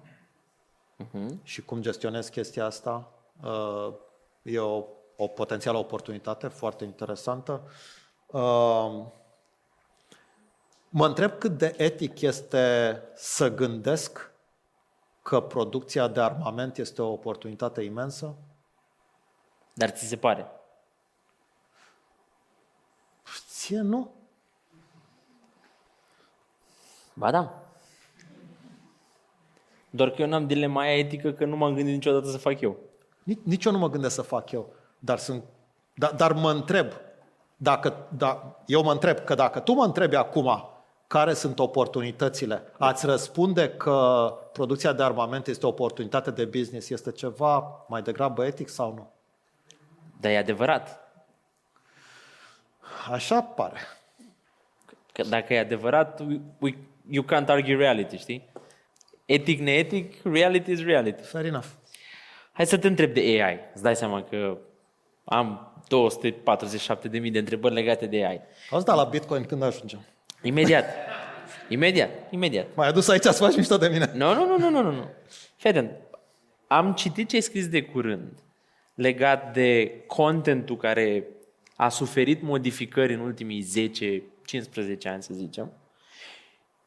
și 1.43 1.61
cum 1.61 1.81
gestionezi 1.81 2.31
chestia 2.31 2.65
asta. 2.65 3.11
Uh, 3.43 3.93
E 4.47 4.59
o, 4.59 4.83
o 5.15 5.27
potențială 5.27 5.77
oportunitate 5.77 6.47
foarte 6.47 6.83
interesantă. 6.83 7.61
Uh, 10.89 10.97
Mă 10.97 11.05
întreb 11.05 11.37
cât 11.37 11.57
de 11.57 11.73
etic 11.77 12.21
este 12.21 13.01
să 13.15 13.53
gândesc 13.55 14.31
că 15.21 15.41
producția 15.41 16.07
de 16.07 16.21
armament 16.21 16.77
este 16.77 17.01
o 17.01 17.11
oportunitate 17.11 17.81
imensă. 17.81 18.35
Dar 19.73 19.89
ți 19.89 20.07
se 20.07 20.17
pare? 20.17 20.51
Ție 23.49 23.79
nu. 23.79 24.11
Ba 27.13 27.31
da. 27.31 27.61
Doar 29.89 30.09
că 30.09 30.21
eu 30.21 30.27
n-am 30.27 30.47
dilema 30.47 30.81
aia 30.81 30.97
etică 30.97 31.31
că 31.31 31.45
nu 31.45 31.55
m-am 31.55 31.73
gândit 31.73 31.93
niciodată 31.93 32.29
să 32.29 32.37
fac 32.37 32.61
eu. 32.61 32.77
Nici, 33.23 33.39
nici 33.43 33.65
eu 33.65 33.71
nu 33.71 33.77
mă 33.77 33.89
gândesc 33.89 34.15
să 34.15 34.21
fac 34.21 34.51
eu, 34.51 34.73
dar, 34.99 35.17
sunt, 35.17 35.43
dar, 35.93 36.13
dar 36.13 36.33
mă 36.33 36.51
întreb, 36.51 36.91
dacă, 37.57 38.07
da, 38.17 38.61
eu 38.65 38.83
mă 38.83 38.91
întreb 38.91 39.19
că 39.19 39.35
dacă 39.35 39.59
tu 39.59 39.73
mă 39.73 39.83
întrebi 39.83 40.15
acum 40.15 40.75
care 41.07 41.33
sunt 41.33 41.59
oportunitățile, 41.59 42.63
ați 42.77 43.05
răspunde 43.05 43.69
că 43.69 44.31
producția 44.53 44.93
de 44.93 45.03
armament 45.03 45.47
este 45.47 45.65
o 45.65 45.69
oportunitate 45.69 46.31
de 46.31 46.45
business, 46.45 46.89
este 46.89 47.11
ceva 47.11 47.85
mai 47.87 48.01
degrabă 48.01 48.45
etic 48.45 48.69
sau 48.69 48.93
nu? 48.93 49.11
Dar 50.19 50.31
e 50.31 50.37
adevărat. 50.37 50.99
Așa 53.11 53.41
pare. 53.41 53.79
Că 55.11 55.23
dacă 55.23 55.53
e 55.53 55.59
adevărat, 55.59 56.19
we, 56.19 56.39
we, 56.59 56.77
you 57.09 57.23
can't 57.23 57.47
argue 57.47 57.75
reality, 57.75 58.17
știi? 58.17 58.49
Etic, 59.25 59.59
neetic, 59.59 60.21
reality 60.23 60.71
is 60.71 60.83
reality. 60.83 61.23
Fair 61.23 61.45
enough. 61.45 61.67
Hai 62.51 62.65
să 62.65 62.77
te 62.77 62.87
întreb 62.87 63.13
de 63.13 63.19
AI. 63.19 63.59
Îți 63.73 63.83
dai 63.83 63.95
seama 63.95 64.23
că 64.23 64.57
am 65.23 65.73
247.000 65.83 67.31
de 67.31 67.39
întrebări 67.39 67.73
legate 67.73 68.05
de 68.05 68.25
AI. 68.25 68.41
Auzi, 68.69 68.85
da, 68.85 68.93
la 68.93 69.03
Bitcoin 69.03 69.43
când 69.45 69.63
ajungem? 69.63 70.05
Imediat. 70.47 70.85
Imediat. 71.69 72.09
Imediat. 72.29 72.67
M-ai 72.75 72.87
adus 72.87 73.07
aici 73.07 73.23
să 73.23 73.31
faci 73.31 73.55
mișto 73.55 73.77
de 73.77 73.87
mine. 73.87 74.11
Nu, 74.13 74.33
nu, 74.33 74.45
nu, 74.45 74.57
nu, 74.57 74.69
nu, 74.69 74.81
nu, 74.81 74.91
nu. 74.91 75.09
Fii 75.55 75.69
atent. 75.69 75.91
Am 76.67 76.93
citit 76.93 77.29
ce 77.29 77.35
ai 77.35 77.41
scris 77.41 77.67
de 77.67 77.81
curând 77.81 78.31
legat 78.93 79.53
de 79.53 80.01
contentul 80.07 80.77
care 80.77 81.27
a 81.75 81.89
suferit 81.89 82.41
modificări 82.41 83.13
în 83.13 83.19
ultimii 83.19 83.65
10-15 85.05 85.11
ani, 85.11 85.23
să 85.23 85.33
zicem. 85.33 85.71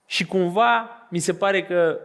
Și 0.06 0.26
cumva 0.26 0.90
mi 1.10 1.18
se 1.18 1.34
pare 1.34 1.62
că 1.62 1.98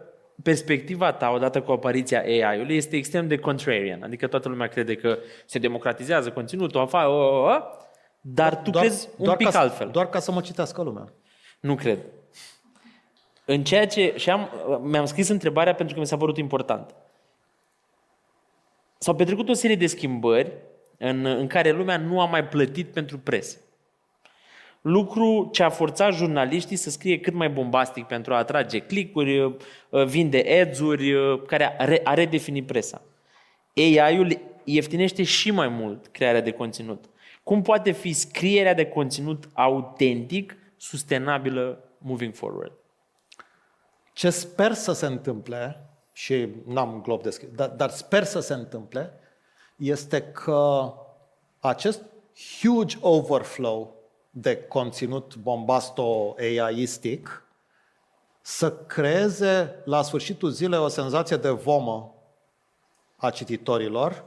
perspectiva 0.44 1.14
ta, 1.14 1.30
odată 1.30 1.62
cu 1.62 1.72
apariția 1.72 2.20
AI-ului, 2.22 2.76
este 2.76 2.96
extrem 2.96 3.28
de 3.28 3.38
contrarian. 3.38 4.04
Adică 4.04 4.28
toată 4.28 4.50
lumea 4.50 4.68
crede 4.68 4.96
că 4.96 5.18
se 5.46 5.60
democratizează 5.60 6.32
conținutul, 6.32 6.82
afa, 6.82 7.10
o, 7.10 7.14
o, 7.14 7.44
o, 7.44 7.60
dar 8.22 8.62
tu 8.62 8.72
crezi 8.72 9.10
un 9.18 9.26
doar 9.26 9.38
pic 9.38 9.50
ca, 9.50 9.60
altfel. 9.60 9.90
Doar 9.92 10.10
ca 10.10 10.20
să 10.20 10.32
mă 10.32 10.42
citească 10.42 10.82
lumea. 10.82 11.14
Nu 11.66 11.76
cred. 11.76 12.00
În 13.46 13.64
ceea 13.64 13.88
ce... 13.88 14.14
Și 14.18 14.30
am, 14.30 14.50
mi-am 14.84 15.06
scris 15.06 15.28
întrebarea 15.28 15.76
pentru 15.76 15.96
că 15.96 16.02
mi 16.02 16.08
s-a 16.08 16.18
părut 16.18 16.38
important. 16.38 16.96
S-au 18.98 19.16
petrecut 19.16 19.50
o 19.50 19.54
serie 19.54 19.76
de 19.76 19.88
schimbări 19.88 20.52
în, 20.98 21.26
în 21.26 21.48
care 21.48 21.72
lumea 21.72 21.98
nu 21.98 22.22
a 22.22 22.26
mai 22.26 22.46
plătit 22.46 22.88
pentru 22.88 23.18
presă. 23.18 23.58
Lucru 24.82 25.50
ce 25.52 25.64
a 25.64 25.70
forțat 25.70 26.14
jurnaliștii 26.14 26.76
să 26.76 26.90
scrie 26.90 27.20
cât 27.20 27.34
mai 27.34 27.50
bombastic 27.50 28.06
pentru 28.06 28.34
a 28.34 28.38
atrage 28.38 28.80
clicuri, 28.80 29.58
vinde 30.06 30.44
ads-uri, 30.62 31.14
care 31.46 31.76
a, 31.78 31.86
re, 31.86 32.02
a 32.04 32.14
redefinit 32.14 32.66
presa. 32.66 33.02
AI-ul 33.76 34.40
ieftinește 34.64 35.24
și 35.24 35.52
mai 35.52 35.68
mult 35.68 36.08
crearea 36.08 36.42
de 36.42 36.52
conținut. 36.52 37.06
Cum 37.44 37.62
poate 37.62 37.92
fi 37.92 38.14
scrierea 38.14 38.74
de 38.74 38.86
conținut 38.86 39.50
autentic, 39.54 40.58
sustenabilă, 40.78 41.84
moving 41.98 42.34
forward? 42.34 42.72
Ce 44.14 44.30
sper 44.30 44.74
să 44.74 44.94
se 44.94 45.06
întâmple, 45.06 45.90
și 46.12 46.50
n-am 46.66 47.02
glob 47.02 47.22
de 47.22 47.30
scris, 47.30 47.50
dar, 47.50 47.70
dar 47.70 47.90
sper 47.90 48.24
să 48.24 48.40
se 48.40 48.54
întâmple, 48.54 49.20
este 49.76 50.22
că 50.22 50.94
acest 51.60 52.02
huge 52.60 52.98
overflow 53.02 53.96
de 54.30 54.58
conținut 54.62 55.36
bombasto 55.36 56.36
AI-istic 56.38 57.44
să 58.42 58.72
creeze 58.72 59.82
la 59.86 60.02
sfârșitul 60.02 60.50
zilei 60.50 60.80
o 60.80 60.88
senzație 60.88 61.38
de 61.38 61.50
vomă 61.50 62.16
a 63.16 63.30
cititorilor 63.30 64.26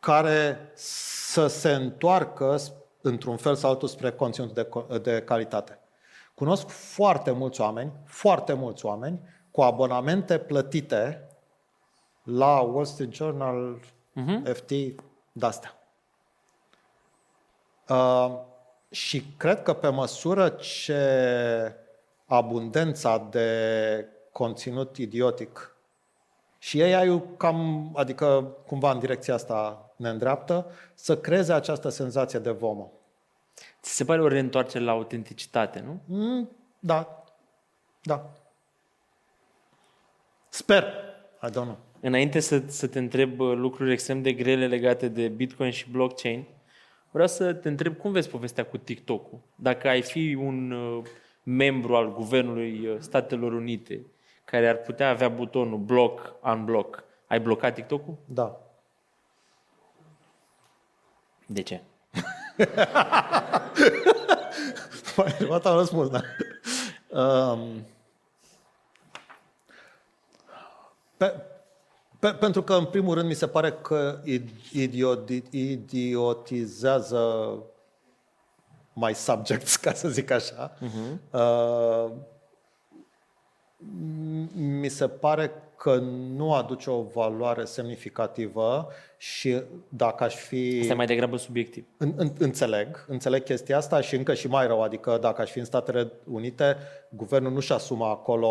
care 0.00 0.70
să 0.74 1.46
se 1.46 1.72
întoarcă 1.72 2.56
într-un 3.02 3.36
fel 3.36 3.54
sau 3.54 3.70
altul 3.70 3.88
spre 3.88 4.10
conținut 4.10 4.54
de, 4.54 4.68
de 5.02 5.22
calitate. 5.22 5.78
Cunosc 6.34 6.68
foarte 6.68 7.30
mulți 7.30 7.60
oameni, 7.60 7.92
foarte 8.04 8.52
mulți 8.52 8.86
oameni, 8.86 9.20
cu 9.50 9.60
abonamente 9.60 10.38
plătite 10.38 11.26
la 12.22 12.60
Wall 12.60 12.84
Street 12.84 13.12
Journal, 13.12 13.80
uh-huh. 13.80 14.52
FT, 14.52 14.70
de-astea. 15.32 15.76
Uh, 17.88 18.38
și 18.90 19.22
cred 19.36 19.62
că 19.62 19.72
pe 19.72 19.88
măsură 19.88 20.48
ce 20.48 21.76
abundența 22.26 23.18
de 23.30 24.06
conținut 24.32 24.96
idiotic 24.96 25.76
și 26.58 26.80
ei 26.80 26.94
ai 26.94 27.22
cam, 27.36 27.90
adică 27.94 28.56
cumva 28.66 28.90
în 28.90 28.98
direcția 28.98 29.34
asta 29.34 29.90
ne 30.02 30.08
îndreaptă, 30.08 30.70
să 30.94 31.16
creeze 31.16 31.52
această 31.52 31.88
senzație 31.88 32.38
de 32.38 32.50
vomă. 32.50 32.90
Ți 33.82 33.94
se 33.94 34.04
pare 34.04 34.22
o 34.22 34.28
reîntoarcere 34.28 34.84
la 34.84 34.90
autenticitate, 34.90 35.84
nu? 35.86 36.00
Mm, 36.06 36.50
da. 36.78 37.24
Da. 38.02 38.30
Sper. 40.48 40.84
I 41.42 41.50
don't 41.50 41.52
know. 41.52 41.78
Înainte 42.00 42.40
să, 42.40 42.62
să 42.66 42.86
te 42.86 42.98
întreb 42.98 43.40
uh, 43.40 43.52
lucruri 43.56 43.92
extrem 43.92 44.22
de 44.22 44.32
grele 44.32 44.66
legate 44.66 45.08
de 45.08 45.28
Bitcoin 45.28 45.70
și 45.70 45.90
blockchain, 45.90 46.44
vreau 47.10 47.28
să 47.28 47.52
te 47.52 47.68
întreb 47.68 47.96
cum 47.96 48.12
vezi 48.12 48.28
povestea 48.28 48.64
cu 48.64 48.76
TikTok-ul. 48.76 49.38
Dacă 49.54 49.88
ai 49.88 50.02
fi 50.02 50.34
un 50.34 50.70
uh, 50.70 51.04
membru 51.42 51.96
al 51.96 52.14
Guvernului 52.14 52.86
uh, 52.86 52.96
Statelor 52.98 53.52
Unite 53.52 54.06
care 54.44 54.68
ar 54.68 54.76
putea 54.76 55.08
avea 55.08 55.28
butonul 55.28 55.78
block, 55.78 56.34
unblock, 56.44 57.04
ai 57.26 57.40
blocat 57.40 57.74
TikTok-ul? 57.74 58.16
Da. 58.24 58.60
De 61.52 61.62
ce? 61.62 61.80
Mai 65.16 65.36
luat 65.38 65.66
am 65.66 65.76
răspuns, 65.76 66.08
da. 66.08 66.20
Um, 67.20 67.86
pe, 71.16 71.34
pe, 72.18 72.32
pentru 72.32 72.62
că, 72.62 72.74
în 72.74 72.84
primul 72.84 73.14
rând, 73.14 73.28
mi 73.28 73.34
se 73.34 73.48
pare 73.48 73.72
că 73.72 74.20
idiot, 74.72 75.28
idiotizează 75.50 77.54
mai 78.92 79.14
subjects, 79.14 79.76
ca 79.76 79.92
să 79.92 80.08
zic 80.08 80.30
așa. 80.30 80.76
Uh-huh. 80.76 81.18
Uh, 81.30 82.10
mi 84.54 84.88
se 84.88 85.08
pare 85.08 85.52
că 85.82 85.94
nu 86.36 86.54
aduce 86.54 86.90
o 86.90 87.02
valoare 87.02 87.64
semnificativă 87.64 88.88
și 89.16 89.62
dacă 89.88 90.24
aș 90.24 90.34
fi... 90.34 90.78
Este 90.78 90.94
mai 90.94 91.06
degrabă 91.06 91.36
subiectiv. 91.36 91.86
În, 91.96 92.12
în, 92.16 92.32
înțeleg, 92.38 93.04
înțeleg 93.08 93.42
chestia 93.42 93.76
asta 93.76 94.00
și 94.00 94.14
încă 94.14 94.34
și 94.34 94.48
mai 94.48 94.66
rău, 94.66 94.82
adică 94.82 95.18
dacă 95.20 95.40
aș 95.40 95.50
fi 95.50 95.58
în 95.58 95.64
Statele 95.64 96.12
Unite, 96.24 96.76
guvernul 97.08 97.52
nu-și 97.52 97.72
asumă 97.72 98.04
acolo 98.04 98.48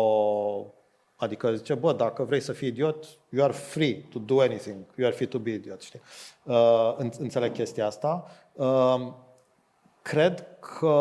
Adică 1.16 1.54
zice, 1.54 1.74
bă, 1.74 1.92
dacă 1.92 2.22
vrei 2.22 2.40
să 2.40 2.52
fii 2.52 2.68
idiot, 2.68 3.06
you 3.28 3.44
are 3.44 3.52
free 3.52 3.94
to 3.94 4.18
do 4.18 4.40
anything. 4.40 4.76
You 4.96 5.06
are 5.06 5.16
free 5.16 5.28
to 5.28 5.38
be 5.38 5.50
idiot, 5.50 5.80
știi? 5.80 6.00
Uh, 6.44 6.96
înțeleg 7.18 7.52
chestia 7.52 7.86
asta. 7.86 8.26
Uh, 8.52 9.12
cred 10.02 10.46
că 10.60 10.96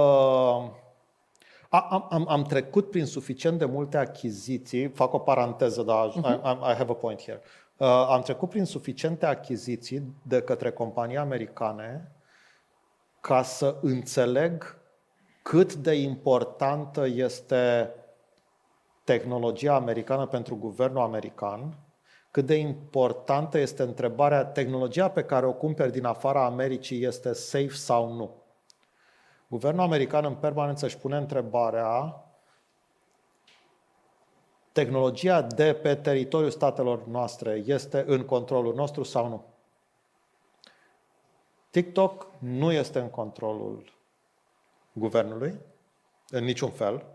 am, 1.72 2.08
am, 2.10 2.26
am 2.30 2.44
trecut 2.44 2.90
prin 2.90 3.06
suficient 3.06 3.58
de 3.58 3.66
multe 3.66 3.98
achiziții, 3.98 4.88
fac 4.88 5.14
o 5.14 5.20
paranteză, 5.20 5.84
dar 5.84 6.10
uh-huh. 6.10 6.42
I, 6.44 6.72
I 6.72 6.74
have 6.74 6.92
a 6.92 6.94
point 6.94 7.22
here. 7.22 7.42
Uh, 7.78 7.88
am 7.88 8.22
trecut 8.22 8.50
prin 8.50 8.66
suficiente 8.66 9.26
achiziții 9.26 10.16
de 10.22 10.42
către 10.42 10.72
companii 10.72 11.18
americane 11.18 12.12
ca 13.22 13.44
să 13.44 13.76
înțeleg 13.82 14.78
cât 15.42 15.74
de 15.74 15.94
importantă 15.94 17.08
este 17.08 17.94
tehnologia 19.04 19.76
americană 19.76 20.26
pentru 20.26 20.56
guvernul 20.56 21.02
american, 21.02 21.78
cât 22.32 22.46
de 22.46 22.56
importantă 22.56 23.58
este 23.58 23.84
întrebarea, 23.84 24.46
tehnologia 24.46 25.10
pe 25.10 25.24
care 25.24 25.46
o 25.46 25.54
cumperi 25.54 25.92
din 25.92 26.06
afara 26.06 26.46
Americii 26.46 27.04
este 27.04 27.34
safe 27.34 27.74
sau 27.74 28.14
nu? 28.14 28.42
Guvernul 29.52 29.84
american 29.84 30.26
în 30.26 30.36
permanență 30.36 30.86
își 30.86 30.98
pune 30.98 31.18
întrebarea 31.18 32.26
tehnologia 34.72 35.42
de 35.42 35.74
pe 35.74 35.96
teritoriul 35.96 36.50
statelor 36.50 37.06
noastre 37.08 37.64
este 37.66 38.04
în 38.08 38.26
controlul 38.26 38.74
nostru 38.74 39.04
sau 39.04 39.28
nu? 39.28 39.46
TikTok 41.70 42.28
nu 42.40 42.72
este 42.72 43.00
în 43.00 43.10
controlul 43.10 43.94
guvernului, 44.94 45.60
în 46.30 46.44
niciun 46.44 46.70
fel, 46.70 47.06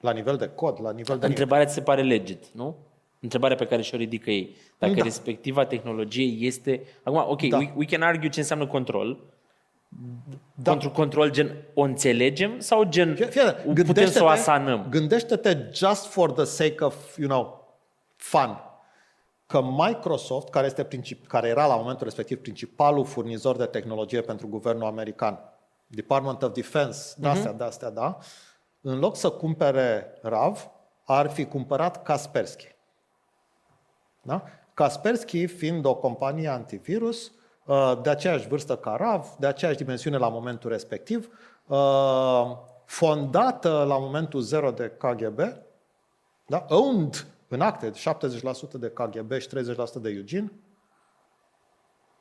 la 0.00 0.12
nivel 0.12 0.36
de 0.36 0.48
cod, 0.48 0.80
la 0.80 0.92
nivel 0.92 1.18
de... 1.18 1.26
Întrebarea 1.26 1.66
ți 1.66 1.74
se 1.74 1.82
pare 1.82 2.02
legit, 2.02 2.46
nu? 2.52 2.76
Întrebarea 3.20 3.56
pe 3.56 3.66
care 3.66 3.82
și-o 3.82 3.98
ridică 3.98 4.30
ei. 4.30 4.56
Dacă 4.78 4.92
da. 4.92 5.02
respectiva 5.02 5.66
tehnologie 5.66 6.46
este... 6.46 6.82
Acum, 7.02 7.24
ok, 7.28 7.42
da. 7.42 7.56
we, 7.56 7.72
we 7.76 7.84
can 7.84 8.02
argue 8.02 8.28
ce 8.28 8.40
înseamnă 8.40 8.66
control, 8.66 9.18
da. 10.54 10.70
Pentru 10.70 10.90
control, 10.90 11.30
gen, 11.30 11.56
o 11.74 11.82
înțelegem 11.82 12.60
sau 12.60 12.84
gen, 12.84 13.14
fie, 13.14 13.26
fie, 13.26 13.52
putem 13.84 14.08
să 14.08 14.22
o 14.22 14.26
asanăm? 14.26 14.86
Gândește-te 14.90 15.68
just 15.72 16.06
for 16.06 16.32
the 16.32 16.44
sake 16.44 16.84
of, 16.84 17.16
you 17.16 17.28
know, 17.28 17.68
fun. 18.16 18.60
Că 19.46 19.62
Microsoft, 19.62 20.48
care, 20.48 20.66
este 20.66 20.84
princip, 20.84 21.26
care 21.26 21.48
era 21.48 21.66
la 21.66 21.76
momentul 21.76 22.04
respectiv 22.04 22.38
principalul 22.38 23.04
furnizor 23.04 23.56
de 23.56 23.64
tehnologie 23.64 24.20
pentru 24.20 24.48
guvernul 24.48 24.86
american, 24.86 25.38
Department 25.86 26.42
of 26.42 26.52
Defense, 26.52 27.14
de-astea, 27.18 27.54
uh-huh. 27.54 27.56
de-astea, 27.56 27.90
da, 27.90 28.18
în 28.80 28.98
loc 28.98 29.16
să 29.16 29.30
cumpere 29.30 30.18
RAV, 30.22 30.70
ar 31.04 31.30
fi 31.30 31.44
cumpărat 31.44 32.02
Kaspersky. 32.02 32.74
Da? 34.22 34.44
Kaspersky 34.74 35.46
fiind 35.46 35.84
o 35.84 35.94
companie 35.94 36.48
antivirus, 36.48 37.26
uh, 37.26 37.39
de 38.02 38.10
aceeași 38.10 38.48
vârstă 38.48 38.76
ca 38.76 38.96
RAV, 38.96 39.34
de 39.38 39.46
aceeași 39.46 39.76
dimensiune 39.76 40.16
la 40.16 40.28
momentul 40.28 40.70
respectiv, 40.70 41.28
uh, 41.66 42.56
fondată 42.84 43.84
la 43.84 43.98
momentul 43.98 44.40
zero 44.40 44.70
de 44.70 44.92
KGB, 44.98 45.38
da? 46.46 46.66
owned 46.68 47.26
în 47.48 47.60
acte 47.60 47.90
70% 47.90 48.78
de 48.78 48.90
KGB 48.90 49.32
și 49.32 49.48
30% 49.48 50.00
de 50.00 50.10
Eugene, 50.10 50.52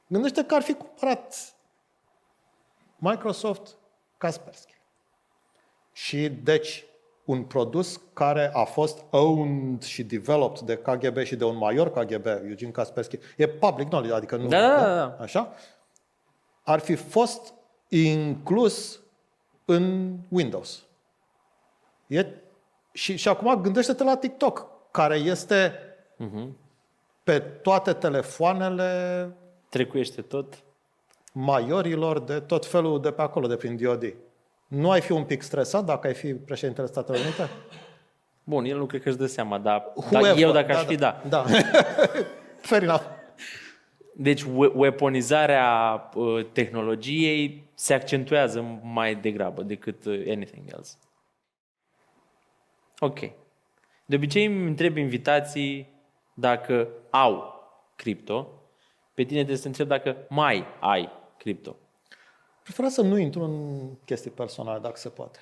gândește 0.08 0.46
că 0.46 0.56
ar 0.56 0.62
fi 0.62 0.74
cumpărat 0.74 1.54
Microsoft 2.96 3.78
Kaspersky. 4.18 4.74
Și 5.92 6.30
deci 6.30 6.86
un 7.30 7.44
produs 7.44 8.02
care 8.14 8.52
a 8.54 8.64
fost 8.64 9.04
owned 9.10 9.84
și 9.84 10.04
developed 10.04 10.60
de 10.60 10.78
KGB 10.78 11.18
și 11.18 11.36
de 11.36 11.44
un 11.44 11.58
major 11.58 11.92
KGB, 11.92 12.26
Eugene 12.26 12.72
Kaspersky, 12.72 13.20
e 13.38 13.48
public 13.48 13.88
knowledge, 13.88 14.14
adică 14.14 14.36
nu... 14.36 14.48
Da, 14.48 14.68
da, 14.68 14.96
da. 14.96 15.18
Așa? 15.20 15.54
Ar 16.64 16.80
fi 16.80 16.96
fost 16.96 17.54
inclus 17.88 19.00
în 19.66 20.16
Windows. 20.30 20.84
E, 22.08 22.26
și, 22.92 23.16
și 23.16 23.28
acum 23.28 23.62
gândește-te 23.62 24.04
la 24.04 24.18
TikTok, 24.18 24.68
care 24.92 25.16
este 25.16 25.74
pe 27.24 27.40
toate 27.40 27.94
telefoanele 27.94 29.32
Trecuiește 29.70 30.22
tot. 30.22 30.64
maiorilor 31.34 32.20
de 32.20 32.40
tot 32.40 32.66
felul 32.66 33.02
de 33.02 33.12
pe 33.12 33.22
acolo, 33.22 33.48
de 33.48 33.56
prin 33.56 33.78
DOD. 33.82 34.14
Nu 34.70 34.92
ai 34.92 35.02
fi 35.02 35.12
un 35.12 35.24
pic 35.24 35.42
stresat 35.42 35.86
dacă 35.86 36.08
ai 36.08 36.14
fi 36.14 36.34
președintele 36.34 36.88
Statelor 36.88 37.22
Unite? 37.22 37.50
Bun, 38.44 38.66
el 38.66 38.78
nu 38.78 38.86
cred 38.86 39.02
că 39.02 39.10
își 39.10 39.18
dă 39.18 39.26
seama, 39.26 39.58
dar, 39.58 39.84
dar 40.12 40.22
Whoever, 40.22 40.44
eu 40.44 40.52
dacă 40.52 40.72
aș 40.72 40.84
fi, 40.84 40.96
da. 40.96 41.22
Da. 41.30 41.46
Fair 42.70 42.84
enough. 42.84 43.04
Deci 44.14 44.44
we- 44.44 44.72
weaponizarea 44.74 46.10
uh, 46.16 46.46
tehnologiei 46.52 47.70
se 47.74 47.94
accentuează 47.94 48.80
mai 48.84 49.16
degrabă 49.16 49.62
decât 49.62 50.06
uh, 50.06 50.24
anything 50.30 50.64
else. 50.74 50.96
Ok. 53.00 53.20
De 54.06 54.16
obicei 54.16 54.46
îmi 54.46 54.68
întreb 54.68 54.98
invitații 54.98 55.90
dacă 56.34 56.88
au 57.10 57.54
cripto. 57.96 58.48
Pe 59.14 59.24
tine 59.24 59.38
trebuie 59.38 59.56
să 59.58 59.62
te 59.62 59.68
întreb 59.68 59.88
dacă 59.88 60.18
mai 60.30 60.66
ai 60.80 61.10
cripto. 61.38 61.76
Prefer 62.74 62.90
să 62.90 63.02
nu 63.02 63.18
intru 63.18 63.44
în 63.44 63.96
chestii 64.06 64.32
personale, 64.32 64.80
dacă 64.80 64.98
se 64.98 65.10
poate. 65.10 65.40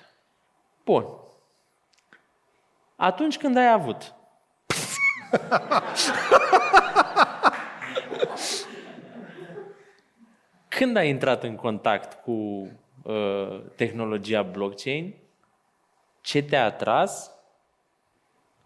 Bun. 0.84 1.04
Atunci 2.96 3.38
când 3.38 3.56
ai 3.56 3.72
avut. 3.72 4.14
când 10.78 10.96
ai 10.96 11.08
intrat 11.08 11.42
în 11.42 11.56
contact 11.56 12.22
cu 12.22 12.30
uh, 13.02 13.64
tehnologia 13.76 14.42
blockchain, 14.42 15.14
ce 16.20 16.42
te-a 16.42 16.64
atras 16.64 17.30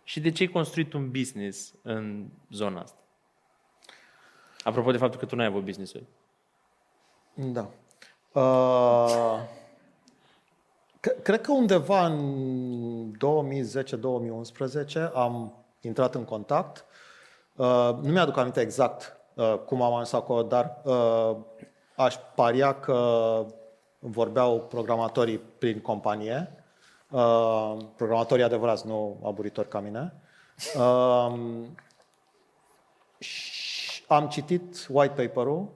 și 0.05 0.21
de 0.21 0.31
ce 0.31 0.43
ai 0.43 0.49
construit 0.49 0.93
un 0.93 1.11
business 1.11 1.75
în 1.83 2.29
zona 2.51 2.81
asta? 2.81 3.01
Apropo 4.65 4.91
de 4.91 4.99
faptul 4.99 5.21
că 5.21 5.27
tu 5.27 5.35
nu 5.35 5.41
ai 5.41 5.47
avut 5.47 5.65
business-uri. 5.65 6.07
Da. 7.35 7.71
Uh, 8.33 9.39
c- 11.01 11.23
cred 11.23 11.41
că 11.41 11.53
undeva 11.53 12.07
în 12.07 13.17
2010-2011 15.09 15.13
am 15.15 15.53
intrat 15.81 16.15
în 16.15 16.25
contact. 16.25 16.85
Uh, 17.57 17.91
nu 18.03 18.13
mi-aduc 18.13 18.37
aminte 18.37 18.61
exact 18.61 19.17
uh, 19.35 19.55
cum 19.67 19.83
am 19.83 19.93
ajuns 19.93 20.13
acolo, 20.13 20.43
dar 20.43 20.81
uh, 20.85 21.37
aș 21.97 22.15
paria 22.35 22.81
că 22.81 23.47
vorbeau 23.99 24.61
programatorii 24.61 25.39
prin 25.39 25.81
companie, 25.81 26.65
uh, 27.11 27.77
programatorii 27.97 28.45
adevărați, 28.45 28.87
nu 28.87 29.21
aburitori 29.25 29.69
ca 29.69 29.81
mine. 29.81 30.15
Uh, 30.77 31.35
și 33.19 34.05
am 34.09 34.29
citit 34.29 34.87
white 34.91 35.27
paper-ul 35.27 35.69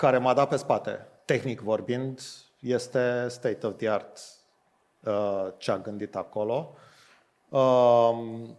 care 0.00 0.18
m-a 0.18 0.34
dat 0.34 0.48
pe 0.48 0.56
spate. 0.56 1.06
Tehnic 1.24 1.60
vorbind, 1.60 2.20
este 2.60 3.28
state 3.28 3.66
of 3.66 3.76
the 3.76 3.88
art 3.88 4.18
uh, 5.04 5.48
ce 5.58 5.70
a 5.70 5.78
gândit 5.78 6.14
acolo. 6.16 6.74
Um, 7.48 8.56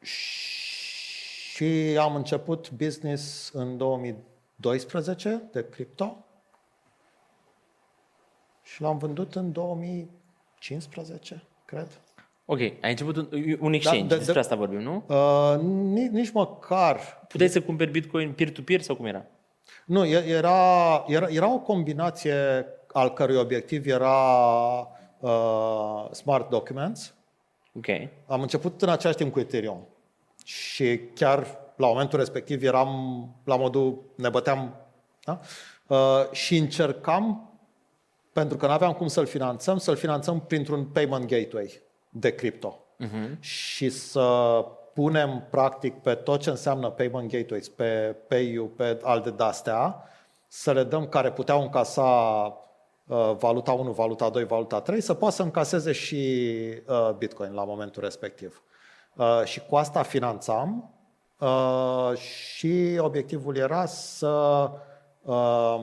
și 0.00 1.96
am 2.00 2.14
început 2.14 2.70
business 2.70 3.50
în 3.52 3.76
2012 3.76 5.42
de 5.52 5.68
cripto 5.68 6.24
și 8.62 8.80
l-am 8.82 8.98
vândut 8.98 9.34
în 9.34 9.52
2015, 9.52 11.44
cred. 11.64 11.88
Ok, 12.44 12.58
ai 12.58 12.76
început 12.90 13.16
un, 13.16 13.28
un 13.60 13.72
exchange, 13.72 14.02
Da, 14.02 14.08
de- 14.08 14.14
despre 14.16 14.32
de- 14.32 14.38
asta 14.40 14.54
vorbim, 14.54 14.80
nu? 14.80 15.04
Uh, 15.08 15.56
nici, 15.62 16.10
nici 16.10 16.30
măcar 16.32 17.24
Puteai 17.28 17.48
să 17.48 17.62
cumperi 17.62 17.90
Bitcoin 17.90 18.32
peer-to-peer 18.32 18.80
sau 18.80 18.96
cum 18.96 19.04
era? 19.06 19.24
Nu, 19.84 20.04
e- 20.04 20.28
era, 20.28 21.04
era, 21.06 21.28
era 21.28 21.52
o 21.52 21.58
combinație 21.58 22.66
al 22.92 23.12
cărui 23.12 23.36
obiectiv 23.36 23.86
era 23.86 24.16
uh, 25.18 26.10
Smart 26.10 26.48
Documents. 26.48 27.14
Ok. 27.76 27.86
Am 28.26 28.40
început 28.40 28.82
în 28.82 28.88
același 28.88 29.16
timp 29.16 29.32
cu 29.32 29.40
Ethereum. 29.40 29.86
Și 30.44 31.00
chiar 31.14 31.46
la 31.76 31.86
momentul 31.86 32.18
respectiv 32.18 32.62
eram 32.62 32.90
la 33.44 33.56
modul, 33.56 34.02
ne 34.14 34.28
băteam, 34.28 34.76
da? 35.24 35.40
Uh, 35.86 36.30
și 36.30 36.56
încercam, 36.56 37.52
pentru 38.32 38.56
că 38.56 38.66
nu 38.66 38.72
aveam 38.72 38.92
cum 38.92 39.06
să-l 39.06 39.26
finanțăm, 39.26 39.78
să-l 39.78 39.96
finanțăm 39.96 40.40
printr-un 40.40 40.84
payment 40.84 41.26
gateway 41.26 41.82
de 42.08 42.34
cripto. 42.34 42.78
Uh-huh. 43.00 43.38
Și 43.40 43.88
să 43.88 44.20
punem 44.94 45.46
practic 45.50 45.94
pe 45.94 46.14
tot 46.14 46.40
ce 46.40 46.50
înseamnă 46.50 46.90
payment 46.90 47.30
gateways, 47.30 47.68
pe 47.68 48.16
PayU, 48.28 48.64
pe 48.64 48.98
alte 49.02 49.30
de-astea, 49.30 50.04
să 50.46 50.72
le 50.72 50.84
dăm 50.84 51.06
care 51.06 51.32
puteau 51.32 51.62
încasa 51.62 52.02
uh, 53.06 53.32
valuta 53.38 53.72
1, 53.72 53.90
valuta 53.90 54.28
2, 54.28 54.44
valuta 54.44 54.80
3, 54.80 55.00
să 55.00 55.14
poată 55.14 55.34
să 55.34 55.42
încaseze 55.42 55.92
și 55.92 56.54
uh, 56.86 57.10
Bitcoin 57.18 57.52
la 57.52 57.64
momentul 57.64 58.02
respectiv. 58.02 58.62
Uh, 59.16 59.42
și 59.44 59.60
cu 59.60 59.76
asta 59.76 60.02
finanțam 60.02 60.94
uh, 61.38 62.16
și 62.16 62.96
obiectivul 62.98 63.56
era 63.56 63.86
să 63.86 64.70
uh, 65.22 65.80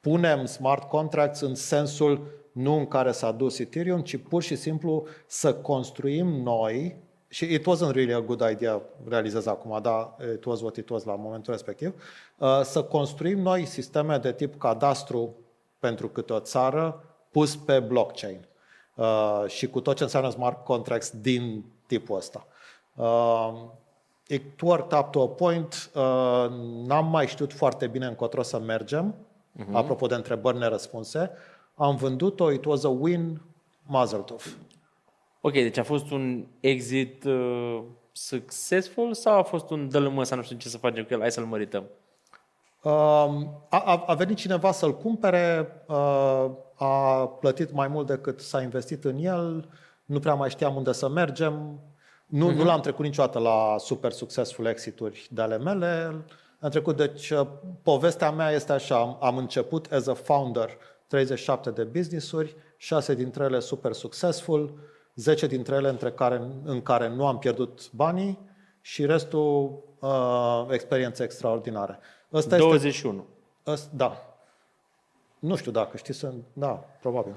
punem 0.00 0.44
smart 0.44 0.88
contracts 0.88 1.40
în 1.40 1.54
sensul 1.54 2.38
nu 2.52 2.76
în 2.76 2.86
care 2.86 3.12
s-a 3.12 3.32
dus 3.32 3.58
Ethereum, 3.58 4.00
ci 4.00 4.16
pur 4.16 4.42
și 4.42 4.56
simplu 4.56 5.06
să 5.26 5.54
construim 5.54 6.26
noi, 6.26 6.96
și 7.32 7.44
it 7.54 7.66
wasn't 7.66 7.92
really 7.92 8.14
a 8.14 8.20
good 8.20 8.50
idea, 8.50 8.82
realizez 9.08 9.46
acum, 9.46 9.78
dar 9.82 10.16
it 10.34 10.44
was 10.44 10.60
what 10.60 10.76
it 10.76 10.88
was 10.88 11.04
la 11.04 11.14
momentul 11.14 11.52
respectiv, 11.52 11.94
uh, 12.38 12.60
să 12.62 12.82
construim 12.82 13.38
noi 13.38 13.64
sisteme 13.64 14.18
de 14.18 14.32
tip 14.32 14.58
cadastru 14.58 15.34
pentru 15.78 16.08
câte 16.08 16.32
o 16.32 16.40
țară 16.40 17.04
pus 17.30 17.56
pe 17.56 17.78
blockchain 17.78 18.46
uh, 18.94 19.44
și 19.46 19.66
cu 19.66 19.80
tot 19.80 19.96
ce 19.96 20.02
înseamnă 20.02 20.30
smart 20.30 20.64
contracts 20.64 21.10
din 21.10 21.64
tipul 21.86 22.16
ăsta. 22.16 22.46
Uh, 22.94 23.62
It 24.30 24.60
worked 24.60 24.92
up 24.92 25.10
to 25.10 25.22
a 25.22 25.28
point, 25.28 25.90
uh, 25.94 26.46
n-am 26.86 27.06
mai 27.10 27.26
știut 27.26 27.52
foarte 27.52 27.86
bine 27.86 28.06
încotro 28.06 28.42
să 28.42 28.58
mergem, 28.58 29.14
uh-huh. 29.14 29.72
apropo 29.72 30.06
de 30.06 30.14
întrebări 30.14 30.58
nerăspunse. 30.58 31.30
Am 31.74 31.96
vândut-o, 31.96 32.50
it 32.50 32.64
was 32.64 32.84
a 32.84 32.88
win, 32.88 33.40
mazel 33.86 34.20
tov. 34.20 34.56
Ok, 35.40 35.52
deci 35.52 35.78
a 35.78 35.82
fost 35.82 36.10
un 36.10 36.46
exit 36.60 37.24
uh, 37.24 37.82
successful 38.12 39.14
sau 39.14 39.38
a 39.38 39.42
fost 39.42 39.70
un 39.70 39.88
dă 39.88 39.98
măsa, 39.98 40.36
nu 40.36 40.42
știu 40.42 40.56
ce 40.56 40.68
să 40.68 40.78
facem 40.78 41.04
cu 41.04 41.12
el, 41.12 41.20
hai 41.20 41.30
să-l 41.32 41.44
mărităm? 41.44 41.84
Um, 42.82 43.64
a, 43.68 43.82
a, 43.84 44.04
a 44.06 44.14
venit 44.14 44.36
cineva 44.36 44.72
să-l 44.72 44.96
cumpere, 44.96 45.72
uh, 45.86 46.50
a 46.74 47.26
plătit 47.40 47.72
mai 47.72 47.88
mult 47.88 48.06
decât 48.06 48.40
s-a 48.40 48.62
investit 48.62 49.04
în 49.04 49.16
el, 49.16 49.68
nu 50.04 50.18
prea 50.18 50.34
mai 50.34 50.50
știam 50.50 50.76
unde 50.76 50.92
să 50.92 51.08
mergem, 51.08 51.80
nu, 52.26 52.50
uh-huh. 52.50 52.54
nu 52.54 52.64
l-am 52.64 52.80
trecut 52.80 53.04
niciodată 53.04 53.38
la 53.38 53.74
super 53.78 54.12
successful 54.12 54.66
exituri 54.66 55.28
de 55.30 55.42
ale 55.42 55.58
mele. 55.58 56.24
Am 56.60 56.70
trecut, 56.70 56.96
deci 56.96 57.30
uh, 57.30 57.46
povestea 57.82 58.30
mea 58.30 58.50
este 58.50 58.72
așa, 58.72 59.00
am, 59.00 59.18
am 59.20 59.36
început 59.36 59.92
as 59.92 60.06
a 60.06 60.14
founder 60.14 60.70
37 61.06 61.70
de 61.70 61.82
business-uri, 61.82 62.56
6 62.76 63.14
dintre 63.14 63.44
ele 63.44 63.58
super 63.58 63.92
successful, 63.92 64.78
10 65.20 65.46
dintre 65.46 65.74
ele 65.74 65.88
între 65.88 66.10
care, 66.10 66.42
în 66.64 66.82
care 66.82 67.08
nu 67.08 67.26
am 67.26 67.38
pierdut 67.38 67.92
banii 67.92 68.38
și 68.80 69.06
restul 69.06 69.82
uh, 69.98 70.66
experiențe 70.70 71.22
extraordinare. 71.22 71.98
Ăsta 72.32 72.56
21. 72.56 73.26
Ăsta, 73.66 73.90
da. 73.94 74.34
Nu 75.38 75.56
știu 75.56 75.70
dacă 75.70 75.96
știi 75.96 76.14
să... 76.14 76.32
Da, 76.52 76.84
probabil. 77.00 77.34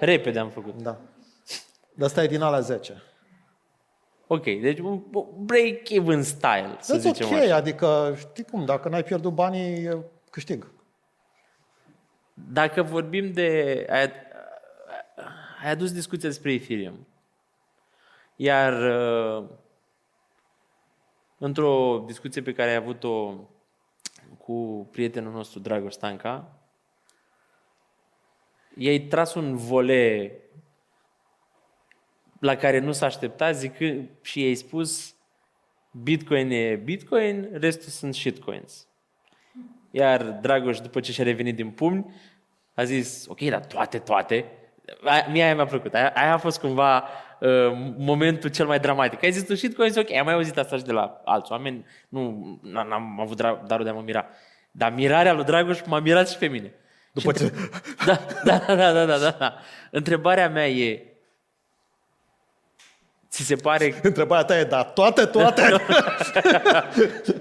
Repede 0.00 0.38
am 0.38 0.50
făcut. 0.50 0.82
Da. 0.82 0.96
Dar 1.94 2.06
asta 2.06 2.22
e 2.22 2.26
din 2.26 2.40
alea 2.40 2.60
10. 2.60 3.02
Ok, 4.26 4.44
deci 4.44 4.78
un 4.78 5.02
break-even 5.38 6.22
style, 6.22 6.76
să 6.80 6.96
That's 6.96 7.00
zicem 7.00 7.26
ok, 7.26 7.32
așa. 7.32 7.54
adică 7.54 8.14
știi 8.18 8.44
cum, 8.44 8.64
dacă 8.64 8.88
n-ai 8.88 9.02
pierdut 9.02 9.32
banii, 9.32 9.84
e 9.84 9.98
câștig. 10.30 10.70
Dacă 12.52 12.82
vorbim 12.82 13.32
de... 13.32 13.86
Ai, 13.90 14.10
ai 15.62 15.70
adus 15.70 15.92
discuția 15.92 16.28
despre 16.28 16.52
Ethereum. 16.52 17.06
Iar 18.36 18.72
uh, 18.72 19.48
într-o 21.38 22.02
discuție 22.06 22.42
pe 22.42 22.52
care 22.52 22.70
ai 22.70 22.76
avut-o 22.76 23.34
cu 24.38 24.88
prietenul 24.92 25.32
nostru, 25.32 25.58
Dragoș 25.58 25.92
Stanca, 25.92 26.58
i-ai 28.74 28.98
tras 28.98 29.34
un 29.34 29.56
vole 29.56 30.32
la 32.40 32.56
care 32.56 32.78
nu 32.78 32.92
s-a 32.92 33.06
așteptat 33.06 33.54
zic, 33.54 33.74
și 34.22 34.42
i-ai 34.42 34.54
spus 34.54 35.14
Bitcoin 35.90 36.50
e 36.50 36.76
Bitcoin, 36.76 37.48
restul 37.52 37.88
sunt 37.88 38.14
shitcoins. 38.14 38.86
iar 39.90 40.22
Dragoș, 40.22 40.80
după 40.80 41.00
ce 41.00 41.12
și-a 41.12 41.24
revenit 41.24 41.54
din 41.54 41.70
pumni, 41.70 42.14
a 42.74 42.84
zis, 42.84 43.26
ok, 43.28 43.40
dar 43.40 43.64
toate, 43.64 43.98
toate. 43.98 44.50
Aia- 45.04 45.26
Mie 45.30 45.42
aia 45.42 45.54
mi-a 45.54 45.64
plăcut. 45.66 45.94
Aia, 45.94 46.12
aia 46.14 46.32
a 46.32 46.36
fost 46.38 46.60
cumva 46.60 47.04
uh, 47.40 47.48
momentul 47.98 48.50
cel 48.50 48.66
mai 48.66 48.78
dramatic. 48.80 49.22
Ai 49.24 49.30
zis 49.32 49.44
tu 49.46 49.54
și 49.54 49.74
ai 49.78 49.88
zis, 49.90 49.96
ok, 50.02 50.12
am 50.12 50.24
mai 50.24 50.34
auzit 50.34 50.58
asta 50.58 50.76
și 50.76 50.82
de 50.82 50.92
la 50.92 51.20
alți 51.24 51.52
oameni, 51.52 51.86
nu 52.08 52.30
n- 52.62 52.70
n-am 52.88 53.20
avut 53.20 53.42
dra- 53.42 53.62
darul 53.66 53.84
de 53.84 53.90
a 53.90 53.94
mă 53.94 54.02
mira. 54.04 54.26
Dar 54.70 54.92
mirarea 54.92 55.32
lui 55.32 55.44
Dragoș 55.44 55.78
m-a 55.86 55.98
mirat 56.00 56.28
și 56.28 56.38
pe 56.38 56.46
mine. 56.46 56.72
După 57.12 57.32
Și 57.32 57.38
ce... 57.38 57.52
Da, 58.06 58.18
da, 58.44 58.58
da, 58.66 58.92
da, 58.92 59.04
da, 59.04 59.18
da, 59.18 59.30
da. 59.38 59.54
Întrebarea 59.90 60.48
mea 60.48 60.68
e, 60.68 61.06
ți 63.28 63.42
se 63.42 63.56
pare 63.56 63.94
Întrebarea 64.02 64.44
ta 64.44 64.58
e, 64.58 64.64
da, 64.64 64.82
toate, 64.84 65.24
toate? 65.24 65.62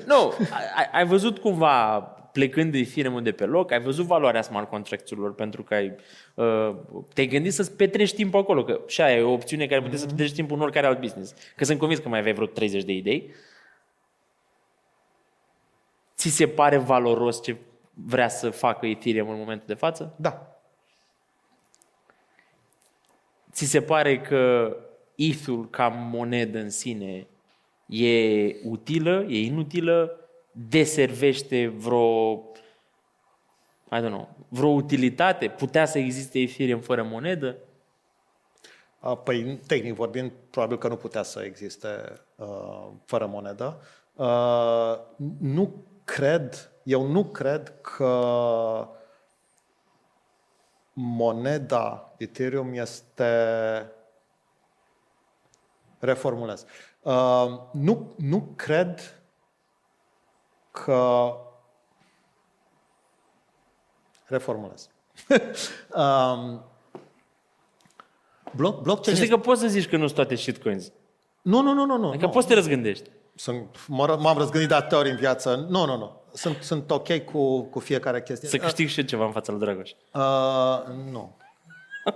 Nu, 0.08 0.34
ai, 0.76 0.90
ai 0.92 1.06
văzut 1.06 1.38
cumva 1.38 2.00
plecând 2.36 2.72
de 2.72 2.82
firmă 2.82 3.20
de 3.22 3.32
pe 3.32 3.46
loc, 3.46 3.72
ai 3.72 3.82
văzut 3.82 4.06
valoarea 4.06 4.42
smart 4.42 4.70
contracts-urilor 4.70 5.34
pentru 5.34 5.64
că 5.64 5.74
ai, 5.74 5.96
uh, 6.34 6.76
te-ai 7.14 7.28
gândit 7.28 7.54
să-ți 7.54 7.76
petreci 7.76 8.14
timpul 8.14 8.40
acolo, 8.40 8.64
că 8.64 8.82
și 8.88 9.02
aia 9.02 9.18
e 9.18 9.22
o 9.22 9.32
opțiune 9.32 9.68
care 9.68 9.82
puteți 9.82 10.02
să 10.02 10.08
petreci 10.08 10.34
timpul 10.34 10.56
în 10.56 10.62
oricare 10.62 10.88
alt 10.88 11.00
business. 11.00 11.34
Că 11.56 11.66
sunt 11.66 11.80
convins 11.80 12.00
că 12.00 12.10
mai 12.10 12.20
aveai 12.20 12.34
vreo 12.34 12.48
30 12.48 12.84
de 12.84 12.92
idei. 12.92 13.34
Ți 16.16 16.30
se 16.30 16.48
pare 16.48 16.78
valoros 16.78 17.44
ce 17.44 17.56
vrea 17.94 18.28
să 18.28 18.50
facă 18.50 18.86
Ethereum 18.86 19.30
în 19.30 19.38
momentul 19.38 19.68
de 19.68 19.74
față? 19.74 20.14
da. 20.16 20.60
Ți 23.52 23.66
se 23.66 23.82
pare 23.82 24.22
că 24.22 24.76
ETH-ul 25.16 25.70
ca 25.70 25.88
monedă 25.88 26.60
în 26.60 26.70
sine 26.70 27.28
e 27.86 28.56
utilă, 28.64 29.26
e 29.30 29.40
inutilă, 29.40 30.25
deservește 30.58 31.68
vreo, 31.68 32.34
I 33.92 34.00
don't 34.00 34.08
know, 34.08 34.30
vreo 34.48 34.70
utilitate? 34.70 35.48
Putea 35.48 35.86
să 35.86 35.98
existe 35.98 36.40
Ethereum 36.40 36.80
fără 36.80 37.04
monedă? 37.04 37.58
A, 39.00 39.16
Păi, 39.16 39.60
tehnic 39.68 39.94
vorbind, 39.94 40.32
probabil 40.50 40.78
că 40.78 40.88
nu 40.88 40.96
putea 40.96 41.24
să 41.24 41.44
existe 41.44 42.22
uh, 42.36 42.88
fără 43.06 43.26
monedă. 43.26 43.82
Uh, 44.14 45.00
nu 45.40 45.84
cred, 46.04 46.72
eu 46.84 47.08
nu 47.08 47.26
cred 47.26 47.74
că 47.82 48.90
moneda 50.94 52.14
Ethereum 52.18 52.74
este 52.74 53.32
reformulez. 56.00 56.66
Uh, 57.02 57.60
nu, 57.72 58.14
nu 58.18 58.54
cred 58.56 59.20
că 60.84 61.32
reformulez. 64.26 64.90
um, 65.96 66.64
block, 68.56 68.82
blockchain 68.82 69.16
Să 69.16 69.24
știi 69.24 69.36
că 69.36 69.42
poți 69.42 69.62
să 69.62 69.68
zici 69.68 69.88
că 69.90 69.96
nu 69.96 70.04
sunt 70.04 70.16
toate 70.16 70.36
shitcoins. 70.36 70.92
nu, 71.42 71.62
nu, 71.62 71.74
nu, 71.74 71.86
nu. 71.86 71.98
nu 71.98 72.08
Adică 72.08 72.26
nu. 72.26 72.32
poți 72.32 72.46
să 72.48 72.54
te 72.54 72.60
răzgândești. 72.60 73.10
Sunt, 73.36 73.88
mă 73.88 74.06
ră- 74.06 74.20
m-am 74.20 74.38
răzgândit 74.38 74.70
de 74.70 74.76
atâtea 74.76 74.98
ori 74.98 75.10
în 75.10 75.16
viață. 75.16 75.66
Nu, 75.70 75.86
nu, 75.86 75.98
nu. 75.98 76.22
Sunt, 76.34 76.58
sunt 76.62 76.92
ok 76.92 77.18
cu, 77.18 77.62
cu 77.62 77.80
fiecare 77.80 78.22
chestie. 78.22 78.50
Să 78.50 78.58
câștig 78.58 78.88
și 78.88 79.00
eu 79.00 79.06
ceva 79.06 79.26
în 79.26 79.32
fața 79.32 79.52
lui 79.52 79.62
Dragoș. 79.62 79.92
Uh, 80.14 80.94
nu. 81.12 81.38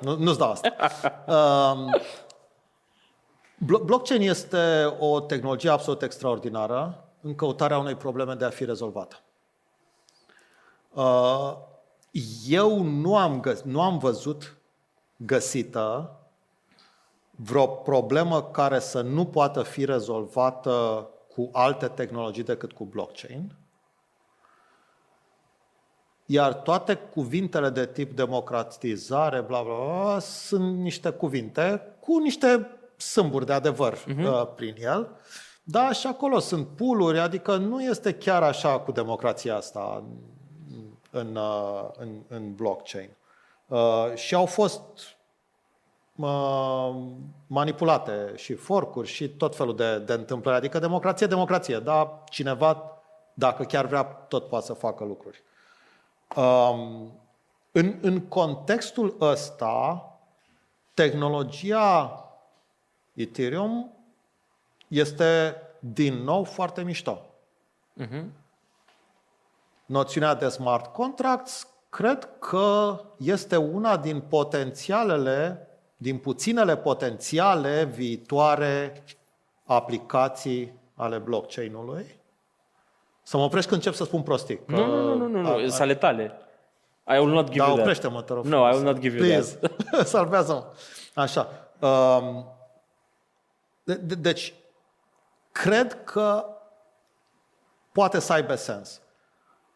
nu. 0.01 0.16
Nu-ți 0.16 0.38
dau 0.38 0.51
asta. 0.51 0.76
Uh, 1.28 2.01
blo- 3.66 3.84
blockchain 3.86 4.22
este 4.22 4.95
o 4.99 5.20
tehnologie 5.20 5.70
absolut 5.70 6.01
extraordinară 6.01 7.09
în 7.22 7.36
căutarea 7.36 7.78
unei 7.78 7.95
probleme 7.95 8.34
de 8.34 8.45
a 8.45 8.49
fi 8.49 8.65
rezolvată. 8.65 9.22
Uh, 10.93 11.57
eu 12.47 12.82
nu 12.84 13.17
am, 13.17 13.39
găs- 13.39 13.61
nu 13.61 13.82
am 13.82 13.97
văzut 13.97 14.57
găsită 15.17 16.13
vreo 17.32 17.67
problemă 17.67 18.43
care 18.43 18.80
să 18.80 19.01
nu 19.01 19.26
poată 19.26 19.63
fi 19.63 19.86
rezolvată 19.86 21.07
cu 21.36 21.49
alte 21.51 21.88
tehnologii 21.88 22.43
decât 22.43 22.72
cu 22.72 22.86
blockchain. 22.86 23.55
Iar 26.26 26.53
toate 26.53 26.95
cuvintele 26.95 27.70
de 27.70 27.86
tip 27.86 28.15
democratizare, 28.15 29.41
bla 29.41 29.61
bla 29.61 29.76
bla, 29.76 30.20
sunt 30.20 30.78
niște 30.78 31.09
cuvinte 31.09 31.95
cu 31.99 32.20
niște 32.20 32.80
sâmburi 32.97 33.45
de 33.45 33.53
adevăr 33.53 33.97
uh-huh. 33.97 34.24
uh, 34.24 34.47
prin 34.55 34.76
el. 34.80 35.09
Da, 35.72 35.91
și 35.91 36.07
acolo 36.07 36.39
sunt 36.39 36.67
puluri, 36.67 37.20
adică 37.20 37.55
nu 37.55 37.84
este 37.84 38.13
chiar 38.13 38.43
așa 38.43 38.80
cu 38.80 38.91
democrația 38.91 39.55
asta 39.55 40.03
în, 40.03 40.17
în, 41.11 41.36
uh, 41.36 41.89
în, 41.97 42.22
în 42.28 42.55
blockchain. 42.55 43.09
Uh, 43.67 44.13
și 44.15 44.36
au 44.36 44.45
fost 44.45 44.82
uh, 46.15 46.95
manipulate 47.47 48.34
și 48.36 48.53
forcuri 48.53 49.07
și 49.07 49.30
tot 49.30 49.55
felul 49.55 49.76
de, 49.76 49.99
de 49.99 50.13
întâmplări. 50.13 50.57
Adică 50.57 50.80
democrație, 50.80 51.28
democrație, 51.28 51.80
dar 51.80 52.24
cineva, 52.30 53.01
dacă 53.34 53.63
chiar 53.63 53.86
vrea, 53.86 54.03
tot 54.03 54.47
poate 54.47 54.65
să 54.65 54.74
facă 54.74 55.03
lucruri. 55.03 55.43
Um, 56.36 57.11
în, 57.72 57.97
în 58.01 58.20
contextul 58.20 59.15
ăsta, 59.20 60.05
tehnologia 60.93 62.24
Ethereum 63.13 63.99
este 64.90 65.56
din 65.80 66.14
nou 66.24 66.44
foarte 66.44 66.82
mișto. 66.84 67.22
Uh-huh. 68.02 68.24
Noțiunea 69.86 70.34
de 70.34 70.48
smart 70.48 70.94
contracts 70.94 71.68
cred 71.90 72.30
că 72.40 73.00
este 73.18 73.56
una 73.56 73.98
din 73.98 74.20
potențialele, 74.22 75.68
din 75.98 76.18
puținele 76.18 76.78
potențiale 76.78 77.84
viitoare 77.84 79.04
aplicații 79.66 80.74
ale 80.96 81.18
blockchain-ului. 81.18 82.18
Să 83.24 83.38
mă 83.38 83.44
opresc 83.44 83.68
când 83.68 83.80
încep 83.84 83.98
să 84.00 84.04
spun 84.04 84.22
prostii. 84.22 84.56
că- 84.66 84.72
Nu, 84.72 84.86
nu, 84.86 85.04
nu, 85.04 85.16
nu, 85.16 85.28
nu, 85.28 85.42
nu. 85.42 85.50
A- 85.50 85.60
sunt 85.68 85.80
ale 85.82 85.96
tale. 85.96 86.32
I 87.08 87.18
will 87.18 87.32
not 87.34 87.46
give 87.50 87.58
Da, 87.58 87.64
you 87.66 87.74
that. 87.74 87.80
oprește-mă, 87.86 88.22
te 88.22 88.34
rog. 88.34 88.46
No, 88.46 88.70
I 88.70 88.72
will 88.74 88.84
not 88.84 89.00
give 89.00 89.18
you 89.18 89.26
Please. 89.28 89.60
Salvează-mă. 90.14 90.66
Așa. 91.22 91.48
Um, 91.80 92.46
de, 93.84 93.94
de, 93.96 94.16
deci, 94.16 94.54
cred 95.62 96.03
că 96.03 96.45
poate 97.91 98.20
să 98.20 98.34
aibă 98.34 98.55
sens. 98.55 99.01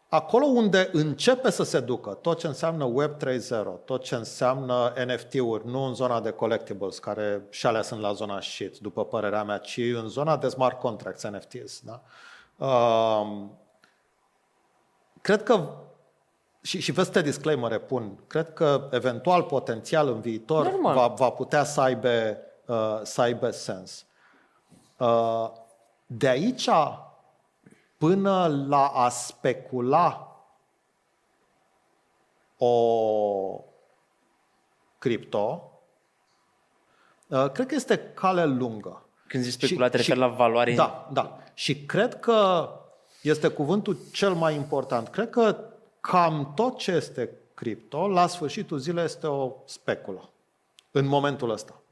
Acolo 0.10 0.46
unde 0.46 0.90
începe 0.92 1.50
să 1.50 1.64
se 1.64 1.80
ducă 1.80 2.14
tot 2.14 2.40
ce 2.40 2.48
înseamnă 2.48 2.84
Web 2.84 3.12
3.0, 3.12 3.86
tot 3.86 4.04
ce 4.04 4.16
înseamnă 4.16 4.94
NFT-uri, 5.06 5.68
nu 5.68 5.84
în 5.84 5.94
zona 5.94 6.22
de 6.22 6.32
collectibles, 6.32 7.00
care 7.00 7.46
și 7.50 7.66
alea 7.66 7.82
sunt 7.82 8.02
la 8.02 8.14
zona 8.14 8.42
shit, 8.42 8.78
după 8.78 9.06
părerea 9.06 9.44
mea, 9.44 9.58
ci 9.58 9.78
în 9.78 10.08
zona 10.08 10.38
de 10.38 10.48
smart 10.48 10.80
contracts, 10.80 11.24
NFTs. 11.24 11.82
Da? 11.82 12.02
Um, 12.66 13.58
cred 15.22 15.44
că 15.44 15.70
și, 16.62 16.80
și 16.80 16.92
vezi 16.92 17.12
te 17.12 17.22
disclaimer 17.22 17.78
pun, 17.80 18.20
cred 18.28 18.54
că 18.54 18.88
eventual 18.92 19.44
potențial 19.44 20.08
în 20.08 20.20
viitor 20.20 20.66
Normal. 20.66 20.96
va, 20.96 21.08
va 21.08 21.30
putea 21.30 21.64
să 21.64 21.82
aibă, 21.82 22.38
uh, 22.66 23.00
să 23.04 23.22
aibă 23.22 23.50
sens. 23.50 24.06
Uh, 24.98 25.62
de 26.18 26.28
aici 26.28 26.70
până 27.98 28.66
la 28.68 28.88
a 28.88 29.10
specula 29.10 30.28
o 32.58 33.64
cripto, 34.98 35.72
uh, 37.28 37.50
cred 37.52 37.68
că 37.68 37.76
este 37.76 37.98
cale 37.98 38.46
lungă. 38.46 39.06
Când 39.28 39.44
zici 39.44 39.54
speculat, 39.54 39.92
te 39.92 39.98
referi 39.98 40.20
la 40.20 40.28
valoare? 40.28 40.74
Da, 40.74 41.10
da. 41.14 41.38
Și 41.54 41.86
cred 41.86 42.20
că 42.20 42.70
este 43.22 43.48
cuvântul 43.48 43.98
cel 44.12 44.34
mai 44.34 44.56
important. 44.56 45.08
Cred 45.08 45.30
că 45.30 45.58
cam 46.02 46.52
tot 46.56 46.78
ce 46.78 46.92
este 46.92 47.30
cripto, 47.54 48.08
la 48.08 48.28
sfârșitul 48.28 48.78
zilei 48.78 49.04
este 49.04 49.28
o 49.28 49.54
speculă. 49.66 50.30
În 50.92 51.06
momentul 51.06 51.50
ăsta. 51.50 51.83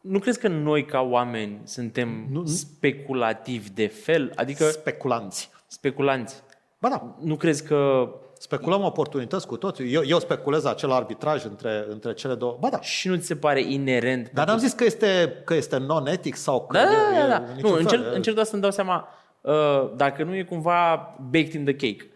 Nu 0.00 0.18
crezi 0.18 0.38
că 0.38 0.48
noi, 0.48 0.84
ca 0.84 1.00
oameni, 1.00 1.60
suntem 1.64 2.08
Nu- 2.30 2.40
nu. 2.40 2.46
speculativi 2.46 3.70
de 3.70 3.86
fel? 3.86 4.32
Adică 4.36 4.64
Speculanți. 4.64 5.50
speculanți. 5.66 6.42
Ba 6.78 6.88
da, 6.88 7.16
Nu 7.20 7.36
crezi 7.36 7.64
că 7.66 8.08
speculăm 8.38 8.82
oportunități 8.84 9.46
cu 9.46 9.56
toții. 9.56 9.92
Eu, 9.92 10.02
eu 10.04 10.18
speculez 10.18 10.64
acel 10.64 10.90
arbitraj 10.92 11.44
între, 11.44 11.84
între 11.88 12.12
cele 12.14 12.34
două. 12.34 12.56
Ba 12.60 12.68
da. 12.68 12.80
și 12.80 13.08
nu 13.08 13.16
ți 13.16 13.26
se 13.26 13.36
pare 13.36 13.62
inerent? 13.62 14.30
Dar 14.32 14.46
n-am 14.46 14.58
zis 14.58 14.72
că 14.72 14.84
este, 14.84 15.32
că 15.44 15.54
este 15.54 15.76
non-etic 15.76 16.34
sau 16.34 16.66
că 16.66 16.76
Da, 16.78 16.84
da, 16.84 16.90
e, 16.90 17.18
da, 17.18 17.24
e 17.24 17.28
da. 17.28 17.36
în 17.36 17.42
Nu, 17.48 17.54
niciun 17.54 17.70
fel. 17.70 17.80
încerc, 17.80 18.14
încerc 18.14 18.34
doar 18.34 18.46
să-mi 18.46 18.62
dau 18.62 18.70
seama 18.70 19.08
uh, 19.40 19.92
dacă 19.96 20.22
nu 20.24 20.34
e 20.36 20.42
cumva 20.42 20.96
baked 21.30 21.52
in 21.52 21.64
the 21.64 21.72
cake. 21.74 22.10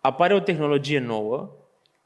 Apare 0.00 0.34
o 0.34 0.40
tehnologie 0.40 0.98
nouă 1.00 1.50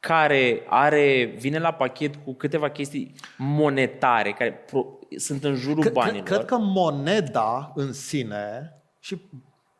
care 0.00 0.64
are, 0.68 1.34
vine 1.38 1.58
la 1.58 1.72
pachet 1.72 2.16
cu 2.24 2.34
câteva 2.34 2.70
chestii 2.70 3.14
monetare 3.36 4.32
care 4.32 4.52
pro, 4.52 4.98
sunt 5.16 5.44
în 5.44 5.54
jurul 5.54 5.82
Cred- 5.82 5.92
banilor. 5.92 6.22
Cred, 6.22 6.36
cred 6.36 6.48
că 6.48 6.56
moneda 6.58 7.72
în 7.74 7.92
sine 7.92 8.74
și 8.98 9.20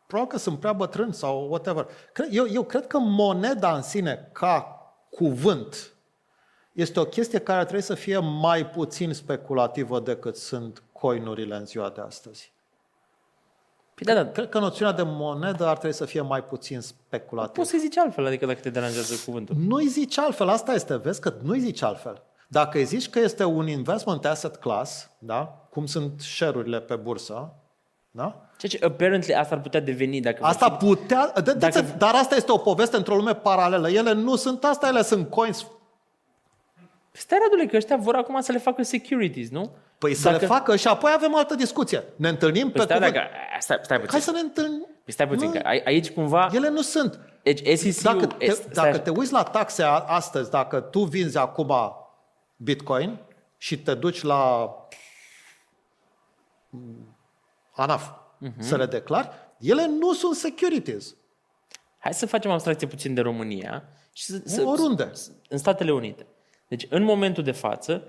probabil 0.07 0.31
că 0.31 0.37
sunt 0.37 0.59
prea 0.59 0.73
bătrâni 0.73 1.13
sau 1.13 1.47
whatever. 1.49 1.87
Cre- 2.13 2.27
Eu, 2.31 2.45
eu 2.51 2.63
cred 2.63 2.87
că 2.87 2.97
moneda 2.99 3.75
în 3.75 3.81
sine, 3.81 4.29
ca 4.31 4.75
cuvânt, 5.09 5.93
este 6.73 6.99
o 6.99 7.05
chestie 7.05 7.39
care 7.39 7.61
trebuie 7.61 7.81
să 7.81 7.93
fie 7.93 8.17
mai 8.17 8.65
puțin 8.65 9.13
speculativă 9.13 9.99
decât 9.99 10.35
sunt 10.35 10.83
coinurile 10.91 11.55
în 11.55 11.65
ziua 11.65 11.89
de 11.89 12.01
astăzi. 12.01 12.51
Păi 14.05 14.13
da, 14.13 14.23
da, 14.23 14.31
Cred 14.31 14.49
că 14.49 14.59
noțiunea 14.59 14.93
de 14.93 15.03
monedă 15.05 15.67
ar 15.67 15.77
trebui 15.77 15.95
să 15.95 16.05
fie 16.05 16.21
mai 16.21 16.43
puțin 16.43 16.79
speculativă. 16.79 17.53
poți 17.55 17.69
să 17.69 17.77
zici 17.79 17.97
altfel, 17.97 18.25
adică 18.25 18.45
dacă 18.45 18.59
te 18.59 18.69
deranjează 18.69 19.13
cuvântul. 19.25 19.55
Nu-i 19.67 19.87
zici 19.87 20.17
altfel, 20.17 20.49
asta 20.49 20.73
este, 20.73 20.95
vezi 20.97 21.21
că 21.21 21.33
nu-i 21.41 21.59
zici 21.59 21.81
altfel. 21.81 22.21
Dacă 22.47 22.77
îi 22.77 22.83
zici 22.83 23.09
că 23.09 23.19
este 23.19 23.43
un 23.43 23.67
investment 23.67 24.25
asset 24.25 24.55
class, 24.55 25.09
da? 25.19 25.67
cum 25.69 25.85
sunt 25.85 26.21
share-urile 26.21 26.79
pe 26.79 26.95
bursă, 26.95 27.53
da? 28.11 28.49
Ceea 28.57 28.71
ce 28.79 28.85
apparently 28.85 29.33
asta 29.33 29.55
ar 29.55 29.61
putea 29.61 29.79
deveni 29.79 30.21
dacă... 30.21 30.43
Asta 30.43 30.71
putea, 30.71 31.31
de, 31.33 31.41
de, 31.41 31.53
Dacă- 31.53 31.95
dar 31.97 32.15
asta 32.15 32.35
este 32.35 32.51
o 32.51 32.57
poveste 32.57 32.97
într-o 32.97 33.15
lume 33.15 33.35
paralelă. 33.35 33.89
Ele 33.89 34.13
nu 34.13 34.35
sunt 34.35 34.63
asta, 34.63 34.87
ele 34.87 35.01
sunt 35.01 35.29
coins. 35.29 35.65
Stai, 37.11 37.37
Radule, 37.41 37.65
că 37.65 37.75
ăștia 37.75 37.97
vor 37.97 38.15
acum 38.15 38.41
să 38.41 38.51
le 38.51 38.57
facă 38.57 38.83
securities, 38.83 39.49
nu? 39.49 39.75
Păi 39.97 40.13
să 40.13 40.29
le 40.29 40.37
facă 40.37 40.75
și 40.75 40.87
apoi 40.87 41.11
avem 41.15 41.35
altă 41.35 41.55
discuție. 41.55 42.03
Ne 42.15 42.29
întâlnim 42.29 42.63
Păi 42.63 42.71
pe 42.71 42.81
stai, 42.81 42.97
cuvânt. 42.97 43.13
dacă... 43.13 43.27
Stai, 43.59 43.79
stai 43.81 43.97
puțin. 43.97 44.11
Hai 44.11 44.21
să 44.21 44.31
ne 44.31 44.39
întâlnim. 44.39 44.85
Păi 45.03 45.13
stai 45.13 45.27
puțin, 45.27 45.47
Nu, 45.47 45.51
că 45.53 45.59
ai- 45.63 45.81
aici 45.85 46.11
cumva... 46.11 46.49
Ele 46.53 46.69
nu 46.69 46.81
sunt. 46.81 47.19
Deci 47.43 47.77
SEC-ul... 47.77 48.01
Dacă 48.19 48.25
te, 48.25 48.45
este- 48.45 48.61
stai 48.61 48.73
dacă 48.73 48.87
așa. 48.87 48.99
te 48.99 49.09
uiți 49.09 49.31
la 49.31 49.43
taxe 49.43 49.83
a- 49.83 49.87
astăzi, 50.07 50.49
dacă 50.49 50.79
tu 50.79 50.99
vinzi 51.03 51.37
acum 51.37 51.73
Bitcoin 52.57 53.19
și 53.57 53.79
te 53.81 53.93
duci 53.93 54.21
la 54.21 54.69
mm, 56.69 57.15
ANAF 57.71 58.09
Mhm. 58.37 58.61
să 58.61 58.75
le 58.77 58.85
declari, 58.85 59.29
ele 59.59 59.85
nu 59.87 60.13
sunt 60.13 60.35
securities. 60.35 61.15
Hai 61.97 62.13
să 62.13 62.25
facem 62.25 62.51
abstracție 62.51 62.87
puțin 62.87 63.13
de 63.13 63.21
România 63.21 63.83
și 64.13 64.23
să, 64.25 64.41
să, 64.45 64.61
Oriunde. 64.61 65.11
în 65.49 65.57
Statele 65.57 65.91
Unite. 65.91 66.25
Deci, 66.71 66.85
în 66.89 67.03
momentul 67.03 67.43
de 67.43 67.51
față, 67.51 68.03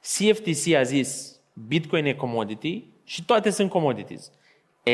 CFTC 0.00 0.74
a 0.74 0.82
zis 0.82 1.40
Bitcoin 1.66 2.04
e 2.04 2.12
commodity 2.12 2.84
și 3.04 3.24
toate 3.24 3.50
sunt 3.50 3.70
commodities. 3.70 4.30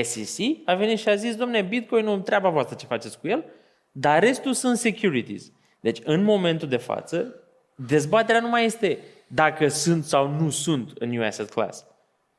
SEC 0.02 0.46
a 0.64 0.74
venit 0.74 0.98
și 0.98 1.08
a 1.08 1.14
zis, 1.14 1.36
domne, 1.36 1.62
Bitcoin 1.62 2.04
nu 2.04 2.18
treaba 2.18 2.48
voastră 2.48 2.76
ce 2.76 2.86
faceți 2.86 3.20
cu 3.20 3.28
el, 3.28 3.44
dar 3.92 4.22
restul 4.22 4.52
sunt 4.52 4.76
securities. 4.76 5.52
Deci, 5.80 5.98
în 6.04 6.22
momentul 6.22 6.68
de 6.68 6.76
față, 6.76 7.34
dezbaterea 7.74 8.40
nu 8.40 8.48
mai 8.48 8.64
este 8.64 8.98
dacă 9.26 9.68
sunt 9.68 10.04
sau 10.04 10.28
nu 10.28 10.50
sunt 10.50 10.90
în 10.98 11.08
new 11.08 11.24
asset 11.24 11.50
class. 11.50 11.84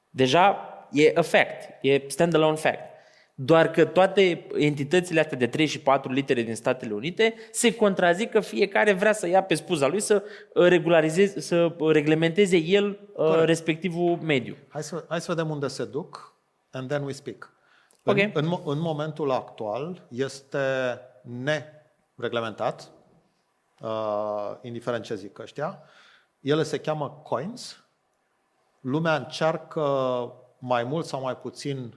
Deja 0.10 0.58
e 0.92 1.12
a 1.16 1.22
fact, 1.22 1.70
e 1.82 2.04
standalone 2.08 2.56
fact. 2.56 2.97
Doar 3.40 3.72
că 3.72 3.86
toate 3.86 4.48
entitățile 4.56 5.20
astea 5.20 5.38
de 5.38 5.48
3 5.48 5.66
și 5.66 5.80
4 5.80 6.12
litere 6.12 6.42
din 6.42 6.56
Statele 6.56 6.94
Unite 6.94 7.34
se 7.52 7.76
contrazic 7.76 8.32
că 8.32 8.40
fiecare 8.40 8.94
vrea 8.94 9.14
să 9.14 9.28
ia 9.28 9.44
pe 9.44 9.54
spuza 9.56 9.88
lui 9.88 10.00
să 10.00 10.24
uh, 10.54 10.68
regularizeze, 10.68 11.40
să 11.40 11.76
uh, 11.78 11.92
reglementeze 11.92 12.58
el 12.58 12.86
uh, 12.90 13.16
Corect. 13.16 13.46
respectivul 13.46 14.18
mediu. 14.22 14.56
Hai 14.68 14.84
să, 14.84 15.06
hai 15.08 15.22
să 15.22 15.32
vedem 15.32 15.50
unde 15.50 15.68
se 15.68 15.86
duc 15.86 16.34
and 16.72 16.88
then 16.90 17.04
we 17.04 17.12
speak. 17.12 17.54
Ok. 18.04 18.18
În, 18.18 18.32
în, 18.34 18.46
mo- 18.46 18.64
în 18.66 18.80
momentul 18.80 19.32
actual 19.32 20.08
este 20.10 20.60
nereglementat, 21.22 22.92
uh, 23.82 24.52
indiferent 24.62 25.04
ce 25.04 25.16
zic 25.16 25.40
ăștia. 25.40 25.84
Ele 26.40 26.64
se 26.64 26.78
cheamă 26.78 27.22
coins. 27.24 27.84
Lumea 28.82 29.16
încearcă 29.16 29.84
mai 30.60 30.84
mult 30.84 31.06
sau 31.06 31.22
mai 31.22 31.38
puțin 31.38 31.94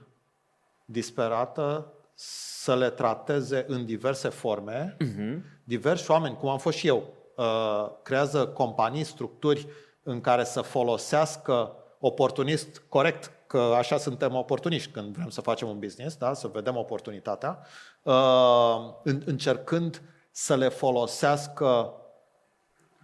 disperată 0.91 1.93
să 2.13 2.75
le 2.75 2.89
trateze 2.89 3.65
în 3.67 3.85
diverse 3.85 4.29
forme. 4.29 4.97
Uh-huh. 4.99 5.39
Diversi 5.63 6.11
oameni, 6.11 6.37
cum 6.37 6.49
am 6.49 6.57
fost 6.57 6.77
și 6.77 6.87
eu, 6.87 7.03
uh, 7.35 7.89
creează 8.03 8.47
companii, 8.47 9.03
structuri 9.03 9.67
în 10.03 10.21
care 10.21 10.43
să 10.43 10.61
folosească 10.61 11.75
oportunist 11.99 12.81
corect, 12.89 13.31
că 13.47 13.57
așa 13.57 13.97
suntem 13.97 14.35
oportuniști 14.35 14.91
când 14.91 15.15
vrem 15.15 15.29
să 15.29 15.41
facem 15.41 15.67
un 15.67 15.79
business, 15.79 16.15
da? 16.15 16.33
să 16.33 16.47
vedem 16.47 16.75
oportunitatea, 16.75 17.59
uh, 18.03 18.93
în- 19.03 19.21
încercând 19.25 20.01
să 20.31 20.55
le 20.55 20.67
folosească 20.69 21.93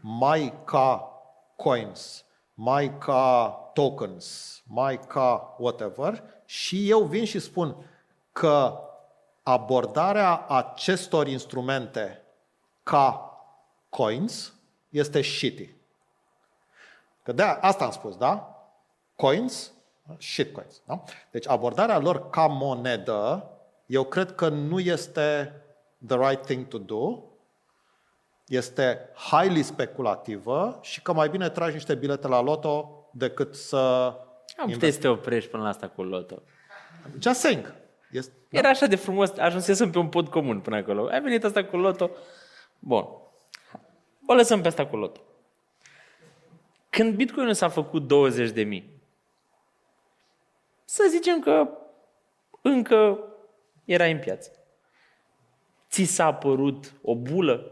mai 0.01 0.53
ca 0.65 1.11
coins, 1.55 2.25
mai 2.53 2.97
ca 2.97 3.49
tokens, 3.73 4.61
mai 4.67 4.99
ca 4.99 5.55
whatever 5.57 6.23
și 6.49 6.89
eu 6.89 7.03
vin 7.03 7.25
și 7.25 7.39
spun 7.39 7.75
că 8.31 8.79
abordarea 9.43 10.45
acestor 10.47 11.27
instrumente 11.27 12.21
ca 12.83 13.31
coins 13.89 14.53
este 14.89 15.21
shitty. 15.21 15.75
Că 17.23 17.31
de 17.31 17.43
asta 17.43 17.85
am 17.85 17.91
spus, 17.91 18.17
da? 18.17 18.55
Coins, 19.15 19.71
shitcoins. 20.17 20.81
Da? 20.85 21.03
Deci 21.31 21.47
abordarea 21.47 21.97
lor 21.97 22.29
ca 22.29 22.45
monedă, 22.45 23.49
eu 23.85 24.03
cred 24.03 24.35
că 24.35 24.49
nu 24.49 24.79
este 24.79 25.53
the 26.07 26.17
right 26.17 26.45
thing 26.45 26.67
to 26.67 26.77
do, 26.77 27.23
este 28.47 29.09
highly 29.29 29.63
speculativă 29.63 30.79
și 30.81 31.01
că 31.01 31.13
mai 31.13 31.29
bine 31.29 31.49
tragi 31.49 31.73
niște 31.73 31.95
bilete 31.95 32.27
la 32.27 32.41
loto 32.41 33.07
decât 33.11 33.55
să... 33.55 34.13
Am 34.57 34.69
putea 34.69 34.91
să 34.91 34.99
te 34.99 35.07
oprești 35.07 35.49
până 35.49 35.63
la 35.63 35.69
asta 35.69 35.87
cu 35.87 36.03
loto. 36.03 36.41
Just 37.19 37.39
saying. 37.39 37.73
Este, 38.11 38.33
Era 38.49 38.69
așa 38.69 38.85
de 38.85 38.95
frumos, 38.95 39.37
ajunsesem 39.37 39.91
pe 39.91 39.97
un 39.97 40.09
pod 40.09 40.27
comun 40.27 40.59
până 40.59 40.75
acolo. 40.75 41.07
Ai 41.07 41.21
venit 41.21 41.43
asta 41.43 41.65
cu 41.65 41.77
loto. 41.77 42.09
Bun. 42.79 43.05
O 44.25 44.33
lăsăm 44.33 44.61
pe 44.61 44.67
asta 44.67 44.87
cu 44.87 44.95
loto. 44.95 45.21
Când 46.89 47.15
Bitcoin 47.15 47.53
s-a 47.53 47.69
făcut 47.69 48.07
20 48.07 48.49
de 48.49 48.63
mii, 48.63 49.01
să 50.85 51.07
zicem 51.09 51.39
că 51.39 51.69
încă 52.61 53.19
era 53.85 54.05
în 54.05 54.19
piață. 54.19 54.51
Ți 55.89 56.03
s-a 56.03 56.33
părut 56.33 56.93
o 57.01 57.15
bulă? 57.15 57.71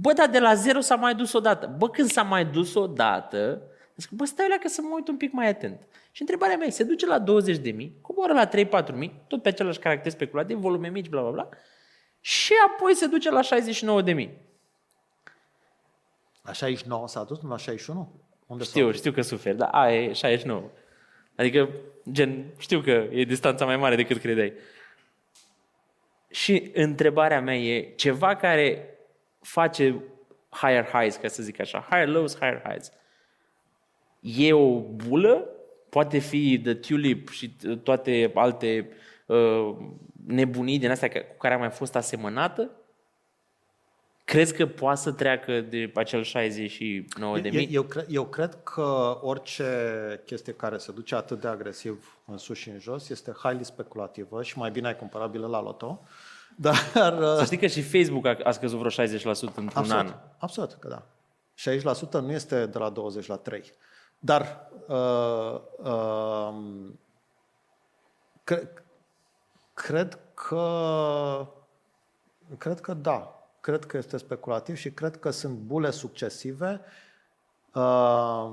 Bă, 0.00 0.12
dar 0.12 0.28
de 0.28 0.38
la 0.38 0.54
zero 0.54 0.80
s-a 0.80 0.94
mai 0.94 1.14
dus 1.14 1.32
odată. 1.32 1.74
Bă, 1.78 1.88
când 1.90 2.10
s-a 2.10 2.22
mai 2.22 2.44
dus 2.44 2.74
odată, 2.74 3.62
zic, 3.96 4.10
bă, 4.10 4.24
stai 4.24 4.48
la 4.48 4.56
că 4.56 4.68
să 4.68 4.80
mă 4.82 4.90
uit 4.94 5.08
un 5.08 5.16
pic 5.16 5.32
mai 5.32 5.48
atent. 5.48 5.86
Și 6.10 6.20
întrebarea 6.20 6.56
mea 6.56 6.66
e, 6.66 6.70
se 6.70 6.84
duce 6.84 7.06
la 7.06 7.18
20 7.18 7.56
de 7.56 7.70
mii, 7.70 7.98
coboară 8.00 8.32
la 8.32 8.48
3-4 8.48 8.94
mii, 8.94 9.22
tot 9.28 9.42
pe 9.42 9.48
același 9.48 9.78
caracter 9.78 10.12
speculativ, 10.12 10.58
volume 10.58 10.88
mici, 10.88 11.08
bla, 11.08 11.20
bla, 11.20 11.30
bla, 11.30 11.48
și 12.20 12.52
apoi 12.66 12.94
se 12.94 13.06
duce 13.06 13.30
la 13.30 13.40
69 13.40 14.02
de 14.02 14.12
mii. 14.12 14.38
La 16.42 16.52
69 16.52 17.08
s-a 17.08 17.24
dus, 17.24 17.40
nu 17.40 17.48
la 17.48 17.56
61? 17.56 18.12
Unde 18.46 18.64
s-a 18.64 18.70
Știu, 18.70 18.86
dus? 18.86 18.96
știu 18.96 19.12
că 19.12 19.22
suferi, 19.22 19.56
dar 19.56 19.68
aia 19.72 20.02
e 20.02 20.12
69. 20.12 20.70
Adică, 21.36 21.68
gen, 22.10 22.44
știu 22.58 22.80
că 22.80 22.90
e 22.90 23.24
distanța 23.24 23.64
mai 23.64 23.76
mare 23.76 23.96
decât 23.96 24.18
credeai. 24.18 24.52
Și 26.30 26.70
întrebarea 26.74 27.40
mea 27.40 27.56
e 27.56 27.92
ceva 27.96 28.36
care 28.36 28.94
face 29.40 30.02
higher 30.50 30.84
highs, 30.84 31.16
ca 31.16 31.28
să 31.28 31.42
zic 31.42 31.60
așa, 31.60 31.86
higher 31.90 32.08
lows, 32.08 32.34
higher 32.34 32.62
highs. 32.68 32.92
E 34.20 34.52
o 34.52 34.80
bulă? 34.80 35.48
Poate 35.88 36.18
fi 36.18 36.60
The 36.62 36.74
Tulip 36.74 37.28
și 37.28 37.56
toate 37.82 38.30
alte 38.34 38.90
uh, 39.26 39.76
nebunii 40.26 40.78
din 40.78 40.90
astea 40.90 41.08
cu 41.08 41.36
care 41.38 41.54
a 41.54 41.58
mai 41.58 41.70
fost 41.70 41.96
asemănată, 41.96 42.70
crezi 44.24 44.54
că 44.54 44.66
poate 44.66 45.00
să 45.00 45.12
treacă 45.12 45.60
de 45.60 45.92
acel 45.94 46.22
69 46.22 47.38
de 47.38 47.48
Eu, 47.48 47.54
mii? 47.54 47.68
eu, 47.70 47.82
cre- 47.82 48.06
eu 48.08 48.24
cred 48.24 48.58
că 48.62 49.18
orice 49.22 49.64
chestie 50.26 50.52
care 50.52 50.76
se 50.78 50.92
duce 50.92 51.14
atât 51.14 51.40
de 51.40 51.48
agresiv 51.48 52.18
în 52.26 52.36
sus 52.38 52.58
și 52.58 52.68
în 52.68 52.78
jos 52.78 53.08
este 53.08 53.30
highly 53.42 53.64
speculativă 53.64 54.42
și 54.42 54.58
mai 54.58 54.70
bine 54.70 54.86
ai 54.86 54.96
comparabilă 54.96 55.46
la 55.46 55.62
loto. 55.62 56.02
Dar 56.60 56.74
Să 57.36 57.42
știi 57.44 57.58
că 57.58 57.66
și 57.66 57.82
Facebook 57.82 58.26
a, 58.26 58.36
a 58.44 58.50
scăzut 58.50 58.78
vreo 58.78 59.06
60% 59.06 59.20
într-un 59.40 59.70
absolut, 59.74 59.90
an. 59.90 60.14
absolut 60.38 60.72
că 60.72 60.88
da. 60.88 61.02
60% 62.20 62.20
nu 62.22 62.32
este 62.32 62.66
de 62.66 62.78
la 62.78 62.90
20 62.90 63.26
la 63.26 63.36
3. 63.36 63.72
Dar 64.18 64.70
uh, 64.86 65.60
uh, 65.76 66.54
cre- 68.44 68.72
cred 69.74 70.18
că 70.34 71.46
cred 72.58 72.80
că 72.80 72.94
da. 72.94 73.34
Cred 73.60 73.84
că 73.84 73.96
este 73.96 74.16
speculativ 74.16 74.76
și 74.76 74.90
cred 74.90 75.16
că 75.16 75.30
sunt 75.30 75.56
bule 75.56 75.90
succesive. 75.90 76.80
Uh, 77.74 78.52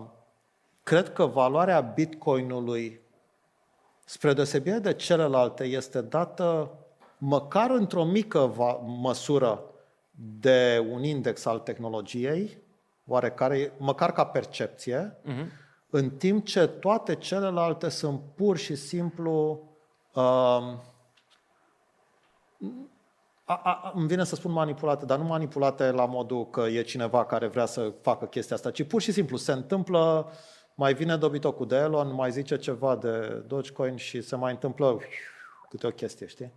cred 0.84 1.14
că 1.14 1.26
valoarea 1.26 1.82
bitcoinului, 1.82 3.02
spre 4.06 4.34
deosebire 4.34 4.78
de 4.78 4.94
celelalte, 4.94 5.64
este 5.64 6.02
dată 6.02 6.72
măcar 7.18 7.70
într-o 7.70 8.04
mică 8.04 8.40
va- 8.40 8.82
măsură 8.86 9.62
de 10.40 10.88
un 10.90 11.04
index 11.04 11.46
al 11.46 11.60
tehnologiei, 11.60 12.58
oarecare, 13.08 13.74
măcar 13.78 14.12
ca 14.12 14.26
percepție, 14.26 15.18
uh-huh. 15.26 15.48
în 15.90 16.10
timp 16.10 16.46
ce 16.46 16.68
toate 16.68 17.16
celelalte 17.16 17.90
sunt 17.90 18.22
pur 18.36 18.58
și 18.58 18.76
simplu 18.76 19.64
uh, 20.14 20.74
a, 23.50 23.62
a, 23.64 23.92
îmi 23.96 24.08
vine 24.08 24.24
să 24.24 24.36
spun 24.36 24.52
manipulate, 24.52 25.06
dar 25.06 25.18
nu 25.18 25.24
manipulate 25.24 25.92
la 25.92 26.06
modul 26.06 26.50
că 26.50 26.62
e 26.62 26.82
cineva 26.82 27.26
care 27.26 27.48
vrea 27.48 27.66
să 27.66 27.94
facă 28.02 28.26
chestia 28.26 28.56
asta, 28.56 28.72
ci 28.72 28.84
pur 28.84 29.02
și 29.02 29.12
simplu 29.12 29.38
se 29.38 29.52
întâmplă, 29.52 30.32
mai 30.76 30.94
vine 30.94 31.18
dobitocul 31.18 31.68
de 31.68 31.76
Elon, 31.76 32.14
mai 32.14 32.32
zice 32.32 32.58
ceva 32.58 32.96
de 32.96 33.44
Dogecoin 33.48 33.96
și 33.96 34.22
se 34.22 34.36
mai 34.36 34.52
întâmplă 34.52 35.00
câte 35.70 35.88
o 35.88 35.90
chestie, 35.90 36.28
știi? 36.28 36.54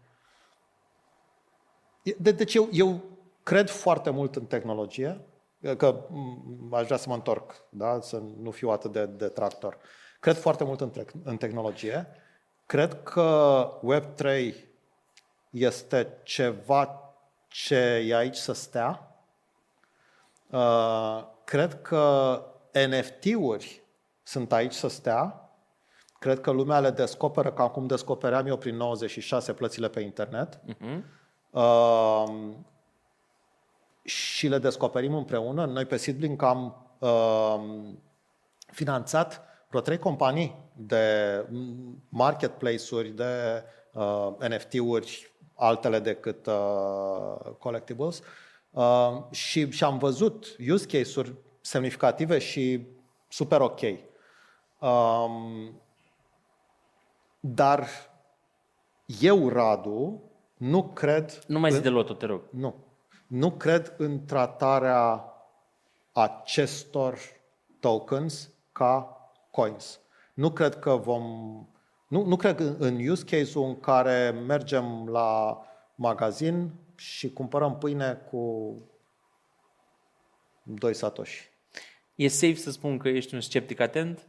E- 2.03 2.17
De, 2.19 2.33
deci 2.33 2.55
eu, 2.55 2.69
eu 2.73 3.01
cred 3.43 3.69
foarte 3.69 4.11
mult 4.11 4.37
în 4.37 4.45
tehnologie, 4.45 5.21
că 5.77 6.05
m, 6.09 6.75
aș 6.75 6.85
vrea 6.85 6.97
să 6.97 7.09
mă 7.09 7.15
întorc, 7.15 7.65
da? 7.69 8.01
să 8.01 8.23
nu 8.43 8.51
fiu 8.51 8.69
atât 8.69 8.93
de, 8.93 9.07
de 9.07 9.29
tractor. 9.29 9.79
Cred 10.21 10.37
foarte 10.37 10.65
mult 10.65 10.81
în, 10.81 10.91
tec- 10.91 11.23
în 11.25 11.37
tehnologie. 11.37 12.07
Cred 12.67 13.03
că 13.03 13.69
Web3 13.95 14.55
este 15.51 16.19
ceva 16.23 17.15
ce 17.49 17.77
e 18.07 18.17
aici 18.17 18.37
să 18.37 18.53
stea. 18.53 19.15
Uh, 20.51 21.25
cred 21.45 21.83
că 21.83 22.45
NFT-uri 22.89 23.83
sunt 24.23 24.53
aici 24.53 24.73
să 24.73 24.89
stea. 24.89 25.51
Cred 26.19 26.41
că 26.41 26.51
lumea 26.51 26.81
le 26.81 26.91
descoperă 26.91 27.53
ca 27.53 27.69
cum 27.69 27.87
descopeream 27.87 28.47
eu 28.47 28.57
prin 28.57 28.77
96 28.77 29.53
plățile 29.53 29.89
pe 29.89 30.01
internet. 30.01 30.59
Uh-huh. 30.59 31.03
Uh, 31.51 32.55
și 34.03 34.49
le 34.49 34.59
descoperim 34.59 35.15
împreună. 35.15 35.65
Noi 35.65 35.85
pe 35.85 35.97
Seedlink 35.97 36.43
am 36.43 36.87
uh, 36.99 37.61
finanțat 38.67 39.43
vreo 39.69 39.81
trei 39.81 39.99
companii 39.99 40.57
de 40.77 41.47
mm, 41.49 42.03
marketplace-uri, 42.09 43.09
de 43.09 43.65
uh, 43.93 44.29
NFT-uri, 44.49 45.33
altele 45.55 45.99
decât 45.99 46.47
uh, 46.47 47.53
collectibles. 47.59 48.23
Uh, 48.71 49.23
și, 49.31 49.71
și 49.71 49.85
am 49.85 49.99
văzut 49.99 50.57
use 50.71 50.87
case-uri 50.87 51.35
semnificative 51.61 52.39
și 52.39 52.87
super 53.29 53.61
ok. 53.61 53.81
Um, 54.79 55.81
dar 57.41 57.89
eu, 59.21 59.49
Radu, 59.49 60.30
nu 60.61 60.83
cred... 60.89 61.43
Nu 61.47 61.59
mai 61.59 61.71
zi 61.71 61.77
în- 61.77 61.83
de 61.83 61.89
loto, 61.89 62.13
te 62.15 62.27
rog. 62.27 62.43
nu. 62.51 62.75
Nu 63.27 63.51
cred 63.51 63.95
în 63.99 64.25
tratarea 64.25 65.25
acestor 66.13 67.19
tokens 67.81 68.51
ca 68.73 69.17
coins. 69.51 70.01
Nu 70.35 70.51
cred 70.53 70.79
că 70.79 70.97
vom. 70.97 71.23
Nu, 72.09 72.25
nu 72.25 72.37
cred 72.37 72.59
în- 72.59 72.77
în 72.79 73.09
use 73.09 73.25
case-ul 73.25 73.65
în 73.69 73.81
care 73.81 74.31
mergem 74.31 75.09
la 75.09 75.61
magazin 75.95 76.71
și 76.97 77.33
cumpărăm 77.33 77.79
pâine 77.79 78.15
cu 78.15 78.75
doi 80.63 80.95
satoshi. 80.95 81.49
E 82.15 82.29
safe 82.29 82.55
să 82.55 82.71
spun 82.71 82.99
că 82.99 83.09
ești 83.09 83.35
un 83.35 83.41
sceptic 83.41 83.81
atent 83.81 84.29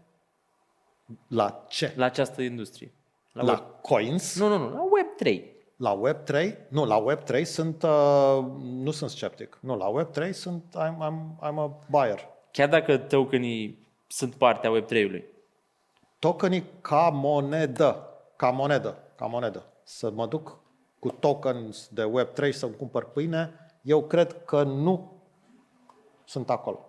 La 1.28 1.66
ce? 1.70 1.94
la 1.96 2.06
această 2.06 2.42
industrie. 2.42 2.94
La, 3.32 3.44
La 3.44 3.52
web. 3.52 3.82
coins? 3.82 4.40
Nu, 4.40 4.48
nu, 4.48 4.58
nu, 4.58 4.70
la 4.70 4.84
Web3. 4.84 5.42
La 5.82 6.00
Web3? 6.02 6.58
Nu, 6.68 6.86
la 6.86 7.04
Web3 7.04 7.44
sunt, 7.44 7.84
uh, 7.84 8.46
nu 8.62 8.92
sunt 8.92 9.10
sceptic. 9.10 9.58
Nu, 9.62 9.76
la 9.76 9.92
Web3 9.92 10.30
sunt, 10.32 10.64
I'm, 10.78 10.96
I'm, 10.96 11.50
I'm 11.50 11.58
a 11.58 11.80
buyer. 11.90 12.28
Chiar 12.52 12.70
dacă 12.70 12.98
tokenii 12.98 13.88
sunt 14.08 14.36
parte 14.36 14.68
a 14.68 14.72
Web3-ului. 14.80 15.24
tokenii 16.20 16.64
ca 16.82 17.10
monedă, 17.10 18.08
ca 18.36 18.50
monedă, 18.50 18.98
ca 19.16 19.26
monedă. 19.26 19.64
Să 19.84 20.12
mă 20.12 20.28
duc 20.28 20.60
cu 21.00 21.10
tokens 21.10 21.88
de 21.88 22.04
Web3 22.04 22.44
și 22.44 22.52
să-mi 22.52 22.76
cumpăr 22.76 23.06
pâine, 23.06 23.54
eu 23.82 24.04
cred 24.04 24.44
că 24.46 24.64
nu 24.64 25.22
sunt 26.26 26.50
acolo. 26.50 26.86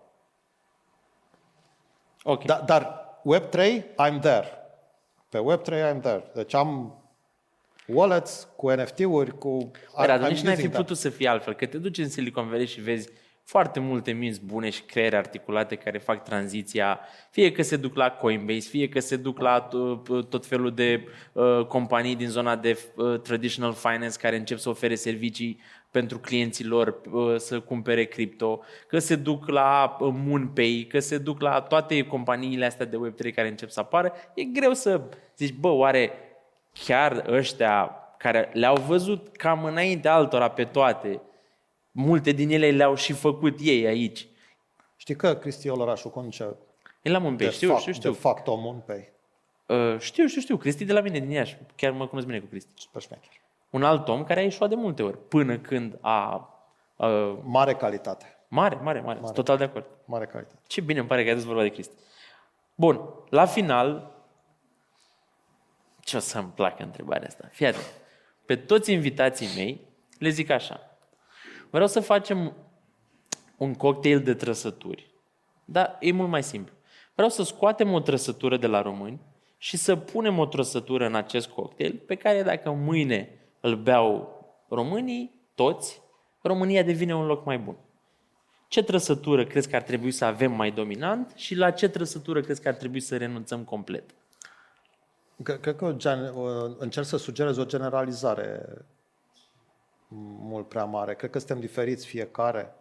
Ok. 2.23 2.45
Da, 2.45 2.61
dar 2.61 3.09
Web3, 3.35 3.83
I'm 3.83 4.21
there. 4.21 4.49
Pe 5.29 5.39
Web3, 5.39 5.95
I'm 5.95 6.01
there. 6.01 6.31
Deci 6.35 6.55
am 6.55 7.02
wallets 7.87 8.49
cu 8.57 8.71
NFT-uri, 8.71 9.39
cu... 9.39 9.71
Păi, 9.97 10.07
Radu, 10.07 10.25
I'm 10.25 10.29
nici 10.29 10.41
n-ar 10.41 10.55
fi 10.55 10.59
using 10.59 10.73
that. 10.73 10.83
putut 10.83 10.97
să 10.97 11.09
fie 11.09 11.29
altfel, 11.29 11.55
că 11.55 11.67
te 11.67 11.79
duci 11.79 11.99
în 11.99 12.09
Silicon 12.09 12.49
Valley 12.49 12.67
și 12.67 12.81
vezi 12.81 13.09
foarte 13.45 13.81
multe 13.81 14.13
minți 14.13 14.41
bune 14.45 14.71
și 14.71 14.83
creiere 14.83 15.17
articulate 15.17 15.75
care 15.75 15.99
fac 15.99 16.25
tranziția, 16.25 17.01
fie 17.31 17.53
că 17.53 17.63
se 17.63 17.77
duc 17.77 17.97
la 17.97 18.11
Coinbase, 18.11 18.69
fie 18.69 18.89
că 18.89 19.01
se 19.01 19.17
duc 19.17 19.39
la 19.39 19.69
uh, 19.73 20.25
tot 20.29 20.47
felul 20.47 20.75
de 20.75 21.09
uh, 21.33 21.67
companii 21.67 22.17
din 22.17 22.29
zona 22.29 22.57
de 22.57 22.79
uh, 22.97 23.21
traditional 23.21 23.73
finance 23.73 24.19
care 24.19 24.37
încep 24.37 24.59
să 24.59 24.69
ofere 24.69 24.95
servicii 24.95 25.61
pentru 25.91 26.19
clienții 26.19 26.65
lor 26.65 27.01
uh, 27.13 27.37
să 27.37 27.61
cumpere 27.61 28.05
cripto, 28.05 28.61
că 28.89 28.99
se 28.99 29.17
duc 29.17 29.49
la 29.49 29.97
uh, 30.01 30.13
MoonPay, 30.13 30.87
că 30.89 30.99
se 30.99 31.19
duc 31.19 31.41
la 31.41 31.61
toate 31.61 32.03
companiile 32.03 32.65
astea 32.65 32.87
de 32.87 32.97
Web3 32.97 33.35
care 33.35 33.49
încep 33.49 33.71
să 33.71 33.81
apară. 33.81 34.13
E 34.35 34.45
greu 34.45 34.73
să 34.73 35.01
zici, 35.37 35.55
bă, 35.55 35.69
oare 35.69 36.13
chiar 36.73 37.25
ăștia 37.29 37.97
care 38.19 38.51
le-au 38.53 38.77
văzut 38.77 39.37
cam 39.37 39.65
înainte 39.65 40.09
altora 40.09 40.49
pe 40.49 40.65
toate, 40.65 41.21
multe 41.91 42.33
din 42.33 42.51
ele 42.51 42.71
le-au 42.71 42.95
și 42.95 43.13
făcut 43.13 43.59
ei 43.61 43.87
aici. 43.87 44.27
Știi 44.97 45.17
că 45.17 45.35
Cristi 45.35 45.69
Olorașu 45.69 46.09
conduce 46.09 46.57
E 47.03 47.11
la 47.11 47.19
Moonpay, 47.19 47.47
de, 47.47 47.53
știu, 47.53 47.69
fapt, 47.69 47.81
știu, 47.81 47.93
știu. 47.93 48.11
de 48.11 48.17
facto 48.17 48.57
MoonPay. 48.57 49.13
Uh, 49.67 49.97
știu, 49.99 50.27
știu, 50.27 50.41
știu. 50.41 50.57
Cristi 50.57 50.85
de 50.85 50.93
la 50.93 51.01
mine 51.01 51.19
din 51.19 51.31
Iași. 51.31 51.57
Chiar 51.77 51.93
mă 51.93 52.07
cunosc 52.07 52.27
bine 52.27 52.39
cu 52.39 52.47
Cristi. 52.47 52.73
Super 52.75 53.03
șmecher. 53.03 53.31
Un 53.71 53.83
alt 53.83 54.09
om 54.09 54.25
care 54.25 54.41
a 54.41 54.43
ieșuat 54.43 54.69
de 54.69 54.75
multe 54.75 55.03
ori, 55.03 55.29
până 55.29 55.59
când 55.59 55.99
a... 56.01 56.49
Uh, 56.97 57.35
Mare 57.43 57.75
calitate. 57.75 58.39
mare, 58.49 58.79
mare, 58.83 59.01
mare, 59.01 59.19
Sunt 59.23 59.35
total 59.35 59.57
de 59.57 59.65
acord. 59.65 59.85
Mare 60.05 60.27
calitate. 60.27 60.61
Ce 60.67 60.81
bine 60.81 60.99
îmi 60.99 61.09
pare 61.09 61.23
că 61.23 61.29
ai 61.29 61.35
dus 61.35 61.45
vorba 61.45 61.63
de 61.63 61.69
Cristi. 61.69 61.95
Bun, 62.75 63.01
la 63.29 63.47
final, 63.47 64.11
ce 66.05 66.17
o 66.17 66.21
să-mi 66.21 66.53
placă 66.55 66.83
întrebarea 66.83 67.27
asta? 67.27 67.49
Fii 67.53 67.67
atent. 67.67 67.93
Pe 68.47 68.57
toți 68.57 68.93
invitații 68.93 69.49
mei 69.57 69.81
le 70.19 70.29
zic 70.29 70.51
așa. 70.51 70.97
Vreau 71.71 71.87
să 71.87 72.01
facem 72.01 72.57
un 73.57 73.75
cocktail 73.75 74.21
de 74.21 74.35
trăsături. 74.35 75.11
Dar 75.65 75.97
e 76.01 76.13
mult 76.13 76.29
mai 76.29 76.43
simplu. 76.43 76.75
Vreau 77.15 77.29
să 77.29 77.43
scoatem 77.43 77.93
o 77.93 78.01
trăsătură 78.01 78.57
de 78.57 78.67
la 78.67 78.83
români 78.83 79.21
și 79.59 79.77
să 79.77 79.97
punem 79.97 80.39
o 80.39 80.47
trăsătură 80.47 81.07
în 81.07 81.15
acest 81.15 81.49
cocktail 81.49 82.03
pe 82.07 82.15
care 82.15 82.43
dacă 82.43 82.71
mâine 82.71 83.29
îl 83.61 83.77
beau 83.77 84.41
românii, 84.69 85.41
toți, 85.55 86.03
România 86.41 86.83
devine 86.83 87.15
un 87.15 87.27
loc 87.27 87.45
mai 87.45 87.59
bun. 87.59 87.77
Ce 88.69 88.83
trăsătură 88.83 89.45
crezi 89.45 89.69
că 89.69 89.77
ar 89.77 89.83
trebui 89.83 90.11
să 90.11 90.25
avem 90.25 90.53
mai 90.53 90.71
dominant 90.71 91.33
și 91.37 91.55
la 91.55 91.71
ce 91.71 91.89
trăsătură 91.89 92.41
crezi 92.41 92.63
că 92.63 92.69
ar 92.69 92.75
trebui 92.75 93.01
să 93.01 93.17
renunțăm 93.17 93.65
complet? 93.65 94.15
Cred, 95.43 95.61
cred 95.61 95.77
că 95.77 95.85
o 95.85 95.93
gen, 95.93 96.33
o, 96.35 96.45
încerc 96.79 97.07
să 97.07 97.17
sugerez 97.17 97.57
o 97.57 97.65
generalizare 97.65 98.63
mult 100.39 100.69
prea 100.69 100.85
mare. 100.85 101.15
Cred 101.15 101.31
că 101.31 101.39
suntem 101.39 101.61
diferiți 101.61 102.07
fiecare. 102.07 102.75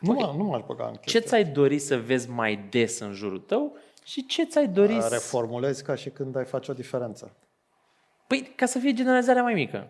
Nu, 0.00 0.12
Ok. 0.12 0.18
okay. 0.18 0.36
nu 0.36 0.44
m-aș 0.44 0.62
băga 0.66 0.86
în 0.86 0.92
Ce 0.92 0.98
chestia. 1.00 1.20
ți-ai 1.20 1.44
dori 1.44 1.78
să 1.78 1.98
vezi 1.98 2.30
mai 2.30 2.56
des 2.70 2.98
în 2.98 3.12
jurul 3.12 3.38
tău 3.38 3.76
și 4.04 4.26
ce 4.26 4.44
ți-ai 4.44 4.68
dori 4.68 5.00
să... 5.00 5.08
Reformulezi 5.08 5.82
ca 5.84 5.94
și 5.94 6.10
când 6.10 6.36
ai 6.36 6.44
face 6.44 6.70
o 6.70 6.74
diferență. 6.74 7.36
Păi, 8.26 8.52
ca 8.56 8.66
să 8.66 8.78
fie 8.78 8.92
generalizarea 8.92 9.42
mai 9.42 9.54
mică. 9.54 9.88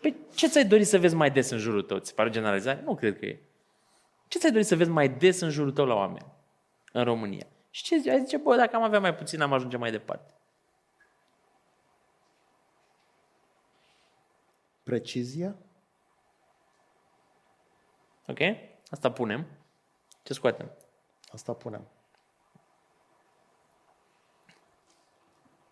Păi, 0.00 0.16
ce 0.34 0.48
ți-ai 0.48 0.64
dori 0.64 0.84
să 0.84 0.98
vezi 0.98 1.14
mai 1.14 1.30
des 1.30 1.50
în 1.50 1.58
jurul 1.58 1.82
tău? 1.82 1.98
Ți 1.98 2.08
se 2.08 2.14
pare 2.14 2.30
generalizare? 2.30 2.82
Nu 2.84 2.94
cred 2.94 3.18
că 3.18 3.24
e. 3.26 3.40
Ce 4.28 4.38
ți-ai 4.38 4.52
dori 4.52 4.64
să 4.64 4.76
vezi 4.76 4.90
mai 4.90 5.08
des 5.08 5.40
în 5.40 5.50
jurul 5.50 5.72
tău 5.72 5.84
la 5.86 5.94
oameni? 5.94 6.26
În 6.92 7.04
România. 7.04 7.46
Și 7.78 7.84
ce 7.84 7.96
zi- 7.96 8.10
ai 8.10 8.20
zice, 8.20 8.36
bă, 8.36 8.56
dacă 8.56 8.76
am 8.76 8.82
avea 8.82 9.00
mai 9.00 9.14
puțin, 9.14 9.40
am 9.40 9.52
ajunge 9.52 9.76
mai 9.76 9.90
departe. 9.90 10.34
Precizie? 14.82 15.56
Ok? 18.26 18.38
Asta 18.90 19.12
punem. 19.12 19.46
Ce 20.22 20.32
scoatem? 20.32 20.70
Asta 21.32 21.52
punem. 21.54 21.88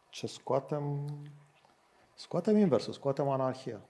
Ce 0.09 0.27
scoatem? 0.27 1.07
Scoatem 2.15 2.57
inversul, 2.57 2.93
scoatem 2.93 3.29
anarhia. 3.29 3.81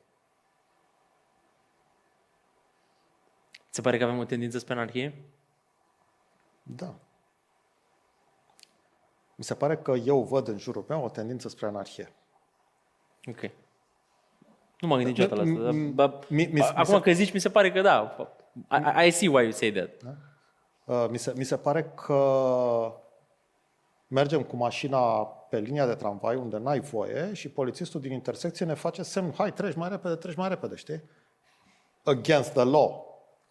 Ți 3.53 3.69
se 3.71 3.81
pare 3.81 3.99
că 3.99 4.05
avem 4.05 4.19
o 4.19 4.25
tendință 4.25 4.59
spre 4.59 4.73
anarhie? 4.73 5.25
Da. 6.63 7.06
Mi 9.37 9.45
se 9.45 9.55
pare 9.55 9.77
că 9.77 9.91
eu 9.93 10.23
văd 10.23 10.49
în 10.49 10.59
jurul 10.59 10.85
meu 10.89 11.05
o 11.05 11.09
tendință 11.09 11.49
spre 11.49 11.67
anarhie. 11.67 12.13
Ok. 13.29 13.41
Nu 14.81 14.89
m-am 14.89 14.99
gândit 15.03 15.17
niciodată 15.19 15.51
la 15.51 15.57
asta. 15.59 15.71
Mi- 15.73 15.93
Dar, 15.93 16.09
dar, 16.09 16.19
mi- 16.29 16.49
mi- 16.53 16.61
acum 16.61 16.79
mi 16.81 16.87
se- 16.87 17.01
că 17.01 17.13
zici, 17.13 17.33
mi 17.33 17.41
se 17.41 17.51
pare 17.51 17.73
că 17.73 17.81
da. 17.81 18.17
I, 19.03 19.07
I 19.07 19.11
see 19.11 19.29
why 19.29 19.43
you 19.43 19.51
say 19.51 19.73
that. 19.73 19.91
Uh, 20.85 21.07
Mi 21.11 21.19
se, 21.19 21.33
mi 21.37 21.45
se 21.45 21.57
pare 21.57 21.85
că 21.85 22.21
mergem 24.09 24.43
cu 24.43 24.57
mașina 24.57 25.25
pe 25.27 25.59
linia 25.59 25.87
de 25.87 25.95
tramvai 25.95 26.37
unde 26.37 26.57
n-ai 26.59 26.81
voie 26.81 27.33
și 27.33 27.49
polițistul 27.49 28.01
din 28.01 28.13
intersecție 28.13 28.67
ne 28.67 28.75
face 28.75 29.03
semn, 29.03 29.33
hai, 29.37 29.53
treci 29.53 29.75
mai 29.75 29.89
repede, 29.89 30.15
treci 30.15 30.35
mai 30.37 30.49
repede, 30.49 30.75
știi? 30.75 31.03
Against 32.05 32.53
the 32.53 32.65
law. 32.65 33.05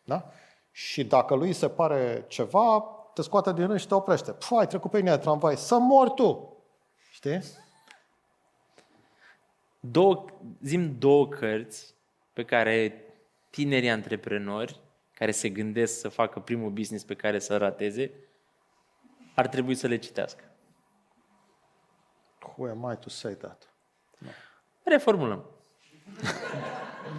Da? 0.03 0.25
Și 0.71 1.03
dacă 1.05 1.35
lui 1.35 1.53
se 1.53 1.69
pare 1.69 2.25
ceva, 2.27 2.85
te 3.15 3.21
scoate 3.21 3.53
din 3.53 3.65
rând 3.65 3.79
și 3.79 3.87
te 3.87 3.93
oprește. 3.93 4.31
Pf, 4.31 4.51
ai 4.51 4.67
trecut 4.67 4.91
pe 4.91 4.97
linia 4.97 5.15
de 5.15 5.21
tramvai, 5.21 5.57
să 5.57 5.77
mori 5.77 6.13
tu! 6.13 6.57
Știi? 7.11 7.41
Două, 9.79 10.25
zim 10.61 10.97
două 10.97 11.27
cărți 11.27 11.95
pe 12.33 12.43
care 12.43 13.03
tinerii 13.49 13.89
antreprenori 13.89 14.79
care 15.13 15.31
se 15.31 15.49
gândesc 15.49 15.99
să 15.99 16.09
facă 16.09 16.39
primul 16.39 16.69
business 16.69 17.03
pe 17.03 17.15
care 17.15 17.39
să 17.39 17.57
rateze, 17.57 18.11
ar 19.35 19.47
trebui 19.47 19.75
să 19.75 19.87
le 19.87 19.97
citească. 19.97 20.43
Who 22.39 22.69
am 22.69 22.91
I 22.93 22.97
to 22.97 23.09
say 23.09 23.33
that? 23.33 23.69
Reformulăm. 24.83 25.45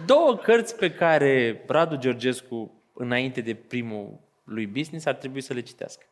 Două 0.05 0.35
cărți 0.35 0.75
pe 0.75 0.93
care 0.93 1.63
Radu 1.67 1.95
Georgescu, 1.95 2.81
înainte 2.93 3.41
de 3.41 3.55
primul 3.55 4.19
lui 4.47 4.67
business, 4.67 5.05
ar 5.05 5.15
trebui 5.15 5.41
să 5.41 5.53
le 5.53 5.61
citească. 5.61 6.05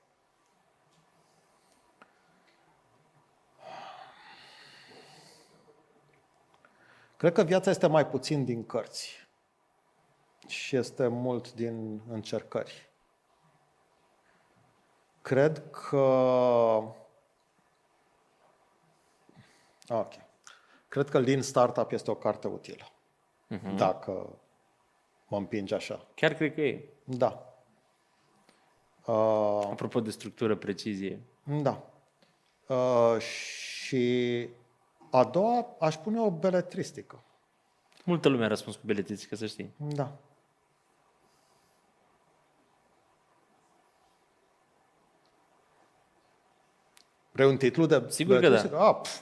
Cred 7.18 7.34
că 7.34 7.44
viața 7.44 7.70
este 7.70 7.88
mai 7.88 8.08
puțin 8.08 8.46
din 8.46 8.66
cărți 8.66 9.28
și 10.48 10.76
este 10.76 11.08
mult 11.08 11.54
din 11.54 12.02
încercări. 12.08 12.90
Cred 15.22 15.70
că... 15.70 15.98
Ok. 19.88 20.14
Cred 20.88 21.10
că 21.10 21.20
Lean 21.20 21.42
Startup 21.42 21.92
este 21.92 22.12
o 22.12 22.16
carte 22.16 22.48
utilă. 22.48 22.86
Uh-huh. 23.56 23.76
Dacă 23.76 24.40
mă 25.28 25.38
împinge 25.38 25.76
așa. 25.76 26.08
Chiar 26.16 26.34
cred 26.34 26.54
că 26.54 26.62
e. 26.62 26.90
Da. 27.04 27.55
Uh, 29.06 29.68
Apropo 29.72 30.00
de 30.00 30.10
structură, 30.10 30.56
precizie. 30.56 31.20
da. 31.44 31.84
Uh, 32.68 33.20
și 33.20 34.48
a 35.12 35.24
doua 35.24 35.76
aș 35.80 35.96
pune 35.96 36.20
o 36.20 36.32
beletristică. 36.32 37.24
Multă 38.04 38.30
lume 38.30 38.46
a 38.46 38.48
răspuns 38.48 38.76
cu 38.76 38.82
beletristică, 38.86 39.36
să 39.36 39.46
știi. 39.46 39.74
Da. 39.78 40.12
Vrei 47.32 47.48
un 47.48 47.58
titlu 47.58 47.86
de... 47.86 48.04
Sigur 48.08 48.40
de 48.40 48.48
că 48.48 48.68
da. 48.68 48.88
Ah, 48.88 49.00
pf. 49.02 49.22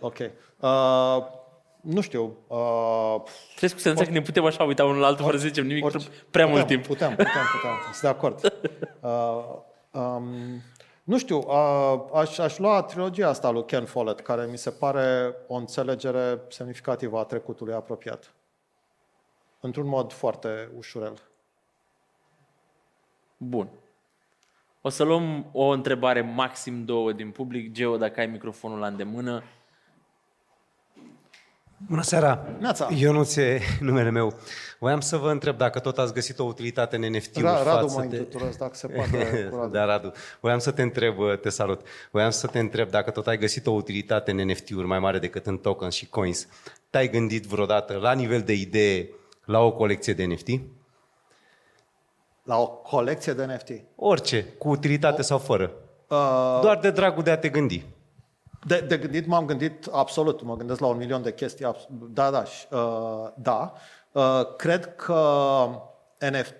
ok. 0.00 0.18
Uh, 0.60 1.39
nu 1.80 2.00
știu. 2.00 2.36
Uh, 2.46 3.22
Trebuie 3.56 3.80
să 3.80 3.88
înțeleg 3.88 4.12
că 4.12 4.18
ne 4.18 4.22
putem 4.22 4.44
așa 4.44 4.64
uita 4.64 4.84
unul 4.84 5.00
la 5.00 5.06
altul 5.06 5.24
fără 5.24 5.36
să 5.36 5.46
zicem 5.46 5.66
nimic 5.66 5.84
orice- 5.84 6.08
prea 6.30 6.44
putem, 6.44 6.50
mult 6.50 6.66
timp. 6.66 6.86
Putem, 6.86 7.08
putem, 7.08 7.24
putem. 7.52 7.70
Sunt 7.82 8.00
de 8.00 8.08
acord. 8.08 8.40
Uh, 9.02 10.00
um, 10.00 10.24
nu 11.04 11.18
știu, 11.18 11.38
uh, 11.38 12.00
aș, 12.14 12.38
aș 12.38 12.58
lua 12.58 12.82
trilogia 12.82 13.28
asta 13.28 13.50
lui 13.50 13.64
Ken 13.64 13.84
Follett, 13.84 14.20
care 14.20 14.46
mi 14.50 14.58
se 14.58 14.70
pare 14.70 15.34
o 15.46 15.54
înțelegere 15.54 16.40
semnificativă 16.48 17.18
a 17.18 17.24
trecutului 17.24 17.74
apropiat. 17.74 18.34
Într-un 19.60 19.86
mod 19.86 20.12
foarte 20.12 20.70
ușurel. 20.76 21.22
Bun. 23.36 23.68
O 24.80 24.88
să 24.88 25.02
luăm 25.02 25.46
o 25.52 25.64
întrebare, 25.64 26.20
maxim 26.20 26.84
două 26.84 27.12
din 27.12 27.30
public. 27.30 27.72
Geo, 27.72 27.96
dacă 27.96 28.20
ai 28.20 28.26
microfonul 28.26 28.78
la 28.78 28.86
îndemână. 28.86 29.42
Bună 31.88 32.02
seara! 32.02 32.46
Neața. 32.58 32.88
Ionuț 32.96 33.36
e 33.36 33.60
numele 33.80 34.10
meu. 34.10 34.34
Voiam 34.78 35.00
să 35.00 35.16
vă 35.16 35.30
întreb 35.30 35.56
dacă 35.56 35.78
tot 35.78 35.98
ați 35.98 36.12
găsit 36.12 36.38
o 36.38 36.42
utilitate 36.42 36.96
în 36.96 37.02
NFT-uri 37.02 37.44
Ra, 37.44 37.62
Radu 37.62 37.86
față 37.86 37.98
mă 37.98 38.04
de... 38.04 38.16
intitulez, 38.16 38.56
dacă 38.56 38.74
se 38.74 38.86
poate. 38.86 39.18
cu 39.50 39.56
Radu. 39.56 39.72
da, 39.72 39.84
Radu. 39.84 40.12
Voiam 40.40 40.58
să 40.58 40.70
te 40.70 40.82
întreb, 40.82 41.14
te 41.40 41.48
salut. 41.48 41.80
Voiam 42.10 42.30
să 42.30 42.46
te 42.46 42.58
întreb 42.58 42.90
dacă 42.90 43.10
tot 43.10 43.26
ai 43.26 43.38
găsit 43.38 43.66
o 43.66 43.70
utilitate 43.70 44.30
în 44.30 44.50
NFT-uri 44.50 44.86
mai 44.86 44.98
mare 44.98 45.18
decât 45.18 45.46
în 45.46 45.56
tokens 45.58 45.94
și 45.94 46.08
coins. 46.08 46.46
Te-ai 46.90 47.08
gândit 47.08 47.44
vreodată 47.44 47.94
la 47.94 48.12
nivel 48.12 48.40
de 48.40 48.52
idee 48.52 49.08
la 49.44 49.60
o 49.60 49.72
colecție 49.72 50.12
de 50.12 50.24
NFT? 50.24 50.48
La 52.42 52.58
o 52.58 52.66
colecție 52.66 53.32
de 53.32 53.44
NFT. 53.44 53.70
Orice, 53.96 54.44
cu 54.58 54.68
utilitate 54.68 55.22
sau 55.22 55.38
fără. 55.38 55.70
Uh, 56.08 56.58
Doar 56.62 56.78
de 56.78 56.90
dragul 56.90 57.22
de 57.22 57.30
a 57.30 57.36
te 57.38 57.48
gândi. 57.48 57.84
De, 58.66 58.80
de 58.80 58.96
gândit 58.98 59.26
m-am 59.26 59.46
gândit 59.46 59.86
absolut, 59.92 60.42
mă 60.42 60.56
gândesc 60.56 60.80
la 60.80 60.86
un 60.86 60.96
milion 60.96 61.22
de 61.22 61.34
chestii. 61.34 61.64
abs- 61.64 61.86
Da, 61.90 62.30
da, 62.30 62.44
și, 62.44 62.66
uh, 62.70 63.28
da. 63.34 63.72
Uh, 64.12 64.56
cred 64.56 64.94
că 64.96 65.24
NFT, 66.30 66.54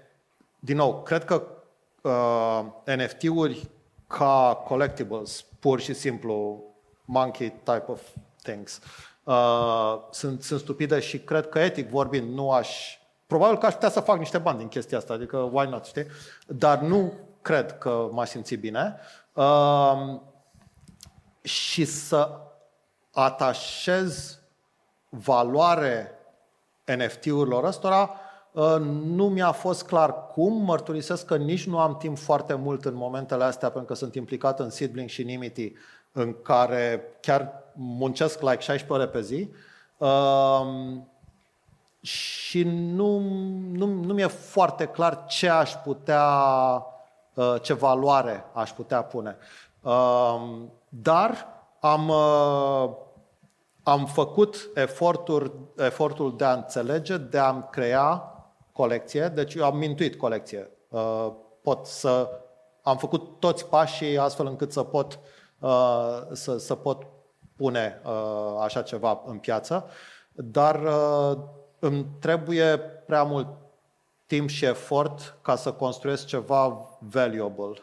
din 0.58 0.76
nou, 0.76 1.02
cred 1.02 1.24
că 1.24 1.42
uh, 2.02 2.60
NFT-uri 2.96 3.68
ca 4.06 4.62
collectibles, 4.66 5.44
pur 5.60 5.80
și 5.80 5.94
simplu, 5.94 6.62
monkey 7.04 7.48
type 7.48 7.84
of 7.86 8.00
things, 8.42 8.80
uh, 9.24 9.98
sunt, 10.10 10.42
sunt 10.42 10.60
stupide 10.60 11.00
și 11.00 11.18
cred 11.18 11.48
că 11.48 11.58
etic 11.58 11.88
vorbind 11.88 12.34
nu 12.34 12.50
aș... 12.50 12.98
Probabil 13.26 13.58
că 13.58 13.66
aș 13.66 13.72
putea 13.72 13.90
să 13.90 14.00
fac 14.00 14.18
niște 14.18 14.38
bani 14.38 14.58
din 14.58 14.68
chestia 14.68 14.98
asta, 14.98 15.12
adică 15.12 15.36
why 15.52 15.66
not, 15.68 15.84
știi? 15.84 16.06
Dar 16.46 16.78
nu 16.80 17.12
cred 17.42 17.78
că 17.78 18.08
m-aș 18.10 18.28
simți 18.28 18.54
bine. 18.54 18.96
Uh, 19.32 20.20
și 21.42 21.84
să 21.84 22.40
atașez 23.12 24.38
valoare 25.08 26.10
NFT-urilor 26.84 27.64
ăstora, 27.64 28.10
uh, 28.52 28.76
nu 29.04 29.28
mi-a 29.28 29.52
fost 29.52 29.84
clar 29.84 30.26
cum, 30.26 30.62
mărturisesc 30.62 31.24
că 31.24 31.36
nici 31.36 31.66
nu 31.66 31.78
am 31.78 31.96
timp 31.96 32.18
foarte 32.18 32.54
mult 32.54 32.84
în 32.84 32.94
momentele 32.94 33.44
astea 33.44 33.68
pentru 33.68 33.92
că 33.92 33.94
sunt 33.94 34.14
implicat 34.14 34.60
în 34.60 34.70
Seedling 34.70 35.08
și 35.08 35.22
Nimity 35.22 35.72
în 36.12 36.42
care 36.42 37.02
chiar 37.20 37.52
muncesc 37.72 38.40
like 38.40 38.60
16 38.60 38.92
ore 38.92 39.06
pe 39.06 39.20
zi 39.20 39.48
Um, 40.00 41.08
și 42.00 42.62
nu, 42.62 43.18
nu, 43.72 43.86
nu 43.86 44.14
mi-e 44.14 44.26
foarte 44.26 44.86
clar 44.86 45.24
ce 45.26 45.48
aș 45.48 45.74
putea, 45.74 46.26
uh, 47.34 47.54
ce 47.62 47.72
valoare 47.72 48.44
aș 48.52 48.70
putea 48.70 49.02
pune. 49.02 49.36
Um, 49.80 50.72
Dar 50.92 51.46
am, 51.80 52.08
uh, 52.08 52.90
am 53.82 54.06
făcut 54.06 54.70
eforturi, 54.74 55.52
efortul 55.76 56.36
de 56.36 56.44
a 56.44 56.52
înțelege, 56.52 57.16
de 57.16 57.38
a 57.38 57.68
crea 57.68 58.34
colecție, 58.72 59.28
deci 59.28 59.54
eu 59.54 59.64
am 59.64 59.76
mintuit 59.76 60.16
colecție. 60.16 60.70
Uh, 60.88 61.32
Pot 61.62 61.86
să 61.86 62.28
am 62.82 62.96
făcut 62.96 63.40
toți 63.40 63.66
pașii 63.66 64.18
astfel 64.18 64.46
încât 64.46 64.72
să 64.72 64.82
pot, 64.82 65.18
uh, 65.58 66.20
să, 66.32 66.58
să 66.58 66.74
pot 66.74 67.06
pune 67.56 68.00
uh, 68.04 68.60
așa 68.60 68.82
ceva 68.82 69.22
în 69.26 69.38
piață, 69.38 69.90
dar 70.32 70.82
uh, 70.82 71.38
îmi 71.78 72.06
trebuie 72.18 72.78
prea 72.78 73.22
mult 73.22 73.46
timp 74.26 74.48
și 74.48 74.64
efort 74.64 75.38
ca 75.42 75.56
să 75.56 75.72
construiesc 75.72 76.26
ceva 76.26 76.88
valuable. 76.98 77.82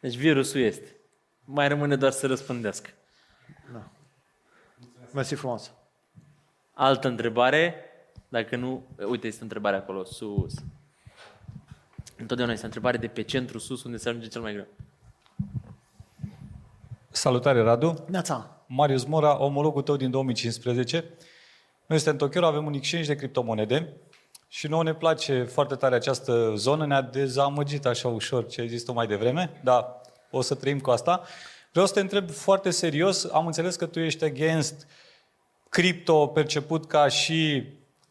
Deci 0.00 0.16
virusul 0.16 0.60
este. 0.60 0.95
Mai 1.48 1.68
rămâne 1.68 1.96
doar 1.96 2.12
să 2.12 2.26
răspândească. 2.26 2.90
Mersi 5.12 5.34
frumos. 5.34 5.72
Altă 6.74 7.08
întrebare? 7.08 7.74
Dacă 8.28 8.56
nu, 8.56 8.86
uite, 9.08 9.26
este 9.26 9.42
întrebarea 9.42 9.78
acolo, 9.78 10.04
sus. 10.04 10.54
Întotdeauna 12.16 12.52
este 12.54 12.64
întrebare 12.64 12.96
de 12.96 13.06
pe 13.06 13.22
centru 13.22 13.58
sus, 13.58 13.84
unde 13.84 13.96
se 13.96 14.08
ajunge 14.08 14.28
cel 14.28 14.40
mai 14.40 14.52
greu. 14.52 14.66
Salutare, 17.10 17.60
Radu. 17.60 18.04
Neața. 18.08 18.64
Marius 18.66 19.04
Mora, 19.04 19.42
omologul 19.42 19.82
tău 19.82 19.96
din 19.96 20.10
2015. 20.10 21.04
Noi 21.86 21.98
suntem 21.98 22.12
în 22.12 22.18
Tokyo, 22.18 22.46
avem 22.46 22.66
un 22.66 22.72
exchange 22.72 23.06
de 23.06 23.14
criptomonede 23.14 23.96
și 24.48 24.66
nouă 24.66 24.82
ne 24.82 24.94
place 24.94 25.42
foarte 25.42 25.74
tare 25.74 25.94
această 25.94 26.52
zonă. 26.54 26.86
Ne-a 26.86 27.02
dezamăgit 27.02 27.86
așa 27.86 28.08
ușor 28.08 28.46
ce 28.46 28.60
ai 28.60 28.68
zis 28.68 28.82
tu 28.82 28.92
mai 28.92 29.06
devreme, 29.06 29.60
dar 29.62 30.00
o 30.36 30.42
să 30.42 30.54
trăim 30.54 30.80
cu 30.80 30.90
asta. 30.90 31.22
Vreau 31.70 31.86
să 31.86 31.92
te 31.92 32.00
întreb 32.00 32.30
foarte 32.30 32.70
serios. 32.70 33.24
Am 33.32 33.46
înțeles 33.46 33.76
că 33.76 33.86
tu 33.86 34.00
ești 34.00 34.24
against 34.24 34.86
cripto 35.68 36.26
perceput 36.26 36.86
ca 36.86 37.08
și 37.08 37.64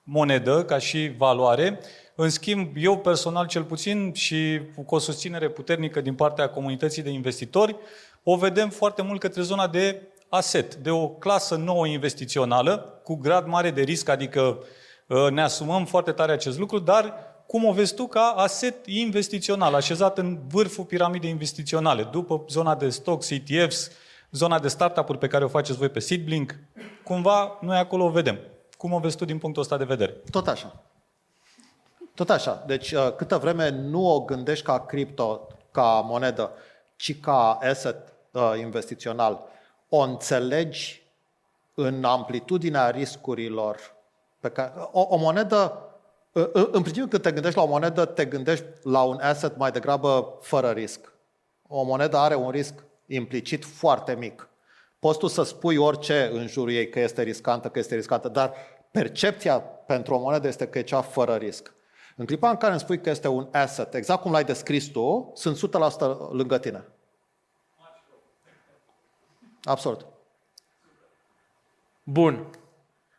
monedă, 0.03 0.63
ca 0.63 0.77
și 0.77 1.11
valoare. 1.17 1.79
În 2.15 2.29
schimb, 2.29 2.71
eu 2.75 2.97
personal 2.97 3.47
cel 3.47 3.63
puțin 3.63 4.13
și 4.13 4.61
cu 4.85 4.95
o 4.95 4.99
susținere 4.99 5.49
puternică 5.49 6.01
din 6.01 6.15
partea 6.15 6.49
comunității 6.49 7.01
de 7.01 7.09
investitori, 7.09 7.75
o 8.23 8.35
vedem 8.35 8.69
foarte 8.69 9.01
mult 9.01 9.19
către 9.19 9.41
zona 9.41 9.67
de 9.67 10.01
asset, 10.29 10.75
de 10.75 10.89
o 10.89 11.07
clasă 11.07 11.55
nouă 11.55 11.87
investițională, 11.87 13.01
cu 13.03 13.15
grad 13.15 13.47
mare 13.47 13.71
de 13.71 13.81
risc, 13.81 14.09
adică 14.09 14.63
uh, 15.07 15.29
ne 15.29 15.41
asumăm 15.41 15.85
foarte 15.85 16.11
tare 16.11 16.31
acest 16.31 16.59
lucru, 16.59 16.79
dar 16.79 17.34
cum 17.47 17.65
o 17.65 17.71
vezi 17.71 17.95
tu 17.95 18.07
ca 18.07 18.33
asset 18.37 18.87
investițional, 18.87 19.73
așezat 19.73 20.17
în 20.17 20.39
vârful 20.47 20.83
piramidei 20.83 21.29
investiționale, 21.29 22.03
după 22.03 22.45
zona 22.49 22.75
de 22.75 22.89
stocks, 22.89 23.29
ETFs, 23.29 23.91
zona 24.31 24.59
de 24.59 24.67
startup-uri 24.67 25.17
pe 25.17 25.27
care 25.27 25.43
o 25.43 25.47
faceți 25.47 25.77
voi 25.77 25.89
pe 25.89 25.99
Seedblink, 25.99 26.55
cumva 27.03 27.57
noi 27.61 27.77
acolo 27.77 28.03
o 28.03 28.09
vedem. 28.09 28.39
Cum 28.77 28.93
o 28.93 28.99
vezi 28.99 29.17
tu 29.17 29.25
din 29.25 29.37
punctul 29.37 29.61
ăsta 29.61 29.77
de 29.77 29.83
vedere? 29.83 30.11
Tot 30.31 30.47
așa. 30.47 30.83
Tot 32.13 32.29
așa. 32.29 32.63
Deci, 32.67 32.91
uh, 32.91 33.13
câtă 33.15 33.37
vreme 33.37 33.69
nu 33.69 34.13
o 34.13 34.19
gândești 34.19 34.65
ca 34.65 34.79
cripto, 34.79 35.47
ca 35.71 36.03
monedă, 36.05 36.51
ci 36.95 37.19
ca 37.19 37.51
asset 37.61 38.13
uh, 38.31 38.53
investițional, 38.59 39.39
o 39.89 39.97
înțelegi 39.97 41.03
în 41.73 42.03
amplitudinea 42.03 42.89
riscurilor 42.89 43.77
pe 44.39 44.49
care... 44.49 44.73
O, 44.91 45.01
o 45.01 45.17
monedă, 45.17 45.73
uh, 45.81 45.84
în 46.53 46.81
principiu 46.81 47.07
când 47.07 47.21
te 47.21 47.31
gândești 47.31 47.57
la 47.57 47.63
o 47.63 47.67
monedă, 47.67 48.05
te 48.05 48.25
gândești 48.25 48.65
la 48.83 49.01
un 49.01 49.19
asset 49.21 49.57
mai 49.57 49.71
degrabă 49.71 50.37
fără 50.41 50.69
risc. 50.69 51.13
O 51.67 51.83
monedă 51.83 52.17
are 52.17 52.35
un 52.35 52.49
risc 52.49 52.73
implicit 53.05 53.65
foarte 53.65 54.15
mic. 54.15 54.49
Poți 54.99 55.19
tu 55.19 55.27
să 55.27 55.43
spui 55.43 55.77
orice 55.77 56.29
în 56.33 56.47
jurul 56.47 56.71
ei, 56.71 56.89
că 56.89 56.99
este 56.99 57.21
riscantă, 57.21 57.69
că 57.69 57.79
este 57.79 57.95
riscantă, 57.95 58.27
dar 58.27 58.53
percepția 58.91 59.59
pentru 59.59 60.13
o 60.13 60.19
monedă 60.19 60.47
este 60.47 60.67
că 60.67 60.77
e 60.77 60.83
cea 60.83 61.01
fără 61.01 61.35
risc. 61.35 61.73
În 62.15 62.25
clipa 62.25 62.49
în 62.49 62.57
care 62.57 62.71
îmi 62.71 62.81
spui 62.81 63.01
că 63.01 63.09
este 63.09 63.27
un 63.27 63.47
asset, 63.51 63.93
exact 63.93 64.21
cum 64.21 64.31
l-ai 64.31 64.43
descris 64.43 64.87
tu, 64.87 65.31
sunt 65.33 65.57
100% 65.57 65.59
lângă 66.31 66.57
tine. 66.57 66.87
Absolut. 69.63 70.05
Bun. 72.03 72.49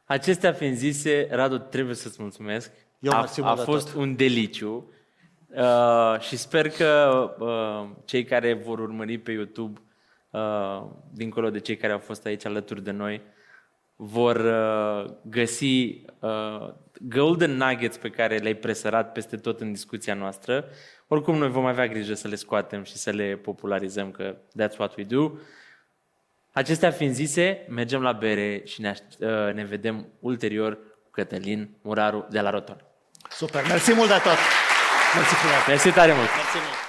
Acestea 0.04 0.52
fiind 0.52 0.76
zise, 0.76 1.28
Radu, 1.30 1.58
trebuie 1.58 1.94
să-ți 1.94 2.22
mulțumesc. 2.22 2.70
Eu 3.06 3.12
a, 3.12 3.18
mersi 3.18 3.40
a 3.40 3.44
mult 3.44 3.56
de 3.56 3.64
fost 3.64 3.92
tot. 3.92 4.00
un 4.00 4.16
deliciu. 4.16 4.90
Uh, 5.48 6.20
și 6.20 6.36
sper 6.36 6.68
că 6.68 7.34
uh, 7.38 7.96
cei 8.04 8.24
care 8.24 8.52
vor 8.52 8.78
urmări 8.78 9.18
pe 9.18 9.32
YouTube, 9.32 9.80
uh, 10.30 10.82
dincolo 11.12 11.50
de 11.50 11.60
cei 11.60 11.76
care 11.76 11.92
au 11.92 11.98
fost 11.98 12.26
aici 12.26 12.44
alături 12.44 12.82
de 12.82 12.90
noi, 12.90 13.22
vor 13.96 14.36
uh, 14.36 15.14
găsi 15.22 16.04
uh, 16.20 16.72
golden 17.00 17.50
nuggets 17.56 17.96
pe 17.96 18.10
care 18.10 18.36
le-ai 18.36 18.54
presărat 18.54 19.12
peste 19.12 19.36
tot 19.36 19.60
în 19.60 19.72
discuția 19.72 20.14
noastră. 20.14 20.64
Oricum, 21.08 21.36
noi 21.36 21.48
vom 21.48 21.64
avea 21.64 21.86
grijă 21.86 22.14
să 22.14 22.28
le 22.28 22.34
scoatem 22.34 22.82
și 22.82 22.96
să 22.96 23.10
le 23.10 23.36
popularizăm, 23.36 24.10
că 24.10 24.36
that's 24.62 24.76
what 24.78 24.96
we 24.96 25.04
do. 25.04 25.32
Acestea 26.52 26.90
fiind 26.90 27.14
zise, 27.14 27.66
mergem 27.68 28.02
la 28.02 28.12
bere 28.12 28.62
și 28.64 28.80
ne, 28.80 28.88
aș- 28.88 28.98
uh, 28.98 29.54
ne 29.54 29.64
vedem 29.64 30.06
ulterior 30.20 30.74
cu 30.74 31.10
Cătălin 31.10 31.76
Muraru 31.82 32.26
de 32.30 32.40
la 32.40 32.50
Roton. 32.50 32.85
Super. 33.30 33.66
Mersi 33.66 33.92
mult 33.92 34.08
de 34.08 34.20
tot. 34.22 34.38
Mersi 35.14 35.34
frumos. 35.34 35.66
Mersi 35.66 35.90
tare 35.92 36.12
mult! 36.12 36.30
Mersi 36.36 36.58
mult. 36.58 36.85